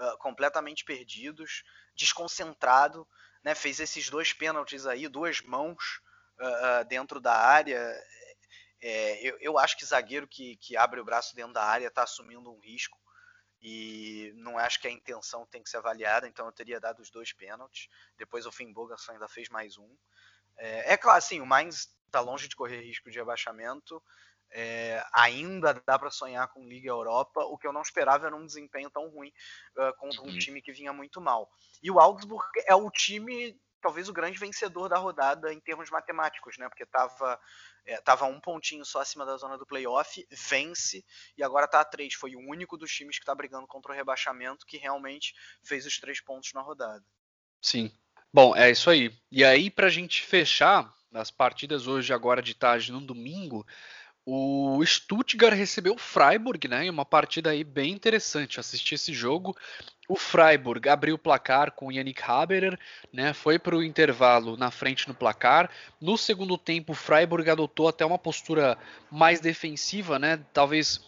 uh, 0.00 0.18
completamente 0.18 0.84
perdidos, 0.84 1.62
desconcentrado. 1.94 3.06
Né, 3.44 3.54
fez 3.54 3.78
esses 3.78 4.10
dois 4.10 4.32
pênaltis 4.32 4.84
aí, 4.84 5.06
duas 5.06 5.40
mãos 5.42 6.00
uh, 6.40 6.80
uh, 6.80 6.84
dentro 6.88 7.20
da 7.20 7.34
área. 7.34 7.78
É, 8.80 9.26
eu, 9.26 9.36
eu, 9.40 9.58
acho 9.58 9.76
que 9.76 9.84
zagueiro 9.84 10.26
que, 10.26 10.56
que 10.56 10.76
abre 10.76 11.00
o 11.00 11.04
braço 11.04 11.34
dentro 11.34 11.52
da 11.52 11.64
área 11.64 11.88
está 11.88 12.04
assumindo 12.04 12.50
um 12.50 12.60
risco 12.60 12.98
e 13.60 14.32
não 14.36 14.56
acho 14.56 14.80
que 14.80 14.86
a 14.86 14.90
intenção 14.90 15.44
tem 15.46 15.62
que 15.62 15.68
ser 15.68 15.78
avaliada, 15.78 16.28
então 16.28 16.46
eu 16.46 16.52
teria 16.52 16.78
dado 16.78 17.00
os 17.00 17.10
dois 17.10 17.32
pênaltis. 17.32 17.88
Depois 18.16 18.46
o 18.46 18.52
Finn 18.52 18.72
Bogason 18.72 19.12
ainda 19.12 19.28
fez 19.28 19.48
mais 19.48 19.76
um. 19.76 19.96
É, 20.56 20.92
é 20.92 20.96
claro, 20.96 21.18
assim, 21.18 21.40
o 21.40 21.46
Mainz 21.46 21.88
está 22.06 22.20
longe 22.20 22.48
de 22.48 22.56
correr 22.56 22.80
risco 22.80 23.10
de 23.10 23.20
abaixamento, 23.20 24.02
é, 24.50 25.04
ainda 25.12 25.74
dá 25.86 25.98
para 25.98 26.10
sonhar 26.10 26.48
com 26.48 26.66
Liga 26.66 26.88
Europa. 26.88 27.40
O 27.44 27.58
que 27.58 27.66
eu 27.66 27.72
não 27.72 27.82
esperava 27.82 28.26
era 28.26 28.36
um 28.36 28.46
desempenho 28.46 28.90
tão 28.90 29.08
ruim 29.08 29.32
uh, 29.76 29.94
contra 29.98 30.22
um 30.22 30.28
uhum. 30.28 30.38
time 30.38 30.62
que 30.62 30.72
vinha 30.72 30.92
muito 30.92 31.20
mal. 31.20 31.50
E 31.82 31.90
o 31.90 32.00
Augsburg 32.00 32.48
é 32.66 32.74
o 32.74 32.90
time, 32.90 33.60
talvez 33.80 34.08
o 34.08 34.12
grande 34.12 34.38
vencedor 34.38 34.88
da 34.88 34.98
rodada 34.98 35.52
em 35.52 35.60
termos 35.60 35.90
matemáticos, 35.90 36.58
né? 36.58 36.68
Porque 36.68 36.84
estava 36.84 37.38
é, 37.84 38.00
tava 38.00 38.26
um 38.26 38.40
pontinho 38.40 38.84
só 38.84 39.00
acima 39.00 39.24
da 39.24 39.36
zona 39.36 39.56
do 39.56 39.66
playoff, 39.66 40.26
vence 40.30 41.04
e 41.36 41.42
agora 41.42 41.64
está 41.64 41.80
a 41.80 41.84
três. 41.84 42.14
Foi 42.14 42.36
o 42.36 42.40
único 42.40 42.76
dos 42.76 42.92
times 42.92 43.16
que 43.16 43.22
está 43.22 43.34
brigando 43.34 43.66
contra 43.66 43.92
o 43.92 43.94
rebaixamento 43.94 44.66
que 44.66 44.76
realmente 44.76 45.34
fez 45.62 45.86
os 45.86 45.98
três 45.98 46.20
pontos 46.20 46.52
na 46.52 46.60
rodada. 46.60 47.04
Sim. 47.60 47.90
Bom, 48.32 48.54
é 48.54 48.70
isso 48.70 48.90
aí. 48.90 49.10
E 49.30 49.44
aí, 49.44 49.70
para 49.70 49.86
a 49.86 49.90
gente 49.90 50.22
fechar 50.22 50.94
as 51.12 51.30
partidas 51.30 51.86
hoje, 51.86 52.12
agora 52.12 52.42
de 52.42 52.54
tarde, 52.54 52.92
no 52.92 53.00
domingo, 53.00 53.66
o 54.30 54.84
Stuttgart 54.84 55.56
recebeu 55.56 55.94
o 55.94 55.98
Freiburg, 55.98 56.68
né? 56.68 56.90
Uma 56.90 57.06
partida 57.06 57.48
aí 57.48 57.64
bem 57.64 57.92
interessante. 57.92 58.60
Assistir 58.60 58.96
esse 58.96 59.14
jogo. 59.14 59.56
O 60.06 60.16
Freiburg 60.16 60.86
abriu 60.86 61.14
o 61.14 61.18
placar 61.18 61.72
com 61.72 61.86
o 61.86 61.92
Yannick 61.92 62.20
Haberer, 62.22 62.78
né? 63.10 63.32
Foi 63.32 63.58
para 63.58 63.74
o 63.74 63.82
intervalo 63.82 64.54
na 64.54 64.70
frente 64.70 65.08
no 65.08 65.14
placar. 65.14 65.70
No 65.98 66.18
segundo 66.18 66.58
tempo, 66.58 66.92
o 66.92 66.94
Freiburg 66.94 67.48
adotou 67.48 67.88
até 67.88 68.04
uma 68.04 68.18
postura 68.18 68.76
mais 69.10 69.40
defensiva, 69.40 70.18
né? 70.18 70.38
Talvez 70.52 71.00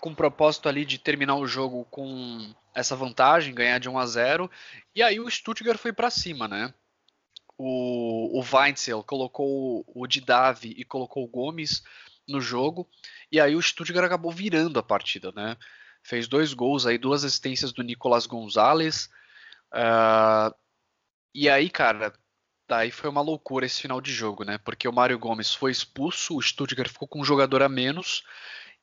com 0.00 0.08
o 0.08 0.16
propósito 0.16 0.66
ali 0.66 0.86
de 0.86 0.96
terminar 0.96 1.36
o 1.36 1.46
jogo 1.46 1.86
com 1.90 2.54
essa 2.74 2.96
vantagem, 2.96 3.54
ganhar 3.54 3.80
de 3.80 3.90
1 3.90 3.98
a 3.98 4.06
0. 4.06 4.50
E 4.94 5.02
aí 5.02 5.20
o 5.20 5.30
Stuttgart 5.30 5.78
foi 5.78 5.92
para 5.92 6.08
cima, 6.08 6.48
né? 6.48 6.72
O, 7.58 8.40
o 8.40 8.42
Weinzel 8.42 9.04
colocou 9.04 9.84
o 9.94 10.06
Didavi 10.06 10.74
e 10.74 10.86
colocou 10.86 11.22
o 11.22 11.28
Gomes 11.28 11.82
no 12.28 12.40
jogo. 12.40 12.88
E 13.30 13.40
aí 13.40 13.54
o 13.54 13.62
Stuttgart 13.62 14.06
acabou 14.06 14.32
virando 14.32 14.78
a 14.78 14.82
partida, 14.82 15.32
né? 15.32 15.56
Fez 16.02 16.26
dois 16.26 16.52
gols 16.52 16.86
aí, 16.86 16.98
duas 16.98 17.24
assistências 17.24 17.72
do 17.72 17.82
Nicolas 17.82 18.26
Gonzalez. 18.26 19.08
Uh, 19.72 20.54
e 21.34 21.48
aí, 21.48 21.70
cara, 21.70 22.12
daí 22.68 22.90
foi 22.90 23.08
uma 23.08 23.20
loucura 23.20 23.66
esse 23.66 23.82
final 23.82 24.00
de 24.00 24.12
jogo, 24.12 24.44
né? 24.44 24.58
Porque 24.58 24.88
o 24.88 24.92
Mário 24.92 25.18
Gomes 25.18 25.54
foi 25.54 25.70
expulso, 25.70 26.36
o 26.36 26.42
Stuttgart 26.42 26.90
ficou 26.90 27.08
com 27.08 27.20
um 27.20 27.24
jogador 27.24 27.62
a 27.62 27.68
menos. 27.68 28.24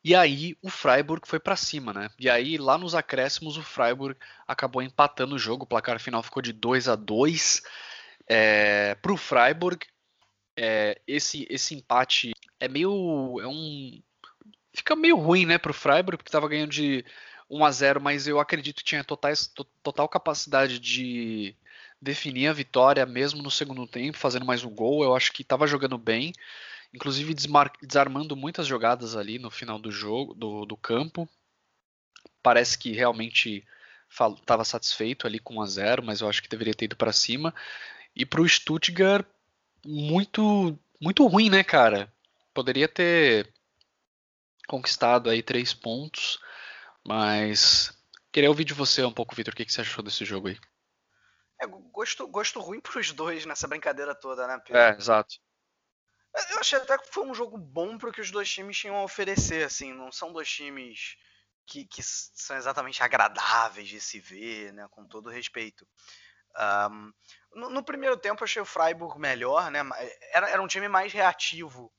E 0.03 0.15
aí 0.15 0.55
o 0.61 0.69
Freiburg 0.69 1.27
foi 1.27 1.39
para 1.39 1.55
cima, 1.55 1.93
né? 1.93 2.09
E 2.17 2.29
aí 2.29 2.57
lá 2.57 2.77
nos 2.77 2.95
acréscimos 2.95 3.57
o 3.57 3.63
Freiburg 3.63 4.17
acabou 4.47 4.81
empatando 4.81 5.35
o 5.35 5.39
jogo, 5.39 5.63
o 5.63 5.67
placar 5.67 5.99
final 5.99 6.23
ficou 6.23 6.41
de 6.41 6.53
2 6.53 6.87
a 6.87 6.95
2 6.95 7.61
é, 8.27 8.95
para 8.95 9.11
o 9.11 9.17
Freiburg. 9.17 9.85
É, 10.61 10.99
esse, 11.07 11.47
esse 11.49 11.73
empate 11.73 12.33
é 12.59 12.67
meio. 12.67 13.39
É 13.41 13.47
um. 13.47 14.03
Fica 14.73 14.93
meio 14.93 15.15
ruim, 15.15 15.45
né, 15.45 15.57
pro 15.57 15.73
Freiburg, 15.73 16.17
porque 16.17 16.27
estava 16.27 16.49
ganhando 16.49 16.71
de 16.71 17.05
1 17.49 17.63
a 17.63 17.71
0 17.71 18.01
mas 18.01 18.27
eu 18.27 18.39
acredito 18.39 18.77
que 18.77 18.83
tinha 18.83 19.03
totais, 19.03 19.51
total 19.81 20.07
capacidade 20.09 20.77
de 20.77 21.55
definir 22.01 22.47
a 22.47 22.53
vitória 22.53 23.05
mesmo 23.05 23.41
no 23.41 23.49
segundo 23.49 23.87
tempo, 23.87 24.17
fazendo 24.17 24.45
mais 24.45 24.63
um 24.65 24.69
gol. 24.69 25.01
Eu 25.01 25.15
acho 25.15 25.31
que 25.31 25.43
estava 25.43 25.65
jogando 25.65 25.97
bem, 25.97 26.33
inclusive 26.93 27.33
desarmando 27.81 28.35
muitas 28.35 28.67
jogadas 28.67 29.15
ali 29.15 29.39
no 29.39 29.49
final 29.49 29.79
do 29.79 29.91
jogo, 29.91 30.33
do, 30.33 30.65
do 30.65 30.75
campo. 30.75 31.27
Parece 32.43 32.77
que 32.77 32.91
realmente 32.91 33.65
estava 34.09 34.65
satisfeito 34.65 35.25
ali 35.25 35.39
com 35.39 35.55
1 35.55 35.61
a 35.61 35.65
0 35.67 36.03
mas 36.03 36.19
eu 36.19 36.27
acho 36.27 36.43
que 36.43 36.49
deveria 36.49 36.73
ter 36.73 36.85
ido 36.85 36.97
para 36.97 37.13
cima. 37.13 37.55
E 38.13 38.25
para 38.25 38.41
o 38.41 38.49
Stuttgart, 38.49 39.25
muito, 39.85 40.77
muito 41.01 41.25
ruim, 41.27 41.49
né, 41.49 41.63
cara? 41.63 42.11
poderia 42.59 42.89
ter 42.89 43.53
conquistado 44.67 45.29
aí 45.29 45.41
três 45.41 45.73
pontos, 45.73 46.39
mas 47.07 47.97
queria 48.33 48.49
ouvir 48.49 48.65
de 48.65 48.73
você 48.73 49.03
um 49.03 49.13
pouco, 49.13 49.33
Vitor, 49.33 49.53
o 49.53 49.55
que, 49.55 49.65
que 49.65 49.71
você 49.71 49.79
achou 49.79 50.03
desse 50.03 50.25
jogo 50.25 50.49
aí? 50.49 50.59
É, 51.61 51.65
gosto, 51.65 52.27
gosto 52.27 52.59
ruim 52.59 52.81
pros 52.81 53.13
dois 53.13 53.45
nessa 53.45 53.67
brincadeira 53.67 54.13
toda, 54.13 54.45
né, 54.45 54.59
Pedro? 54.59 54.81
É, 54.81 54.89
exato. 54.97 55.35
Eu 56.51 56.59
achei 56.59 56.77
até 56.77 56.97
que 56.97 57.11
foi 57.11 57.25
um 57.25 57.33
jogo 57.33 57.57
bom 57.57 57.97
para 57.97 58.09
o 58.09 58.13
que 58.13 58.21
os 58.21 58.29
dois 58.29 58.49
times 58.49 58.77
tinham 58.77 58.95
a 58.95 59.03
oferecer, 59.03 59.65
assim, 59.65 59.93
não 59.93 60.11
são 60.11 60.33
dois 60.33 60.49
times 60.49 61.15
que, 61.65 61.85
que 61.85 62.01
são 62.03 62.57
exatamente 62.57 63.01
agradáveis 63.01 63.87
de 63.87 64.01
se 64.01 64.19
ver, 64.19 64.73
né, 64.73 64.85
com 64.91 65.07
todo 65.07 65.29
respeito. 65.29 65.87
Um, 66.57 67.13
no, 67.53 67.69
no, 67.69 67.83
primeiro 67.83 68.17
tempo 68.17 68.43
achei 68.43 68.61
o 68.61 68.65
Freiburg 68.65 69.19
melhor, 69.19 69.71
né, 69.71 69.79
era, 70.33 70.49
era 70.49 70.61
um 70.61 70.67
time 70.67 70.87
mais 70.87 71.13
reativo, 71.13 71.91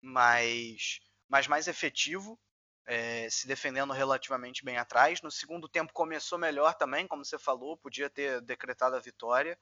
mas, 0.00 1.00
mas 1.28 1.46
mais 1.46 1.66
efetivo, 1.66 2.38
é, 2.86 3.28
se 3.30 3.46
defendendo 3.46 3.92
relativamente 3.92 4.64
bem 4.64 4.76
atrás. 4.76 5.22
No 5.22 5.30
segundo 5.30 5.68
tempo 5.68 5.92
começou 5.92 6.38
melhor 6.38 6.74
também, 6.74 7.06
como 7.06 7.24
você 7.24 7.38
falou, 7.38 7.76
podia 7.76 8.10
ter 8.10 8.40
decretado 8.40 8.96
a 8.96 9.00
vitória. 9.00 9.58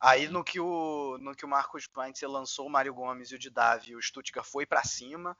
Aí 0.00 0.28
no 0.28 0.44
que 0.44 0.60
o, 0.60 1.16
no 1.18 1.34
que 1.34 1.44
o 1.44 1.48
Marcos 1.48 1.88
Weintzel 1.96 2.30
lançou 2.30 2.66
o 2.66 2.70
Mário 2.70 2.92
Gomes 2.92 3.30
e 3.30 3.34
o 3.34 3.38
Didavi, 3.38 3.96
o 3.96 4.02
Stuttgart 4.02 4.46
foi 4.46 4.66
para 4.66 4.84
cima, 4.84 5.36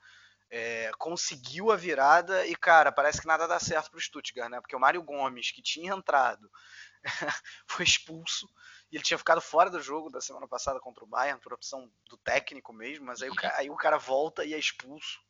é, 0.51 0.90
conseguiu 0.99 1.70
a 1.70 1.76
virada 1.76 2.47
e, 2.47 2.55
cara, 2.55 2.90
parece 2.92 3.20
que 3.20 3.26
nada 3.26 3.47
dá 3.47 3.59
certo 3.59 3.90
pro 3.90 4.01
Stuttgart, 4.01 4.49
né? 4.51 4.61
Porque 4.61 4.76
o 4.76 4.80
Mário 4.80 5.03
Gomes, 5.03 5.51
que 5.51 5.61
tinha 5.61 5.92
entrado, 5.92 6.51
foi 7.66 7.84
expulso 7.84 8.48
e 8.90 8.96
ele 8.96 9.04
tinha 9.04 9.18
ficado 9.18 9.40
fora 9.40 9.70
do 9.70 9.80
jogo 9.80 10.11
da 10.11 10.20
semana 10.20 10.46
passada 10.46 10.78
contra 10.80 11.04
o 11.04 11.09
Bayern 11.09 11.40
por 11.40 11.52
opção 11.52 11.90
do 12.09 12.16
técnico 12.18 12.72
mesmo, 12.72 13.07
mas 13.07 13.22
aí 13.22 13.30
o, 13.30 13.34
aí 13.54 13.70
o 13.70 13.76
cara 13.76 13.98
volta 13.98 14.44
e 14.44 14.54
é 14.54 14.59
expulso 14.59 15.20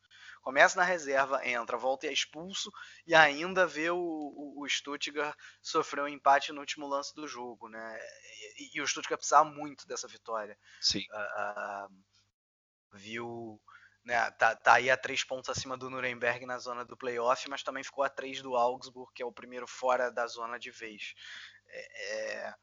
começa 0.46 0.78
na 0.78 0.84
reserva, 0.84 1.44
entra, 1.44 1.76
volta 1.76 2.06
e 2.06 2.08
é 2.08 2.12
expulso, 2.12 2.70
e 3.04 3.16
ainda 3.16 3.66
vê 3.66 3.90
o, 3.90 3.98
o, 3.98 4.62
o 4.62 4.68
Stuttgart 4.68 5.36
sofrer 5.60 6.04
um 6.04 6.08
empate 6.08 6.52
no 6.52 6.60
último 6.60 6.86
lance 6.86 7.12
do 7.12 7.26
jogo, 7.26 7.68
né? 7.68 7.98
E, 8.56 8.78
e 8.78 8.80
o 8.80 8.86
Stuttgart 8.86 9.18
precisava 9.18 9.50
muito 9.50 9.88
dessa 9.88 10.06
vitória. 10.06 10.56
Sim. 10.80 11.04
Uh, 11.10 11.86
uh, 11.88 12.04
viu. 12.92 13.60
Né, 14.04 14.30
tá, 14.38 14.54
tá, 14.54 14.74
aí 14.74 14.88
a 14.88 14.96
três 14.96 15.24
pontos 15.24 15.50
acima 15.50 15.76
do 15.76 15.90
Nuremberg 15.90 16.46
na 16.46 16.60
zona 16.60 16.84
do 16.84 16.96
playoff, 16.96 17.50
mas 17.50 17.64
também 17.64 17.82
ficou 17.82 18.04
a 18.04 18.08
três 18.08 18.40
do 18.40 18.54
Augsburg, 18.54 19.12
que 19.12 19.24
é 19.24 19.26
o 19.26 19.32
primeiro 19.32 19.66
fora 19.66 20.12
da 20.12 20.28
zona 20.28 20.60
de 20.60 20.70
vez. 20.70 21.12
É, 21.68 22.48
é, 22.48 22.54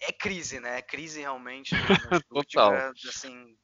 é 0.00 0.12
crise, 0.12 0.60
né? 0.60 0.78
É 0.78 0.82
crise 0.82 1.20
realmente. 1.20 1.70
No 2.30 2.42
Stuttgart, 2.42 2.96
assim, 3.08 3.56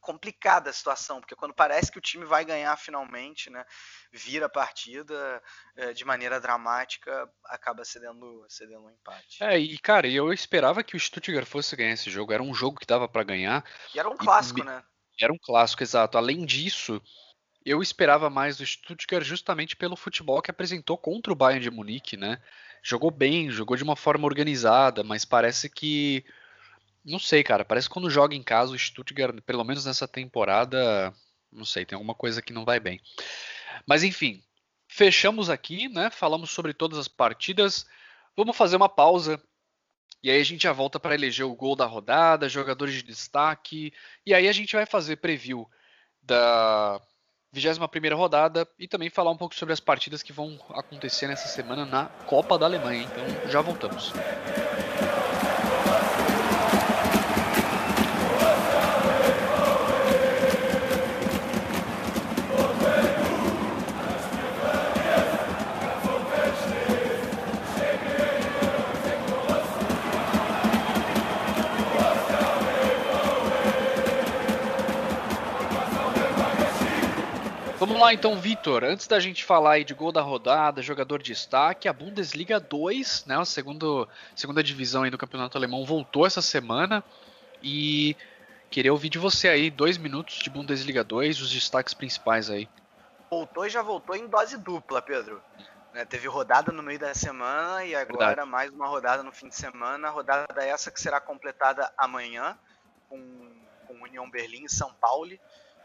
complicada 0.00 0.70
a 0.70 0.72
situação, 0.72 1.20
porque 1.20 1.34
quando 1.34 1.54
parece 1.54 1.90
que 1.90 1.98
o 1.98 2.00
time 2.02 2.24
vai 2.24 2.44
ganhar 2.44 2.76
finalmente, 2.76 3.50
né, 3.50 3.64
vira 4.12 4.46
a 4.46 4.48
partida 4.48 5.42
é, 5.76 5.92
de 5.92 6.04
maneira 6.04 6.40
dramática, 6.40 7.28
acaba 7.46 7.84
cedendo, 7.84 8.44
cedendo 8.48 8.84
um 8.84 8.90
empate. 8.90 9.42
É, 9.42 9.58
e 9.58 9.78
cara, 9.78 10.06
eu 10.06 10.32
esperava 10.32 10.84
que 10.84 10.96
o 10.96 11.00
Stuttgart 11.00 11.46
fosse 11.46 11.74
ganhar 11.74 11.94
esse 11.94 12.10
jogo, 12.10 12.32
era 12.32 12.42
um 12.42 12.54
jogo 12.54 12.78
que 12.78 12.86
dava 12.86 13.08
para 13.08 13.24
ganhar. 13.24 13.64
E 13.94 13.98
era 13.98 14.08
um 14.08 14.16
clássico, 14.16 14.60
e, 14.60 14.64
né? 14.64 14.84
Era 15.20 15.32
um 15.32 15.38
clássico, 15.38 15.82
exato. 15.82 16.18
Além 16.18 16.44
disso, 16.44 17.00
eu 17.64 17.82
esperava 17.82 18.28
mais 18.28 18.56
do 18.58 18.66
Stuttgart 18.66 19.24
justamente 19.24 19.76
pelo 19.76 19.96
futebol 19.96 20.42
que 20.42 20.50
apresentou 20.50 20.98
contra 20.98 21.32
o 21.32 21.36
Bayern 21.36 21.62
de 21.62 21.70
Munique, 21.70 22.16
né? 22.16 22.40
Jogou 22.82 23.10
bem, 23.10 23.50
jogou 23.50 23.76
de 23.76 23.82
uma 23.82 23.96
forma 23.96 24.26
organizada, 24.26 25.02
mas 25.02 25.24
parece 25.24 25.70
que 25.70 26.24
não 27.04 27.18
sei, 27.18 27.42
cara. 27.42 27.64
Parece 27.64 27.88
que 27.88 27.92
quando 27.92 28.10
joga 28.10 28.34
em 28.34 28.42
casa 28.42 28.72
o 28.72 28.78
Stuttgart, 28.78 29.40
pelo 29.42 29.64
menos 29.64 29.84
nessa 29.84 30.08
temporada, 30.08 31.14
não 31.52 31.64
sei, 31.64 31.84
tem 31.84 31.96
alguma 31.96 32.14
coisa 32.14 32.42
que 32.42 32.52
não 32.52 32.64
vai 32.64 32.80
bem. 32.80 33.00
Mas 33.86 34.02
enfim, 34.02 34.42
fechamos 34.88 35.50
aqui, 35.50 35.88
né? 35.88 36.10
Falamos 36.10 36.50
sobre 36.50 36.74
todas 36.74 36.98
as 36.98 37.08
partidas. 37.08 37.86
Vamos 38.36 38.56
fazer 38.56 38.76
uma 38.76 38.88
pausa. 38.88 39.42
E 40.22 40.30
aí 40.30 40.40
a 40.40 40.44
gente 40.44 40.62
já 40.62 40.72
volta 40.72 40.98
para 40.98 41.14
eleger 41.14 41.44
o 41.44 41.54
gol 41.54 41.76
da 41.76 41.86
rodada, 41.86 42.48
jogadores 42.48 42.94
de 42.94 43.02
destaque. 43.02 43.92
E 44.24 44.32
aí 44.34 44.48
a 44.48 44.52
gente 44.52 44.74
vai 44.74 44.86
fazer 44.86 45.16
preview 45.16 45.68
da 46.22 47.00
21ª 47.54 48.14
rodada 48.14 48.66
e 48.78 48.88
também 48.88 49.08
falar 49.08 49.30
um 49.30 49.36
pouco 49.36 49.54
sobre 49.54 49.72
as 49.72 49.80
partidas 49.80 50.22
que 50.22 50.32
vão 50.32 50.58
acontecer 50.70 51.26
nessa 51.26 51.48
semana 51.48 51.84
na 51.84 52.06
Copa 52.26 52.58
da 52.58 52.66
Alemanha. 52.66 53.02
Então 53.02 53.50
já 53.50 53.60
voltamos. 53.60 54.12
Vamos 77.94 78.08
lá 78.08 78.12
então, 78.12 78.34
Vitor. 78.34 78.82
Antes 78.82 79.06
da 79.06 79.20
gente 79.20 79.44
falar 79.44 79.74
aí 79.74 79.84
de 79.84 79.94
gol 79.94 80.10
da 80.10 80.20
rodada, 80.20 80.82
jogador 80.82 81.22
de 81.22 81.26
destaque, 81.26 81.86
a 81.86 81.92
Bundesliga 81.92 82.58
2, 82.58 83.24
né, 83.24 83.38
a 83.38 83.44
segundo, 83.44 84.08
segunda 84.34 84.64
divisão 84.64 85.04
aí 85.04 85.10
do 85.10 85.16
Campeonato 85.16 85.56
Alemão, 85.56 85.84
voltou 85.84 86.26
essa 86.26 86.42
semana 86.42 87.04
e 87.62 88.16
queria 88.68 88.90
ouvir 88.90 89.10
de 89.10 89.18
você 89.20 89.48
aí 89.48 89.70
dois 89.70 89.96
minutos 89.96 90.40
de 90.40 90.50
Bundesliga 90.50 91.04
2, 91.04 91.40
os 91.40 91.52
destaques 91.52 91.94
principais 91.94 92.50
aí. 92.50 92.68
Voltou 93.30 93.64
e 93.64 93.70
já 93.70 93.80
voltou 93.80 94.16
em 94.16 94.26
dose 94.26 94.58
dupla, 94.58 95.00
Pedro. 95.00 95.40
Né, 95.92 96.04
teve 96.04 96.26
rodada 96.26 96.72
no 96.72 96.82
meio 96.82 96.98
da 96.98 97.14
semana 97.14 97.84
e 97.84 97.94
agora 97.94 98.26
Verdade. 98.26 98.50
mais 98.50 98.72
uma 98.72 98.88
rodada 98.88 99.22
no 99.22 99.30
fim 99.30 99.46
de 99.46 99.54
semana. 99.54 100.10
Rodada 100.10 100.64
essa 100.64 100.90
que 100.90 101.00
será 101.00 101.20
completada 101.20 101.92
amanhã 101.96 102.58
com, 103.08 103.52
com 103.86 104.02
União 104.02 104.28
Berlim 104.28 104.64
e 104.64 104.68
São 104.68 104.92
Paulo 104.94 105.30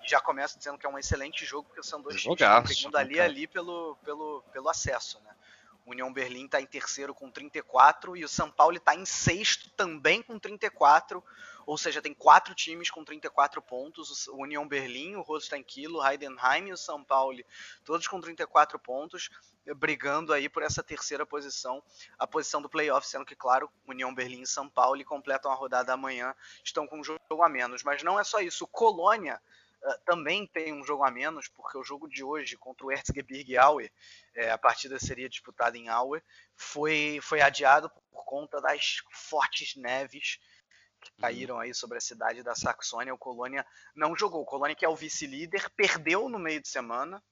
já 0.05 0.19
começo 0.19 0.57
dizendo 0.57 0.77
que 0.77 0.85
é 0.85 0.89
um 0.89 0.97
excelente 0.97 1.45
jogo, 1.45 1.67
porque 1.67 1.83
são 1.83 2.01
dois 2.01 2.21
times 2.21 2.37
brigando 2.37 2.97
ali 2.97 3.19
ali 3.19 3.47
pelo, 3.47 3.95
pelo, 4.03 4.43
pelo 4.51 4.69
acesso, 4.69 5.19
né? 5.21 5.35
O 5.85 5.91
União 5.91 6.13
Berlim 6.13 6.45
está 6.45 6.61
em 6.61 6.67
terceiro 6.67 7.15
com 7.15 7.31
34 7.31 8.15
e 8.15 8.23
o 8.23 8.29
São 8.29 8.51
Paulo 8.51 8.77
está 8.77 8.93
em 8.93 9.05
sexto 9.05 9.71
também 9.71 10.21
com 10.21 10.37
34, 10.37 11.23
ou 11.65 11.77
seja, 11.79 11.99
tem 11.99 12.13
quatro 12.13 12.53
times 12.53 12.91
com 12.91 13.03
34 13.03 13.59
pontos, 13.59 14.27
o 14.27 14.37
União 14.37 14.67
Berlim, 14.67 15.15
o 15.15 15.25
Kiel, 15.65 15.95
o 15.95 16.07
Heidenheim 16.07 16.67
e 16.67 16.73
o 16.73 16.77
São 16.77 17.03
Paulo, 17.03 17.39
todos 17.83 18.07
com 18.07 18.21
34 18.21 18.77
pontos, 18.77 19.31
brigando 19.77 20.31
aí 20.31 20.47
por 20.47 20.61
essa 20.61 20.83
terceira 20.83 21.25
posição, 21.25 21.81
a 22.19 22.27
posição 22.27 22.61
do 22.61 22.69
playoff, 22.69 23.07
sendo 23.07 23.25
que, 23.25 23.35
claro, 23.35 23.67
União 23.87 24.13
Berlim 24.13 24.41
e 24.41 24.47
São 24.47 24.69
Paulo 24.69 25.03
completam 25.05 25.51
a 25.51 25.55
rodada 25.55 25.91
amanhã, 25.91 26.35
estão 26.63 26.85
com 26.85 26.99
um 26.99 27.03
jogo 27.03 27.43
a 27.43 27.49
menos, 27.49 27.83
mas 27.83 28.03
não 28.03 28.19
é 28.19 28.23
só 28.23 28.39
isso, 28.41 28.67
Colônia 28.67 29.41
Uh, 29.41 29.58
também 30.05 30.45
tem 30.47 30.73
um 30.73 30.83
jogo 30.83 31.03
a 31.03 31.11
menos, 31.11 31.47
porque 31.47 31.77
o 31.77 31.83
jogo 31.83 32.07
de 32.07 32.23
hoje 32.23 32.57
contra 32.57 32.85
o 32.85 32.91
Erzgebirge 32.91 33.57
Aue, 33.57 33.91
é, 34.35 34.51
a 34.51 34.57
partida 34.57 34.99
seria 34.99 35.29
disputada 35.29 35.77
em 35.77 35.89
Aue, 35.89 36.21
foi, 36.55 37.19
foi 37.21 37.41
adiado 37.41 37.89
por 38.11 38.25
conta 38.25 38.61
das 38.61 38.97
fortes 39.11 39.75
neves 39.75 40.39
que 41.01 41.11
uhum. 41.11 41.17
caíram 41.21 41.59
aí 41.59 41.73
sobre 41.73 41.97
a 41.97 42.01
cidade 42.01 42.43
da 42.43 42.55
Saxônia. 42.55 43.13
O 43.13 43.17
Colônia 43.17 43.65
não 43.95 44.15
jogou. 44.15 44.41
O 44.41 44.45
Colônia, 44.45 44.75
que 44.75 44.85
é 44.85 44.89
o 44.89 44.95
vice-líder, 44.95 45.69
perdeu 45.71 46.27
no 46.27 46.39
meio 46.39 46.61
de 46.61 46.67
semana 46.67 47.23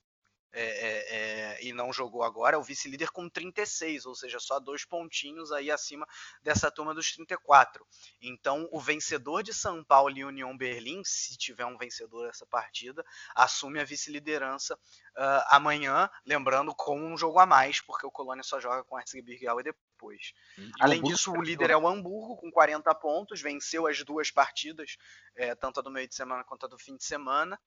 é, 0.53 0.63
é, 0.63 1.55
é, 1.57 1.65
e 1.65 1.73
não 1.73 1.91
jogou 1.91 2.23
agora, 2.23 2.55
é 2.55 2.59
o 2.59 2.63
vice-líder 2.63 3.11
com 3.11 3.29
36, 3.29 4.05
ou 4.05 4.15
seja, 4.15 4.39
só 4.39 4.59
dois 4.59 4.85
pontinhos 4.85 5.51
aí 5.51 5.69
acima 5.69 6.07
dessa 6.41 6.71
turma 6.71 6.93
dos 6.93 7.11
34. 7.11 7.85
Então, 8.21 8.67
o 8.71 8.79
vencedor 8.79 9.43
de 9.43 9.53
São 9.53 9.83
Paulo 9.83 10.17
e 10.17 10.23
União 10.23 10.55
Berlim, 10.57 11.01
se 11.03 11.37
tiver 11.37 11.65
um 11.65 11.77
vencedor 11.77 12.27
dessa 12.27 12.45
partida, 12.45 13.05
assume 13.35 13.79
a 13.79 13.83
vice-liderança 13.83 14.75
uh, 14.75 15.43
amanhã, 15.49 16.09
lembrando 16.25 16.73
com 16.73 16.99
um 16.99 17.17
jogo 17.17 17.39
a 17.39 17.45
mais, 17.45 17.81
porque 17.81 18.05
o 18.05 18.11
Colônia 18.11 18.43
só 18.43 18.59
joga 18.59 18.83
com 18.83 18.99
Erzgebirge 18.99 19.45
e 19.45 19.63
depois. 19.63 20.33
E 20.57 20.71
Além 20.79 21.01
disso, 21.01 21.31
o 21.31 21.41
líder 21.41 21.71
é 21.71 21.77
o 21.77 21.87
Hamburgo 21.87 22.37
com 22.37 22.51
40 22.51 22.93
pontos, 22.95 23.41
venceu 23.41 23.87
as 23.87 24.03
duas 24.03 24.31
partidas, 24.31 24.97
é, 25.35 25.55
tanto 25.55 25.79
a 25.79 25.83
do 25.83 25.91
meio 25.91 26.07
de 26.07 26.15
semana 26.15 26.43
quanto 26.43 26.65
a 26.65 26.69
do 26.69 26.77
fim 26.77 26.95
de 26.95 27.03
semana. 27.03 27.59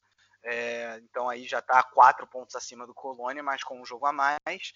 É, 0.43 0.99
então 1.05 1.28
aí 1.28 1.47
já 1.47 1.59
está 1.59 1.82
quatro 1.82 2.26
pontos 2.26 2.57
acima 2.57 2.86
do 2.86 2.95
Colônia, 2.95 3.43
mas 3.43 3.62
com 3.62 3.80
um 3.80 3.84
jogo 3.84 4.07
a 4.07 4.12
mais. 4.12 4.72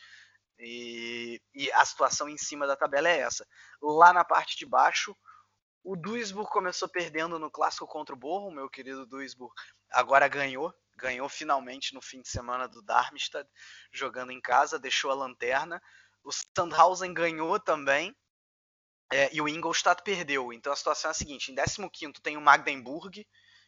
E, 0.58 1.40
e, 1.54 1.72
a 1.72 1.84
situação 1.84 2.28
em 2.28 2.36
cima 2.36 2.66
da 2.66 2.76
tabela 2.76 3.08
é 3.08 3.18
essa. 3.18 3.46
Lá 3.82 4.12
na 4.12 4.24
parte 4.24 4.56
de 4.56 4.66
baixo, 4.66 5.16
o 5.82 5.96
Duisburg 5.96 6.48
começou 6.50 6.88
perdendo 6.88 7.38
no 7.38 7.50
clássico 7.50 7.86
contra 7.86 8.14
o 8.14 8.18
Borro, 8.18 8.50
meu 8.50 8.68
querido 8.70 9.06
Duisburg 9.06 9.52
agora 9.90 10.28
ganhou, 10.28 10.72
ganhou 10.96 11.28
finalmente 11.28 11.94
no 11.94 12.02
fim 12.02 12.20
de 12.20 12.28
semana 12.28 12.68
do 12.68 12.82
Darmstadt, 12.82 13.48
jogando 13.92 14.32
em 14.32 14.40
casa, 14.40 14.78
deixou 14.78 15.10
a 15.10 15.14
lanterna. 15.14 15.82
O 16.22 16.30
Sandhausen 16.32 17.12
ganhou 17.12 17.58
também, 17.60 18.16
é, 19.12 19.34
e 19.34 19.40
o 19.40 19.48
Ingolstadt 19.48 20.02
perdeu. 20.02 20.52
Então 20.52 20.72
a 20.72 20.76
situação 20.76 21.10
é 21.10 21.12
a 21.12 21.14
seguinte: 21.14 21.52
em 21.52 21.54
15 21.54 22.12
tem 22.22 22.36
o 22.36 22.40
Magdeburg, 22.40 23.24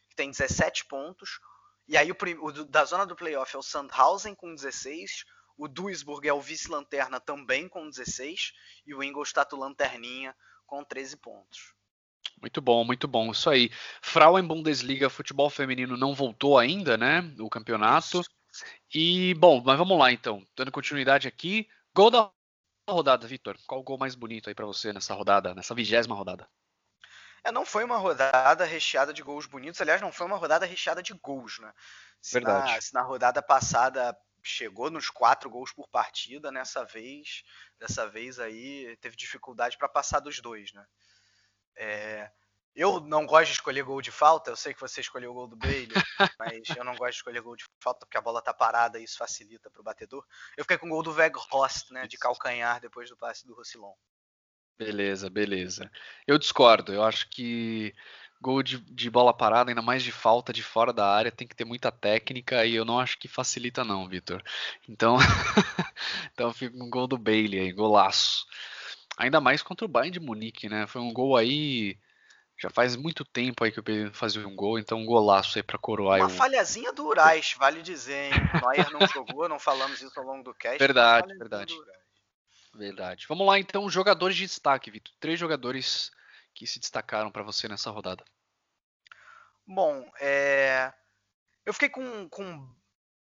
que 0.09 0.15
tem 0.15 0.31
17 0.31 0.85
pontos. 0.85 1.39
E 1.87 1.95
aí 1.95 2.11
o, 2.11 2.15
o, 2.41 2.65
da 2.65 2.83
zona 2.85 3.05
do 3.05 3.15
playoff 3.15 3.55
é 3.55 3.59
o 3.59 3.63
Sandhausen 3.63 4.35
com 4.35 4.53
16, 4.53 5.23
o 5.57 5.67
Duisburg 5.67 6.27
é 6.27 6.33
o 6.33 6.41
vice-lanterna 6.41 7.19
também 7.19 7.67
com 7.67 7.89
16 7.89 8.53
e 8.85 8.93
o 8.93 9.03
Ingolstadt 9.03 9.55
o 9.55 9.57
lanterninha 9.57 10.35
com 10.65 10.83
13 10.83 11.17
pontos. 11.17 11.73
Muito 12.39 12.61
bom, 12.61 12.83
muito 12.83 13.07
bom. 13.07 13.31
Isso 13.31 13.49
aí. 13.49 13.71
Frauen 14.01 14.45
Bundesliga 14.45 15.09
Futebol 15.09 15.49
Feminino 15.49 15.97
não 15.97 16.13
voltou 16.13 16.57
ainda, 16.57 16.97
né? 16.97 17.33
O 17.39 17.49
campeonato. 17.49 18.21
E, 18.93 19.33
bom, 19.35 19.61
mas 19.65 19.77
vamos 19.77 19.97
lá 19.97 20.11
então. 20.11 20.45
Dando 20.55 20.71
continuidade 20.71 21.27
aqui. 21.27 21.67
Gol 21.95 22.11
da 22.11 22.29
rodada, 22.87 23.25
Vitor. 23.25 23.57
Qual 23.65 23.81
o 23.81 23.83
gol 23.83 23.97
mais 23.97 24.13
bonito 24.13 24.49
aí 24.49 24.55
para 24.55 24.65
você 24.65 24.93
nessa 24.93 25.15
rodada, 25.15 25.55
nessa 25.55 25.73
vigésima 25.73 26.15
rodada? 26.15 26.47
É, 27.47 27.51
não 27.51 27.65
foi 27.65 27.85
uma 27.85 27.97
rodada 27.97 28.65
recheada 28.65 29.13
de 29.13 29.23
gols 29.23 29.45
bonitos. 29.45 29.79
Aliás, 29.79 30.01
não 30.01 30.11
foi 30.11 30.27
uma 30.27 30.35
rodada 30.35 30.65
recheada 30.65 31.01
de 31.01 31.13
gols, 31.13 31.59
né? 31.59 31.73
Se 32.21 32.33
Verdade. 32.33 32.73
Na, 32.73 32.81
se 32.81 32.93
na 32.93 33.01
rodada 33.01 33.41
passada 33.41 34.17
chegou 34.43 34.91
nos 34.91 35.09
quatro 35.09 35.49
gols 35.49 35.71
por 35.71 35.87
partida, 35.87 36.51
nessa 36.51 36.83
vez, 36.83 37.43
dessa 37.79 38.05
vez 38.09 38.37
aí 38.37 38.97
teve 38.97 39.15
dificuldade 39.15 39.77
para 39.77 39.87
passar 39.87 40.19
dos 40.19 40.41
dois, 40.41 40.73
né? 40.73 40.85
É, 41.77 42.29
eu 42.75 42.99
não 42.99 43.25
gosto 43.25 43.47
de 43.47 43.53
escolher 43.53 43.83
gol 43.83 44.01
de 44.01 44.11
falta, 44.11 44.51
eu 44.51 44.55
sei 44.57 44.73
que 44.73 44.81
você 44.81 44.99
escolheu 44.99 45.31
o 45.31 45.33
gol 45.33 45.47
do 45.47 45.55
Bailey, 45.55 45.87
mas 46.39 46.69
eu 46.75 46.83
não 46.83 46.95
gosto 46.95 47.11
de 47.11 47.17
escolher 47.17 47.41
gol 47.41 47.55
de 47.55 47.65
falta 47.79 48.05
porque 48.05 48.17
a 48.17 48.21
bola 48.21 48.41
tá 48.41 48.53
parada 48.53 48.99
e 48.99 49.05
isso 49.05 49.17
facilita 49.17 49.69
para 49.71 49.79
o 49.79 49.83
batedor. 49.83 50.25
Eu 50.57 50.65
fiquei 50.65 50.77
com 50.77 50.87
o 50.87 50.89
gol 50.89 51.03
do 51.03 51.13
Weghorst, 51.13 51.91
né, 51.91 52.07
de 52.07 52.17
calcanhar 52.17 52.81
depois 52.81 53.09
do 53.09 53.15
passe 53.15 53.47
do 53.47 53.55
Rossilon. 53.55 53.93
Beleza, 54.77 55.29
beleza. 55.29 55.89
Eu 56.27 56.37
discordo, 56.37 56.93
eu 56.93 57.03
acho 57.03 57.27
que 57.29 57.93
gol 58.39 58.61
de, 58.61 58.77
de 58.79 59.09
bola 59.09 59.33
parada, 59.33 59.71
ainda 59.71 59.81
mais 59.81 60.03
de 60.03 60.11
falta 60.11 60.53
de 60.53 60.61
fora 60.61 60.93
da 60.93 61.07
área, 61.07 61.31
tem 61.31 61.47
que 61.47 61.55
ter 61.55 61.65
muita 61.65 61.91
técnica 61.91 62.65
e 62.65 62.75
eu 62.75 62.85
não 62.85 62.99
acho 62.99 63.17
que 63.17 63.27
facilita 63.27 63.83
não, 63.83 64.07
Vitor. 64.07 64.43
Então, 64.87 65.17
então 66.31 66.53
fica 66.53 66.75
um 66.77 66.89
gol 66.89 67.07
do 67.07 67.17
Bailey 67.17 67.59
aí, 67.59 67.71
golaço. 67.71 68.45
Ainda 69.17 69.41
mais 69.41 69.63
contra 69.63 69.85
o 69.85 69.89
Bayern 69.89 70.11
de 70.11 70.19
Munique, 70.19 70.69
né? 70.69 70.85
Foi 70.85 71.01
um 71.01 71.11
gol 71.11 71.35
aí 71.35 71.97
já 72.59 72.69
faz 72.71 72.95
muito 72.95 73.23
tempo 73.23 73.63
aí 73.63 73.71
que 73.71 73.79
o 73.79 73.83
Bailey 73.83 74.11
fazia 74.13 74.47
um 74.47 74.55
gol, 74.55 74.79
então 74.79 74.99
um 74.99 75.05
golaço 75.05 75.57
aí 75.57 75.63
para 75.63 75.77
coroar. 75.77 76.19
Uma 76.19 76.27
o... 76.27 76.29
falhazinha 76.29 76.91
do 76.91 77.07
Urais, 77.07 77.55
vale 77.57 77.81
dizer, 77.81 78.31
hein? 78.31 78.33
Neuer 78.61 78.91
não 78.91 79.07
jogou, 79.07 79.49
não 79.49 79.59
falamos 79.59 80.01
isso 80.01 80.19
ao 80.19 80.25
longo 80.25 80.43
do 80.43 80.53
cast. 80.53 80.77
Verdade, 80.77 81.35
verdade. 81.37 81.75
Verdade. 82.77 83.25
Vamos 83.27 83.47
lá 83.47 83.57
então, 83.57 83.89
jogadores 83.89 84.37
de 84.37 84.45
destaque, 84.45 84.91
Vitor. 84.91 85.13
Três 85.19 85.39
jogadores 85.39 86.11
que 86.53 86.67
se 86.67 86.79
destacaram 86.79 87.31
para 87.31 87.41
você 87.41 87.67
nessa 87.67 87.89
rodada? 87.89 88.23
Bom, 89.65 90.09
é... 90.19 90.93
eu 91.65 91.73
fiquei 91.73 91.89
com, 91.89 92.29
com... 92.29 92.69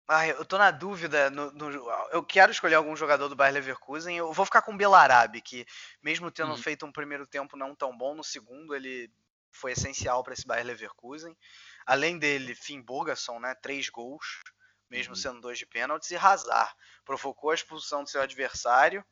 Ah, 0.09 0.27
eu 0.27 0.45
tô 0.47 0.57
na 0.57 0.71
dúvida. 0.71 1.31
No, 1.31 1.53
no... 1.53 1.71
Eu 2.11 2.25
quero 2.25 2.53
escolher 2.53 2.77
algum 2.77 2.97
jogador 2.97 3.29
do 3.29 3.37
Bayer 3.37 3.53
Leverkusen. 3.55 4.17
Eu 4.17 4.33
vou 4.33 4.47
ficar 4.47 4.63
com 4.63 4.73
o 4.73 4.77
Belarabe, 4.77 5.43
que 5.43 5.67
mesmo 6.03 6.31
tendo 6.31 6.53
uhum. 6.53 6.57
feito 6.57 6.87
um 6.87 6.93
primeiro 6.93 7.27
tempo 7.27 7.57
não 7.57 7.75
tão 7.75 7.97
bom, 7.97 8.15
no 8.15 8.25
segundo 8.25 8.75
ele 8.75 9.13
foi 9.53 9.73
essencial 9.73 10.25
para 10.25 10.33
esse 10.33 10.47
Bayer 10.47 10.67
Leverkusen. 10.67 11.37
Além 11.85 12.19
dele, 12.19 12.55
Finn 12.55 12.83
Bogason, 12.83 13.39
né? 13.39 13.55
Três 13.57 13.91
gols, 13.91 14.43
mesmo 14.89 15.13
uhum. 15.13 15.21
sendo 15.21 15.41
dois 15.43 15.59
de 15.59 15.67
pênaltis, 15.67 16.11
e 16.11 16.17
Hazard 16.17 16.75
provocou 17.05 17.51
a 17.51 17.55
expulsão 17.55 18.03
do 18.03 18.09
seu 18.09 18.23
adversário, 18.23 19.05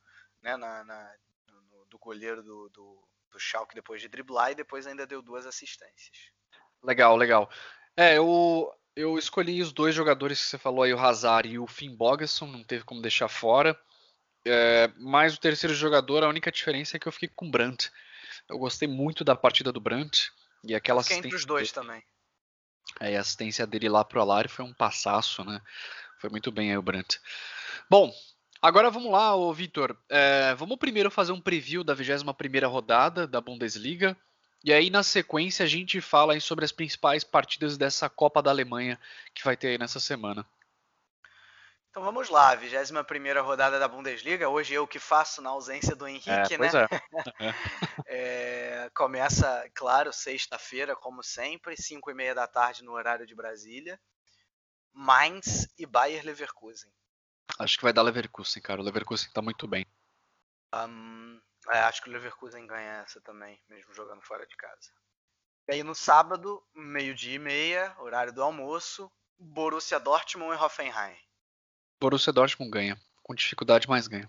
né? 0.43 0.57
Na, 0.57 0.85
na 0.85 1.15
no, 1.71 1.87
do 1.87 1.99
goleiro 1.99 2.43
do, 2.43 2.69
do 2.71 3.09
do 3.33 3.41
Schalke 3.41 3.75
depois 3.75 4.01
de 4.01 4.09
driblar 4.09 4.53
e 4.53 4.55
depois 4.55 4.87
ainda 4.87 5.07
deu 5.07 5.23
duas 5.23 5.47
assistências. 5.47 6.31
Legal, 6.83 7.17
legal. 7.17 7.51
É, 7.97 8.19
eu, 8.19 8.71
eu 8.95 9.19
escolhi 9.19 9.63
os 9.63 9.73
dois 9.73 9.95
jogadores 9.95 10.41
que 10.41 10.47
você 10.49 10.59
falou 10.59 10.83
aí, 10.83 10.93
o 10.93 10.99
Hazard 10.99 11.49
e 11.49 11.59
o 11.59 11.67
Finn 11.67 11.97
Bogason, 11.97 12.47
não 12.47 12.63
teve 12.63 12.85
como 12.85 13.03
deixar 13.03 13.29
fora. 13.29 13.79
É, 14.47 14.89
mas 14.99 15.35
o 15.35 15.41
terceiro 15.41 15.75
jogador, 15.75 16.23
a 16.23 16.29
única 16.29 16.53
diferença 16.53 16.97
é 16.97 17.01
que 17.01 17.07
eu 17.07 17.13
fiquei 17.13 17.29
com 17.29 17.47
o 17.47 17.51
Brandt. 17.51 17.91
Eu 18.49 18.59
gostei 18.59 18.89
muito 18.89 19.25
da 19.25 19.37
partida 19.37 19.73
do 19.73 19.81
Brandt 19.81 20.31
e 20.65 20.75
aquela 20.75 21.01
assistência 21.01 21.27
entre 21.29 21.37
os 21.37 21.45
dois 21.45 21.73
dele, 21.73 21.87
também. 21.87 22.05
É, 23.01 23.17
a 23.17 23.21
assistência 23.21 23.67
dele 23.67 23.89
lá 23.89 24.05
pro 24.05 24.21
Alari 24.21 24.49
foi 24.49 24.65
um 24.65 24.75
passaço, 24.75 25.45
né? 25.45 25.61
Foi 26.19 26.29
muito 26.29 26.51
bem 26.51 26.71
aí 26.71 26.77
o 26.77 26.83
Brandt. 26.83 27.21
Bom, 27.89 28.13
Agora 28.63 28.91
vamos 28.91 29.11
lá, 29.11 29.35
ô 29.35 29.53
Vitor. 29.53 29.97
É, 30.09 30.55
vamos 30.55 30.79
primeiro 30.79 31.11
fazer 31.11 31.33
um 31.33 31.41
preview 31.41 31.83
da 31.83 31.95
21 31.95 32.69
rodada 32.69 33.27
da 33.27 33.41
Bundesliga. 33.41 34.17
E 34.63 34.73
aí, 34.73 34.89
na 34.89 35.03
sequência, 35.03 35.65
a 35.65 35.69
gente 35.69 36.01
fala 36.01 36.39
sobre 36.39 36.65
as 36.65 36.71
principais 36.71 37.25
partidas 37.25 37.77
dessa 37.77 38.09
Copa 38.09 38.41
da 38.41 38.53
Alemanha 38.53 39.01
que 39.35 39.45
vai 39.45 39.57
ter 39.57 39.71
aí 39.71 39.79
nessa 39.79 39.99
semana. 39.99 40.47
Então 41.91 42.05
vamos 42.05 42.29
lá, 42.31 42.55
21 42.55 43.43
rodada 43.43 43.81
da 43.81 43.89
Bundesliga. 43.89 44.49
Hoje 44.49 44.75
eu 44.75 44.87
que 44.87 45.01
faço 45.01 45.43
na 45.43 45.51
ausência 45.51 45.97
do 45.97 46.07
Henrique, 46.07 46.55
é, 46.55 46.59
né? 46.59 46.71
É. 48.07 48.85
é, 48.87 48.91
começa, 48.95 49.69
claro, 49.75 50.13
sexta-feira, 50.13 50.95
como 50.95 51.21
sempre, 51.21 51.77
5 51.77 52.13
e 52.13 52.15
meia 52.15 52.35
da 52.35 52.47
tarde 52.47 52.85
no 52.85 52.93
horário 52.93 53.27
de 53.27 53.35
Brasília. 53.35 54.01
Mainz 54.93 55.69
e 55.77 55.85
Bayer 55.85 56.25
Leverkusen. 56.25 56.93
Acho 57.63 57.79
que 57.79 57.85
vai 57.85 57.93
dar 57.93 58.03
Leverkusen, 58.03 58.61
cara. 58.61 58.81
O 58.81 58.85
Leverkusen 58.85 59.31
tá 59.31 59.41
muito 59.41 59.69
bem. 59.69 59.87
Um, 60.75 61.41
é, 61.71 61.79
acho 61.79 62.03
que 62.03 62.09
o 62.09 62.13
Leverkusen 62.13 62.67
ganha 62.67 63.03
essa 63.03 63.21
também, 63.21 63.63
mesmo 63.69 63.95
jogando 63.95 64.21
fora 64.23 64.45
de 64.45 64.57
casa. 64.57 64.91
E 65.69 65.75
aí 65.75 65.83
no 65.85 65.95
sábado, 65.95 66.61
meio-dia 66.75 67.37
e 67.37 67.39
meia, 67.39 67.95
horário 68.01 68.33
do 68.33 68.43
almoço, 68.43 69.09
Borussia 69.39 70.01
Dortmund 70.01 70.57
e 70.57 70.61
Hoffenheim. 70.61 71.17
Borussia 72.01 72.33
Dortmund 72.33 72.69
ganha. 72.69 73.01
Com 73.23 73.33
dificuldade, 73.33 73.89
mas 73.89 74.09
ganha. 74.09 74.29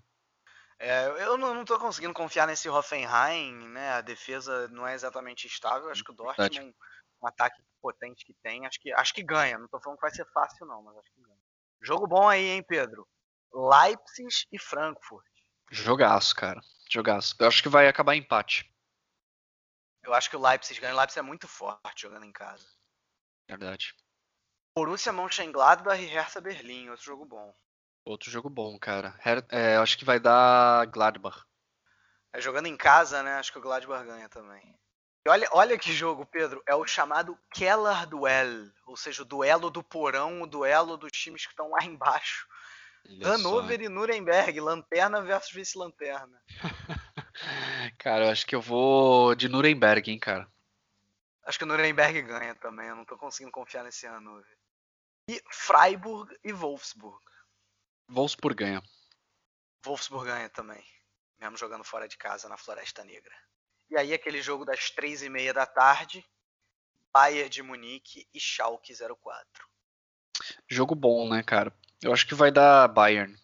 É, 0.78 1.06
eu 1.24 1.36
não, 1.36 1.64
tô 1.64 1.76
conseguindo 1.76 2.14
confiar 2.14 2.46
nesse 2.46 2.68
Hoffenheim, 2.68 3.68
né? 3.70 3.94
A 3.94 4.00
defesa 4.00 4.68
não 4.68 4.86
é 4.86 4.94
exatamente 4.94 5.48
estável. 5.48 5.90
Acho 5.90 6.04
que 6.04 6.12
o 6.12 6.14
Dortmund, 6.14 6.54
Verdade. 6.54 6.76
um 7.20 7.26
ataque 7.26 7.60
potente 7.82 8.24
que 8.24 8.34
tem, 8.34 8.64
acho 8.64 8.78
que, 8.78 8.92
acho 8.92 9.12
que 9.12 9.24
ganha. 9.24 9.58
Não 9.58 9.66
tô 9.66 9.80
falando 9.80 9.98
que 9.98 10.06
vai 10.06 10.14
ser 10.14 10.26
fácil, 10.26 10.66
não, 10.66 10.84
mas 10.84 10.96
acho 10.98 11.10
que 11.12 11.20
ganha. 11.20 11.40
Jogo 11.82 12.06
bom 12.06 12.28
aí, 12.28 12.46
hein, 12.46 12.62
Pedro? 12.62 13.04
Leipzig 13.54 14.46
e 14.50 14.58
Frankfurt. 14.58 15.24
Jogaço, 15.70 16.34
cara. 16.34 16.60
Jogaço. 16.90 17.36
Eu 17.38 17.46
acho 17.46 17.62
que 17.62 17.68
vai 17.68 17.88
acabar 17.88 18.16
empate. 18.16 18.70
Eu 20.02 20.12
acho 20.12 20.28
que 20.28 20.36
o 20.36 20.40
Leipzig 20.40 20.80
ganha. 20.80 20.94
O 20.94 20.98
Leipzig 20.98 21.18
é 21.20 21.22
muito 21.22 21.48
forte 21.48 22.02
jogando 22.02 22.24
em 22.24 22.32
casa. 22.32 22.66
Verdade. 23.48 23.94
Borussia 24.76 25.12
Mönchengladbach 25.12 26.02
e 26.02 26.06
Hertha 26.06 26.40
Berlim. 26.40 26.90
Outro 26.90 27.04
jogo 27.04 27.24
bom. 27.24 27.54
Outro 28.04 28.30
jogo 28.30 28.50
bom, 28.50 28.78
cara. 28.78 29.18
É, 29.50 29.76
eu 29.76 29.82
acho 29.82 29.96
que 29.96 30.04
vai 30.04 30.20
dar 30.20 30.86
Gladbach. 30.86 31.44
É, 32.32 32.40
jogando 32.40 32.66
em 32.66 32.76
casa, 32.76 33.22
né? 33.22 33.36
Acho 33.36 33.52
que 33.52 33.58
o 33.58 33.62
Gladbach 33.62 34.04
ganha 34.04 34.28
também. 34.28 34.78
E 35.26 35.30
olha, 35.30 35.48
olha 35.52 35.78
que 35.78 35.92
jogo, 35.92 36.26
Pedro. 36.26 36.62
É 36.66 36.74
o 36.74 36.86
chamado 36.86 37.38
Keller 37.54 38.06
Duel. 38.06 38.70
Ou 38.86 38.96
seja, 38.96 39.22
o 39.22 39.24
duelo 39.24 39.70
do 39.70 39.82
porão, 39.82 40.42
o 40.42 40.46
duelo 40.46 40.98
dos 40.98 41.12
times 41.12 41.46
que 41.46 41.52
estão 41.52 41.70
lá 41.70 41.78
embaixo. 41.84 42.46
Hannover 43.22 43.80
e 43.80 43.88
Nuremberg, 43.88 44.60
lanterna 44.60 45.22
versus 45.22 45.52
vice-lanterna. 45.52 46.42
cara, 47.98 48.26
eu 48.26 48.30
acho 48.30 48.46
que 48.46 48.54
eu 48.54 48.60
vou 48.60 49.34
de 49.34 49.48
Nuremberg, 49.48 50.10
hein, 50.10 50.18
cara. 50.18 50.48
Acho 51.44 51.58
que 51.58 51.64
o 51.64 51.66
Nuremberg 51.66 52.22
ganha 52.22 52.54
também, 52.54 52.88
eu 52.88 52.96
não 52.96 53.04
tô 53.04 53.18
conseguindo 53.18 53.52
confiar 53.52 53.84
nesse 53.84 54.06
Hannover. 54.06 54.56
E 55.28 55.42
Freiburg 55.50 56.34
e 56.42 56.52
Wolfsburg. 56.52 57.22
Wolfsburg 58.08 58.56
ganha. 58.56 58.82
Wolfsburg 59.84 60.26
ganha 60.26 60.48
também, 60.48 60.82
mesmo 61.38 61.56
jogando 61.56 61.84
fora 61.84 62.08
de 62.08 62.16
casa 62.16 62.48
na 62.48 62.56
Floresta 62.56 63.04
Negra. 63.04 63.34
E 63.90 63.96
aí 63.98 64.14
aquele 64.14 64.40
jogo 64.40 64.64
das 64.64 64.90
três 64.90 65.22
e 65.22 65.28
meia 65.28 65.52
da 65.52 65.66
tarde, 65.66 66.24
Bayern 67.12 67.48
de 67.48 67.62
Munique 67.62 68.26
e 68.32 68.40
Schalke 68.40 68.92
04. 68.94 69.46
Jogo 70.68 70.94
bom, 70.94 71.28
né, 71.28 71.42
cara? 71.42 71.72
Eu 72.04 72.12
acho 72.12 72.26
que 72.26 72.34
vai 72.34 72.50
dar 72.50 72.86
Bayern. 72.88 73.34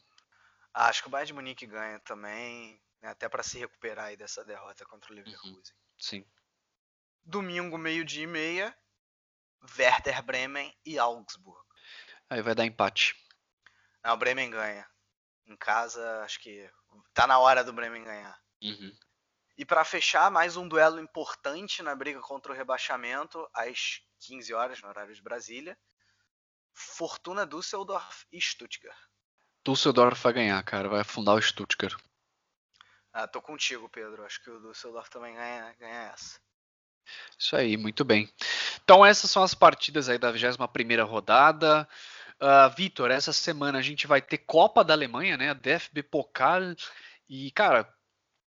Ah, 0.75 0.89
acho 0.89 1.01
que 1.01 1.09
o 1.09 1.11
Bayern 1.11 1.29
de 1.29 1.33
Munique 1.33 1.67
ganha 1.67 1.99
também, 2.01 2.79
né, 3.01 3.09
até 3.09 3.27
para 3.27 3.43
se 3.43 3.59
recuperar 3.59 4.07
aí 4.07 4.19
dessa 4.19 4.45
derrota 4.45 4.85
contra 4.85 5.11
o 5.11 5.17
uhum. 5.17 5.23
Leverkusen. 5.23 5.55
Uhum, 5.55 5.63
sim. 5.99 6.27
Domingo, 7.25 7.79
meio-dia 7.79 8.25
e 8.25 8.27
meia, 8.27 8.77
Werder 9.79 10.23
Bremen 10.23 10.77
e 10.85 10.99
Augsburg. 10.99 11.67
Aí 12.29 12.43
vai 12.43 12.55
dar 12.55 12.67
empate. 12.67 13.17
Não, 14.05 14.13
o 14.13 14.19
Bremen 14.19 14.51
ganha. 14.51 14.87
Em 15.47 15.57
casa, 15.57 16.23
acho 16.23 16.39
que 16.41 16.71
tá 17.15 17.27
na 17.27 17.39
hora 17.39 17.65
do 17.65 17.73
Bremen 17.73 18.05
ganhar. 18.05 18.39
Uhum. 18.63 18.95
E 19.57 19.65
para 19.65 19.85
fechar, 19.87 20.31
mais 20.31 20.59
um 20.59 20.69
duelo 20.69 21.01
importante 21.01 21.83
na 21.83 21.95
briga 21.95 22.21
contra 22.21 22.53
o 22.53 22.55
rebaixamento, 22.55 23.49
às 23.55 24.03
15 24.19 24.53
horas, 24.53 24.83
no 24.83 24.89
horário 24.89 25.15
de 25.15 25.23
Brasília. 25.23 25.79
Fortuna 26.81 27.47
Düsseldorf 27.47 28.25
e 28.33 28.41
Stuttgart. 28.41 28.97
Düsseldorf 29.67 30.23
vai 30.23 30.33
ganhar, 30.33 30.63
cara. 30.63 30.89
Vai 30.89 31.01
afundar 31.01 31.35
o 31.35 31.43
Stuttgart. 31.43 31.97
Ah, 33.13 33.29
tô 33.29 33.43
contigo, 33.43 33.89
Pedro. 33.89 34.25
Acho 34.25 34.43
que 34.43 34.51
o 34.51 34.61
Düsseldorf 34.61 35.11
também 35.11 35.35
ganha, 35.35 35.75
ganha 35.79 36.13
essa. 36.13 36.41
Isso 37.39 37.57
aí, 37.57 37.77
muito 37.77 38.05
bem. 38.05 38.33
Então 38.83 39.05
essas 39.05 39.31
são 39.31 39.43
as 39.43 39.55
partidas 39.55 40.09
aí 40.09 40.19
da 40.19 40.33
21ª 40.33 41.05
rodada. 41.05 41.89
Uh, 42.41 42.75
Vitor, 42.75 43.11
essa 43.11 43.33
semana 43.33 43.79
a 43.79 43.83
gente 43.83 44.07
vai 44.07 44.23
ter 44.23 44.39
Copa 44.39 44.83
da 44.83 44.95
Alemanha, 44.95 45.37
né? 45.37 45.51
A 45.51 45.55
DFB 45.55 46.03
Pokal. 46.05 46.75
E, 47.29 47.51
cara, 47.51 47.93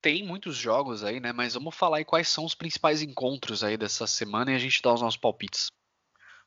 tem 0.01 0.25
muitos 0.25 0.55
jogos 0.55 1.03
aí, 1.03 1.19
né? 1.19 1.31
Mas 1.31 1.53
vamos 1.53 1.75
falar 1.75 1.97
aí 1.97 2.05
quais 2.05 2.27
são 2.27 2.43
os 2.43 2.55
principais 2.55 3.01
encontros 3.01 3.63
aí 3.63 3.77
dessa 3.77 4.05
semana 4.05 4.51
e 4.51 4.55
a 4.55 4.59
gente 4.59 4.81
dá 4.81 4.93
os 4.93 5.01
nossos 5.01 5.19
palpites. 5.19 5.71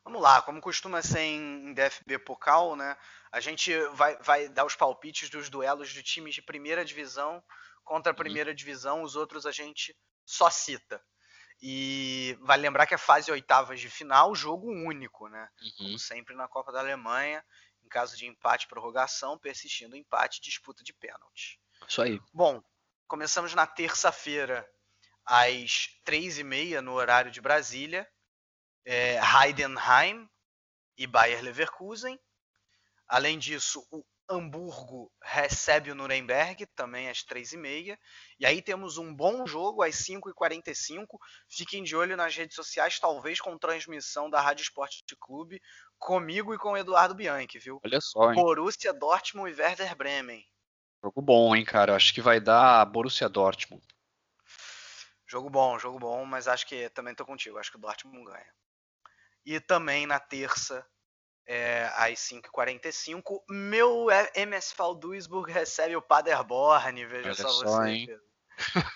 Vamos 0.03 0.21
lá, 0.21 0.41
como 0.41 0.59
costuma 0.59 1.01
ser 1.01 1.21
em 1.21 1.73
DFB 1.73 2.19
Pokal, 2.19 2.75
né? 2.75 2.97
A 3.31 3.39
gente 3.39 3.75
vai, 3.93 4.17
vai 4.21 4.49
dar 4.49 4.65
os 4.65 4.75
palpites 4.75 5.29
dos 5.29 5.49
duelos 5.49 5.89
de 5.89 6.01
times 6.01 6.35
de 6.35 6.41
primeira 6.41 6.83
divisão 6.83 7.43
contra 7.83 8.11
a 8.11 8.13
uhum. 8.13 8.17
primeira 8.17 8.53
divisão, 8.53 9.03
os 9.03 9.15
outros 9.15 9.45
a 9.45 9.51
gente 9.51 9.95
só 10.25 10.49
cita. 10.49 11.01
E 11.61 12.35
vale 12.41 12.63
lembrar 12.63 12.87
que 12.87 12.95
a 12.95 12.97
fase 12.97 13.31
oitavas 13.31 13.79
de 13.79 13.89
final, 13.89 14.33
jogo 14.33 14.67
único, 14.67 15.27
né? 15.27 15.47
Uhum. 15.61 15.71
Como 15.77 15.99
sempre 15.99 16.35
na 16.35 16.47
Copa 16.47 16.71
da 16.71 16.79
Alemanha, 16.79 17.45
em 17.83 17.87
caso 17.87 18.17
de 18.17 18.25
empate 18.25 18.67
prorrogação, 18.67 19.37
persistindo 19.37 19.95
empate, 19.95 20.41
disputa 20.41 20.83
de 20.83 20.93
pênalti. 20.93 21.59
Isso 21.87 22.01
aí. 22.01 22.19
Bom, 22.33 22.63
começamos 23.07 23.53
na 23.53 23.67
terça-feira, 23.67 24.67
às 25.23 25.89
três 26.03 26.39
e 26.39 26.43
meia, 26.43 26.81
no 26.81 26.93
horário 26.93 27.29
de 27.29 27.39
Brasília. 27.39 28.07
É, 28.85 29.19
Heidenheim 29.19 30.27
e 30.97 31.07
Bayer 31.07 31.41
Leverkusen. 31.43 32.19
Além 33.07 33.37
disso, 33.37 33.85
o 33.91 34.03
Hamburgo 34.29 35.11
recebe 35.21 35.91
o 35.91 35.95
Nuremberg, 35.95 36.65
também 36.67 37.09
às 37.09 37.19
3h30. 37.19 37.97
E 38.39 38.45
aí 38.45 38.61
temos 38.61 38.97
um 38.97 39.13
bom 39.13 39.45
jogo 39.45 39.83
às 39.83 39.95
5h45. 39.95 41.05
Fiquem 41.49 41.83
de 41.83 41.95
olho 41.95 42.15
nas 42.15 42.35
redes 42.35 42.55
sociais, 42.55 42.99
talvez 42.99 43.41
com 43.41 43.57
transmissão 43.57 44.29
da 44.29 44.39
Rádio 44.39 44.63
Esporte 44.63 45.03
Clube, 45.19 45.61
comigo 45.99 46.53
e 46.53 46.57
com 46.57 46.71
o 46.71 46.77
Eduardo 46.77 47.13
Bianchi, 47.13 47.59
viu? 47.59 47.79
Olha 47.83 47.99
só, 47.99 48.31
hein? 48.31 48.35
Borussia 48.35 48.93
Dortmund 48.93 49.51
e 49.51 49.61
Werder 49.61 49.95
Bremen. 49.95 50.45
Jogo 51.03 51.21
bom, 51.21 51.55
hein, 51.55 51.65
cara? 51.65 51.95
Acho 51.95 52.13
que 52.13 52.21
vai 52.21 52.39
dar 52.39 52.85
Borussia 52.85 53.27
Dortmund. 53.27 53.83
Jogo 55.27 55.49
bom, 55.49 55.77
jogo 55.79 55.99
bom, 55.99 56.25
mas 56.25 56.47
acho 56.47 56.65
que 56.67 56.89
também 56.91 57.15
tô 57.15 57.25
contigo. 57.25 57.57
Acho 57.57 57.71
que 57.71 57.77
o 57.77 57.81
Dortmund 57.81 58.23
ganha. 58.25 58.53
E 59.45 59.59
também 59.59 60.05
na 60.05 60.19
terça, 60.19 60.85
é, 61.47 61.85
às 61.95 62.19
5h45. 62.19 63.43
Meu 63.49 64.07
MSV 64.35 64.95
Duisburg 64.99 65.51
recebe 65.51 65.95
o 65.95 66.01
Paderborn, 66.01 67.05
veja 67.05 67.25
Olha 67.25 67.35
só, 67.35 67.49
só 67.49 67.65
você. 67.65 67.89
Hein? 67.89 68.07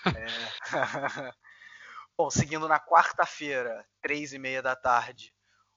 É. 0.06 0.26
Bom, 2.16 2.30
seguindo 2.30 2.66
na 2.66 2.80
quarta-feira, 2.80 3.86
3h30 4.02 4.62
da 4.62 4.74
tarde, 4.74 5.34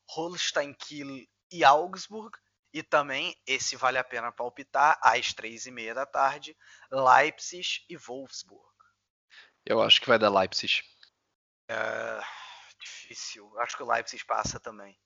Holstein 0.09 0.73
Kiel 0.73 1.25
e 1.51 1.63
Augsburg. 1.63 2.37
E 2.71 2.83
também, 2.83 3.35
esse 3.47 3.75
vale 3.75 3.97
a 3.97 4.03
pena 4.03 4.31
palpitar, 4.31 4.97
às 5.01 5.33
3h30 5.33 5.93
da 5.93 6.05
tarde, 6.05 6.55
Leipzig 6.91 7.83
e 7.89 7.97
Wolfsburg. 7.97 8.63
Eu 9.65 9.81
acho 9.81 9.99
que 9.99 10.07
vai 10.07 10.19
dar 10.19 10.29
Leipzig. 10.29 10.83
É, 11.67 12.19
difícil. 12.79 13.51
Acho 13.59 13.77
que 13.77 13.83
o 13.83 13.91
Leipzig 13.91 14.23
passa 14.25 14.59
também. 14.59 14.99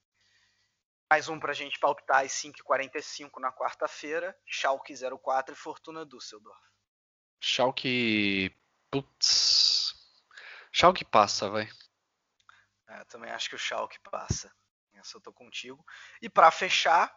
Mais 1.10 1.28
um 1.30 1.40
pra 1.40 1.54
gente 1.54 1.80
palpitar 1.80 2.24
às 2.24 2.32
5h45 2.32 3.40
na 3.40 3.52
quarta-feira. 3.52 4.36
Schalke 4.46 4.94
04 4.94 5.54
e 5.54 5.58
Fortuna 5.58 6.06
Düsseldorf. 6.06 6.60
Schalke... 7.40 8.56
Putz... 8.90 9.94
Schalke 10.72 11.06
passa, 11.06 11.50
vai. 11.50 11.70
É, 12.88 13.04
também 13.06 13.32
acho 13.32 13.50
que 13.50 13.56
o 13.56 13.60
Schalke 13.60 14.00
passa. 14.00 14.52
Essa 14.94 15.18
eu 15.18 15.22
tô 15.22 15.34
contigo. 15.34 15.84
E 16.22 16.30
para 16.30 16.50
fechar, 16.52 17.14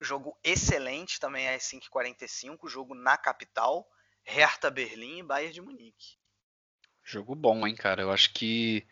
jogo 0.00 0.38
excelente 0.42 1.20
também 1.20 1.48
às 1.48 1.62
5h45, 1.64 2.68
jogo 2.68 2.94
na 2.94 3.16
capital, 3.16 3.88
Hertha 4.22 4.70
Berlim 4.70 5.18
e 5.18 5.22
Bayern 5.22 5.52
de 5.52 5.60
Munique. 5.60 6.18
Jogo 7.02 7.34
bom, 7.34 7.66
hein, 7.66 7.74
cara. 7.74 8.02
Eu 8.02 8.12
acho 8.12 8.32
que. 8.34 8.86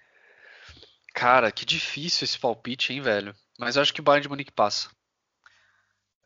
Cara, 1.17 1.51
que 1.51 1.65
difícil 1.65 2.27
esse 2.27 2.39
palpite, 2.39 2.93
hein, 2.93 3.01
velho. 3.01 3.35
Mas 3.59 3.75
eu 3.75 3.83
acho 3.83 3.95
que 3.95 4.03
o 4.03 4.05
Bayern 4.05 4.25
de 4.25 4.29
Munique 4.29 4.53
passa. 4.53 4.91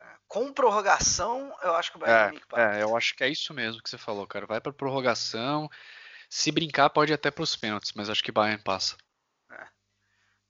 É, 0.01 0.05
com 0.27 0.51
prorrogação, 0.51 1.55
eu 1.63 1.73
acho 1.75 1.91
que 1.91 1.97
o 1.97 1.99
Bayern 2.01 2.19
é, 2.19 2.25
de 2.25 2.27
Munique 2.33 2.47
passa. 2.47 2.77
É, 2.77 2.83
eu 2.83 2.97
acho 2.97 3.15
que 3.15 3.23
é 3.23 3.29
isso 3.29 3.53
mesmo 3.53 3.81
que 3.81 3.89
você 3.89 3.97
falou, 3.97 4.27
cara. 4.27 4.45
Vai 4.45 4.59
para 4.59 4.73
prorrogação. 4.73 5.69
Se 6.29 6.51
brincar, 6.51 6.89
pode 6.89 7.13
ir 7.13 7.15
até 7.15 7.31
para 7.31 7.41
os 7.41 7.55
pênaltis, 7.55 7.93
mas 7.95 8.09
acho 8.09 8.21
que 8.21 8.31
o 8.31 8.33
Bayern 8.33 8.61
passa. 8.61 8.97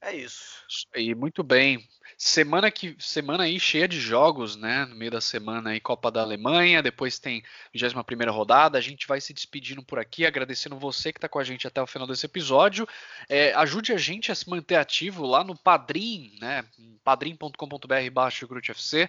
É, 0.02 0.16
isso. 0.16 0.66
E 0.96 1.14
muito 1.14 1.44
bem. 1.44 1.88
Semana 2.18 2.72
que 2.72 2.96
semana 3.00 3.44
aí 3.44 3.60
cheia 3.60 3.88
de 3.88 4.00
jogos, 4.00 4.56
né? 4.56 4.86
No 4.86 4.96
meio 4.96 5.12
da 5.12 5.22
semana 5.22 5.70
aí 5.70 5.80
Copa 5.80 6.10
da 6.12 6.22
Alemanha, 6.22 6.82
depois 6.82 7.20
tem 7.20 7.44
21 7.72 8.02
primeira 8.04 8.32
rodada. 8.32 8.80
A 8.80 8.82
gente 8.82 9.08
vai 9.08 9.22
se 9.22 9.32
despedindo 9.32 9.84
por 9.84 10.00
aqui, 10.00 10.26
agradecendo 10.26 10.76
você 10.76 11.14
que 11.14 11.20
está 11.20 11.30
com 11.30 11.38
a 11.38 11.44
gente 11.44 11.68
até 11.68 11.80
o 11.82 11.88
final 11.88 12.08
desse 12.08 12.26
episódio. 12.26 12.88
É, 13.30 13.54
ajude 13.54 13.94
a 13.94 13.98
gente 13.98 14.32
a 14.32 14.36
se 14.36 14.50
manter 14.50 14.76
ativo 14.76 15.24
lá 15.26 15.44
no 15.44 15.56
Padrim, 15.56 16.36
né? 16.42 16.66
padrim.com.br/grutfc. 17.04 19.08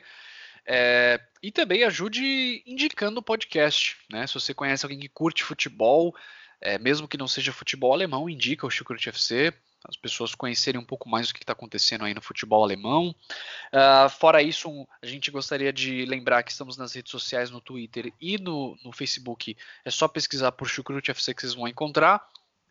É, 0.67 1.19
e 1.43 1.51
também 1.51 1.85
ajude 1.85 2.63
indicando 2.67 3.21
o 3.21 3.23
podcast, 3.23 3.97
né? 4.11 4.27
Se 4.27 4.35
você 4.35 4.53
conhece 4.53 4.85
alguém 4.85 5.01
que 5.01 5.09
curte 5.09 5.43
futebol, 5.43 6.15
é, 6.61 6.79
mesmo 6.79 7.09
que 7.09 7.17
não 7.17 7.27
seja 7.27 7.51
futebol 7.51 7.95
alemão, 7.95 8.29
indica 8.29 8.67
o 8.67 8.71
Chucrut 8.71 9.09
FC 9.09 9.55
as 9.89 9.97
pessoas 9.97 10.35
conhecerem 10.35 10.81
um 10.81 10.85
pouco 10.85 11.09
mais 11.09 11.31
o 11.31 11.35
que 11.35 11.43
está 11.43 11.53
acontecendo 11.53 12.05
aí 12.05 12.15
no 12.15 12.23
futebol 12.23 12.63
alemão. 12.63 13.15
Uh, 13.73 14.09
fora 14.09 14.43
isso, 14.43 14.69
um, 14.69 14.87
a 15.03 15.07
gente 15.07 15.31
gostaria 15.31 15.73
de 15.73 16.05
lembrar 16.05 16.43
que 16.43 16.51
estamos 16.51 16.77
nas 16.77 16.95
redes 16.95 17.11
sociais, 17.11 17.51
no 17.51 17.61
Twitter 17.61 18.13
e 18.21 18.39
no, 18.39 18.77
no 18.85 18.93
Facebook. 18.93 19.57
É 19.85 19.91
só 19.91 20.09
pesquisar 20.09 20.53
por 20.53 20.69
Chucrute 20.69 21.11
FC 21.11 21.35
que 21.35 21.41
vocês 21.41 21.55
vão 21.55 21.69
encontrar. 21.69 22.27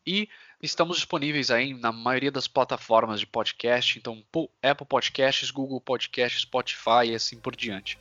E 0.05 0.28
estamos 0.62 0.97
disponíveis 0.97 1.51
aí 1.51 1.74
na 1.74 1.91
maioria 1.91 2.32
das 2.32 2.47
plataformas 2.47 3.20
de 3.20 3.28
podcast, 3.28 3.99
então 3.99 4.24
Apple 4.64 4.88
Podcasts, 4.88 5.51
Google 5.51 5.80
Podcasts, 5.80 6.41
Spotify 6.41 7.12
e 7.12 7.16
assim 7.16 7.38
por 7.38 7.55
diante. 7.55 7.99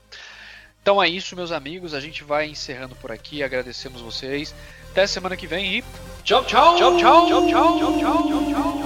Então 0.83 1.03
é 1.03 1.09
isso, 1.09 1.37
meus 1.37 1.53
amigos. 1.53 1.95
A 1.95 2.01
gente 2.01 2.25
vai 2.25 2.49
encerrando 2.49 2.97
por 2.97 3.13
aqui. 3.13 3.43
Agradecemos 3.43 4.01
vocês. 4.01 4.55
Até 4.91 5.07
semana 5.07 5.37
que 5.37 5.47
vem 5.47 5.79
e 5.79 5.85
tchau, 6.25 6.45
tchau, 6.45 6.77
tchau, 6.77 6.97
tchau, 6.97 7.27
tchau, 7.29 7.47
tchau, 7.49 7.79
tchau, 7.79 7.99
tchau. 7.99 8.29
tchau, 8.29 8.53
tchau. 8.53 8.80